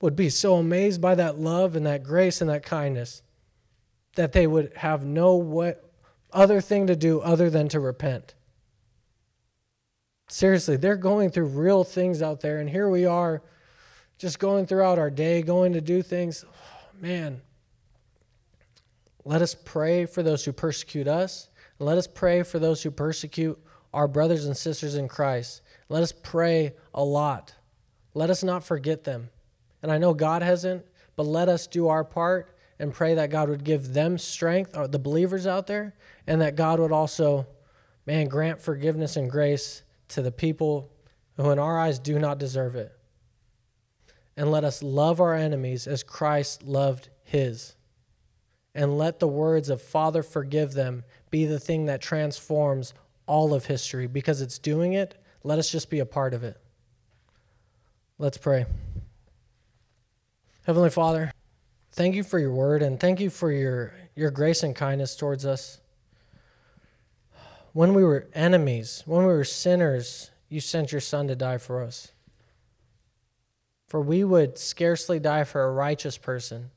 would 0.00 0.16
be 0.16 0.30
so 0.30 0.56
amazed 0.56 1.00
by 1.00 1.14
that 1.14 1.38
love 1.38 1.76
and 1.76 1.86
that 1.86 2.02
grace 2.02 2.40
and 2.40 2.50
that 2.50 2.64
kindness 2.64 3.22
that 4.16 4.32
they 4.32 4.46
would 4.46 4.72
have 4.76 5.04
no 5.04 5.34
what 5.34 5.92
other 6.32 6.60
thing 6.60 6.86
to 6.86 6.96
do 6.96 7.20
other 7.20 7.50
than 7.50 7.68
to 7.68 7.78
repent. 7.78 8.34
Seriously, 10.28 10.76
they're 10.76 10.96
going 10.96 11.30
through 11.30 11.46
real 11.46 11.84
things 11.84 12.22
out 12.22 12.40
there, 12.40 12.58
and 12.58 12.68
here 12.68 12.88
we 12.88 13.04
are 13.04 13.42
just 14.18 14.38
going 14.38 14.66
throughout 14.66 14.98
our 14.98 15.10
day, 15.10 15.42
going 15.42 15.74
to 15.74 15.80
do 15.80 16.02
things. 16.02 16.44
Man, 17.00 17.42
let 19.24 19.42
us 19.42 19.54
pray 19.54 20.06
for 20.06 20.22
those 20.22 20.44
who 20.44 20.52
persecute 20.52 21.06
us. 21.06 21.48
Let 21.78 21.98
us 21.98 22.06
pray 22.06 22.42
for 22.42 22.58
those 22.58 22.82
who 22.82 22.90
persecute 22.90 23.58
our 23.92 24.08
brothers 24.08 24.46
and 24.46 24.56
sisters 24.56 24.94
in 24.94 25.08
Christ. 25.08 25.60
Let 25.88 26.02
us 26.02 26.12
pray 26.12 26.72
a 26.94 27.04
lot. 27.04 27.54
Let 28.14 28.30
us 28.30 28.42
not 28.42 28.64
forget 28.64 29.04
them. 29.04 29.30
And 29.82 29.90
I 29.90 29.98
know 29.98 30.14
God 30.14 30.42
hasn't, 30.42 30.84
but 31.16 31.26
let 31.26 31.48
us 31.48 31.66
do 31.66 31.88
our 31.88 32.04
part 32.04 32.56
and 32.78 32.92
pray 32.92 33.14
that 33.14 33.30
God 33.30 33.48
would 33.48 33.64
give 33.64 33.92
them 33.92 34.18
strength, 34.18 34.76
or 34.76 34.88
the 34.88 34.98
believers 34.98 35.46
out 35.46 35.66
there, 35.66 35.94
and 36.26 36.40
that 36.40 36.56
God 36.56 36.80
would 36.80 36.92
also, 36.92 37.46
man, 38.06 38.26
grant 38.26 38.60
forgiveness 38.60 39.16
and 39.16 39.30
grace 39.30 39.82
to 40.08 40.22
the 40.22 40.32
people 40.32 40.90
who 41.36 41.50
in 41.50 41.58
our 41.58 41.78
eyes 41.78 41.98
do 41.98 42.18
not 42.18 42.38
deserve 42.38 42.74
it. 42.74 42.92
And 44.36 44.50
let 44.50 44.64
us 44.64 44.82
love 44.82 45.20
our 45.20 45.34
enemies 45.34 45.86
as 45.86 46.02
Christ 46.02 46.62
loved 46.62 47.10
his. 47.24 47.76
And 48.74 48.96
let 48.96 49.18
the 49.18 49.28
words 49.28 49.68
of 49.68 49.82
Father, 49.82 50.22
forgive 50.22 50.72
them 50.72 51.04
be 51.30 51.44
the 51.44 51.60
thing 51.60 51.86
that 51.86 52.00
transforms 52.00 52.94
all 53.26 53.54
of 53.54 53.66
history 53.66 54.06
because 54.06 54.40
it's 54.40 54.58
doing 54.58 54.94
it. 54.94 55.22
Let 55.44 55.58
us 55.58 55.70
just 55.70 55.90
be 55.90 55.98
a 55.98 56.06
part 56.06 56.34
of 56.34 56.42
it. 56.42 56.61
Let's 58.22 58.38
pray. 58.38 58.66
Heavenly 60.64 60.90
Father, 60.90 61.32
thank 61.90 62.14
you 62.14 62.22
for 62.22 62.38
your 62.38 62.52
word 62.52 62.80
and 62.80 63.00
thank 63.00 63.18
you 63.18 63.30
for 63.30 63.50
your, 63.50 63.94
your 64.14 64.30
grace 64.30 64.62
and 64.62 64.76
kindness 64.76 65.16
towards 65.16 65.44
us. 65.44 65.80
When 67.72 67.94
we 67.94 68.04
were 68.04 68.28
enemies, 68.32 69.02
when 69.06 69.22
we 69.22 69.32
were 69.32 69.42
sinners, 69.42 70.30
you 70.48 70.60
sent 70.60 70.92
your 70.92 71.00
Son 71.00 71.26
to 71.26 71.34
die 71.34 71.58
for 71.58 71.82
us. 71.82 72.12
For 73.88 74.00
we 74.00 74.22
would 74.22 74.56
scarcely 74.56 75.18
die 75.18 75.42
for 75.42 75.64
a 75.64 75.72
righteous 75.72 76.16
person. 76.16 76.70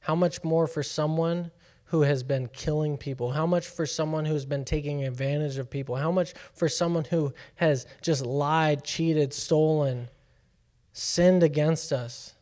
How 0.00 0.16
much 0.16 0.42
more 0.42 0.66
for 0.66 0.82
someone 0.82 1.52
who 1.84 2.00
has 2.00 2.24
been 2.24 2.48
killing 2.48 2.96
people? 2.96 3.30
How 3.30 3.46
much 3.46 3.68
for 3.68 3.86
someone 3.86 4.24
who's 4.24 4.44
been 4.44 4.64
taking 4.64 5.04
advantage 5.04 5.58
of 5.58 5.70
people? 5.70 5.94
How 5.94 6.10
much 6.10 6.34
for 6.54 6.68
someone 6.68 7.04
who 7.04 7.32
has 7.54 7.86
just 8.02 8.26
lied, 8.26 8.82
cheated, 8.82 9.32
stolen, 9.32 10.08
sinned 10.96 11.42
against 11.42 11.92
us? 11.92 12.32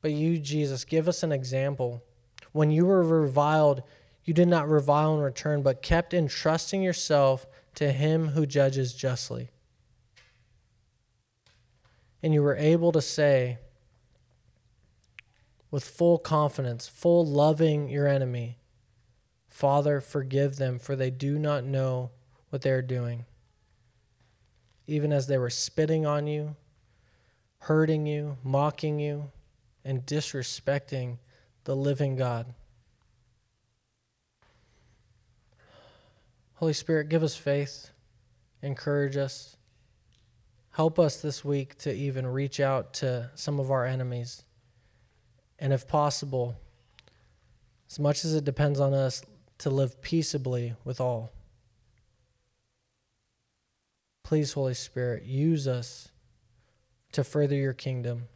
But 0.00 0.12
you, 0.12 0.38
Jesus, 0.38 0.84
give 0.84 1.08
us 1.08 1.24
an 1.24 1.32
example. 1.32 2.04
When 2.52 2.70
you 2.70 2.86
were 2.86 3.02
reviled, 3.02 3.82
you 4.24 4.32
did 4.32 4.46
not 4.46 4.68
revile 4.68 5.16
in 5.16 5.20
return, 5.20 5.62
but 5.62 5.82
kept 5.82 6.14
entrusting 6.14 6.82
yourself 6.82 7.46
to 7.74 7.90
him 7.90 8.28
who 8.28 8.46
judges 8.46 8.94
justly. 8.94 9.50
And 12.22 12.32
you 12.32 12.42
were 12.42 12.56
able 12.56 12.92
to 12.92 13.02
say, 13.02 13.58
with 15.72 15.84
full 15.84 16.18
confidence, 16.18 16.86
full 16.86 17.26
loving 17.26 17.88
your 17.88 18.06
enemy, 18.06 18.58
Father, 19.48 20.00
forgive 20.00 20.56
them, 20.56 20.78
for 20.78 20.94
they 20.94 21.10
do 21.10 21.36
not 21.38 21.64
know 21.64 22.12
what 22.50 22.62
they 22.62 22.70
are 22.70 22.82
doing. 22.82 23.24
Even 24.86 25.12
as 25.12 25.26
they 25.26 25.38
were 25.38 25.50
spitting 25.50 26.06
on 26.06 26.28
you, 26.28 26.54
hurting 27.64 28.04
you, 28.04 28.36
mocking 28.44 28.98
you, 28.98 29.30
and 29.86 30.04
disrespecting 30.04 31.16
the 31.64 31.74
living 31.74 32.14
God. 32.14 32.52
Holy 36.56 36.74
Spirit, 36.74 37.08
give 37.08 37.22
us 37.22 37.34
faith, 37.34 37.90
encourage 38.60 39.16
us. 39.16 39.56
Help 40.72 40.98
us 40.98 41.22
this 41.22 41.42
week 41.42 41.78
to 41.78 41.90
even 41.90 42.26
reach 42.26 42.60
out 42.60 42.92
to 42.92 43.30
some 43.34 43.58
of 43.58 43.70
our 43.70 43.86
enemies. 43.86 44.44
And 45.58 45.72
if 45.72 45.88
possible, 45.88 46.56
as 47.90 47.98
much 47.98 48.26
as 48.26 48.34
it 48.34 48.44
depends 48.44 48.78
on 48.78 48.92
us, 48.92 49.22
to 49.56 49.70
live 49.70 50.02
peaceably 50.02 50.74
with 50.84 51.00
all. 51.00 51.32
Please, 54.22 54.52
Holy 54.52 54.74
Spirit, 54.74 55.24
use 55.24 55.66
us 55.66 56.10
to 57.14 57.24
further 57.24 57.56
your 57.56 57.72
kingdom 57.72 58.28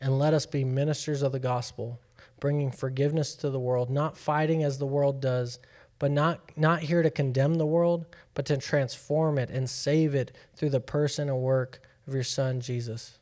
and 0.00 0.18
let 0.18 0.34
us 0.34 0.46
be 0.46 0.64
ministers 0.64 1.22
of 1.22 1.32
the 1.32 1.38
gospel, 1.38 2.00
bringing 2.40 2.70
forgiveness 2.70 3.34
to 3.36 3.50
the 3.50 3.58
world, 3.58 3.90
not 3.90 4.16
fighting 4.16 4.62
as 4.62 4.78
the 4.78 4.86
world 4.86 5.20
does, 5.20 5.58
but 5.98 6.10
not, 6.10 6.52
not 6.56 6.80
here 6.80 7.02
to 7.02 7.10
condemn 7.10 7.54
the 7.54 7.66
world, 7.66 8.04
but 8.34 8.44
to 8.46 8.56
transform 8.58 9.38
it 9.38 9.48
and 9.50 9.68
save 9.68 10.14
it 10.14 10.36
through 10.54 10.70
the 10.70 10.80
person 10.80 11.28
and 11.28 11.38
work 11.38 11.80
of 12.06 12.14
your 12.14 12.22
Son, 12.22 12.60
Jesus. 12.60 13.18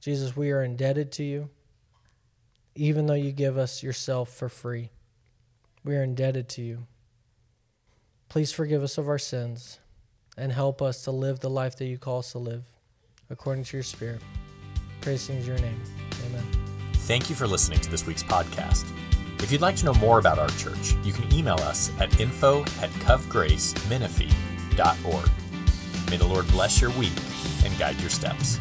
Jesus, 0.00 0.36
we 0.36 0.50
are 0.50 0.62
indebted 0.62 1.12
to 1.12 1.24
you, 1.24 1.50
even 2.74 3.06
though 3.06 3.14
you 3.14 3.30
give 3.30 3.58
us 3.58 3.82
yourself 3.82 4.30
for 4.30 4.48
free. 4.48 4.90
We 5.84 5.96
are 5.96 6.02
indebted 6.02 6.48
to 6.50 6.62
you. 6.62 6.86
Please 8.30 8.50
forgive 8.50 8.82
us 8.82 8.96
of 8.96 9.08
our 9.08 9.18
sins 9.18 9.78
and 10.38 10.52
help 10.52 10.80
us 10.80 11.02
to 11.04 11.10
live 11.10 11.40
the 11.40 11.50
life 11.50 11.76
that 11.76 11.84
you 11.84 11.98
call 11.98 12.20
us 12.20 12.32
to 12.32 12.38
live 12.38 12.64
according 13.32 13.64
to 13.64 13.76
your 13.76 13.82
Spirit. 13.82 14.22
Praise 15.00 15.28
is 15.28 15.46
your 15.46 15.58
name. 15.58 15.80
Amen. 16.26 16.46
Thank 16.92 17.28
you 17.28 17.34
for 17.34 17.48
listening 17.48 17.80
to 17.80 17.90
this 17.90 18.06
week's 18.06 18.22
podcast. 18.22 18.86
If 19.42 19.50
you'd 19.50 19.60
like 19.60 19.74
to 19.76 19.84
know 19.84 19.94
more 19.94 20.20
about 20.20 20.38
our 20.38 20.48
church, 20.50 20.94
you 21.02 21.12
can 21.12 21.32
email 21.34 21.58
us 21.60 21.90
at 21.98 22.20
info 22.20 22.60
at 22.60 22.90
covgracemenifee.org. 23.00 25.30
May 26.10 26.16
the 26.16 26.26
Lord 26.26 26.46
bless 26.48 26.80
your 26.80 26.90
week 26.92 27.12
and 27.64 27.76
guide 27.78 28.00
your 28.00 28.10
steps. 28.10 28.60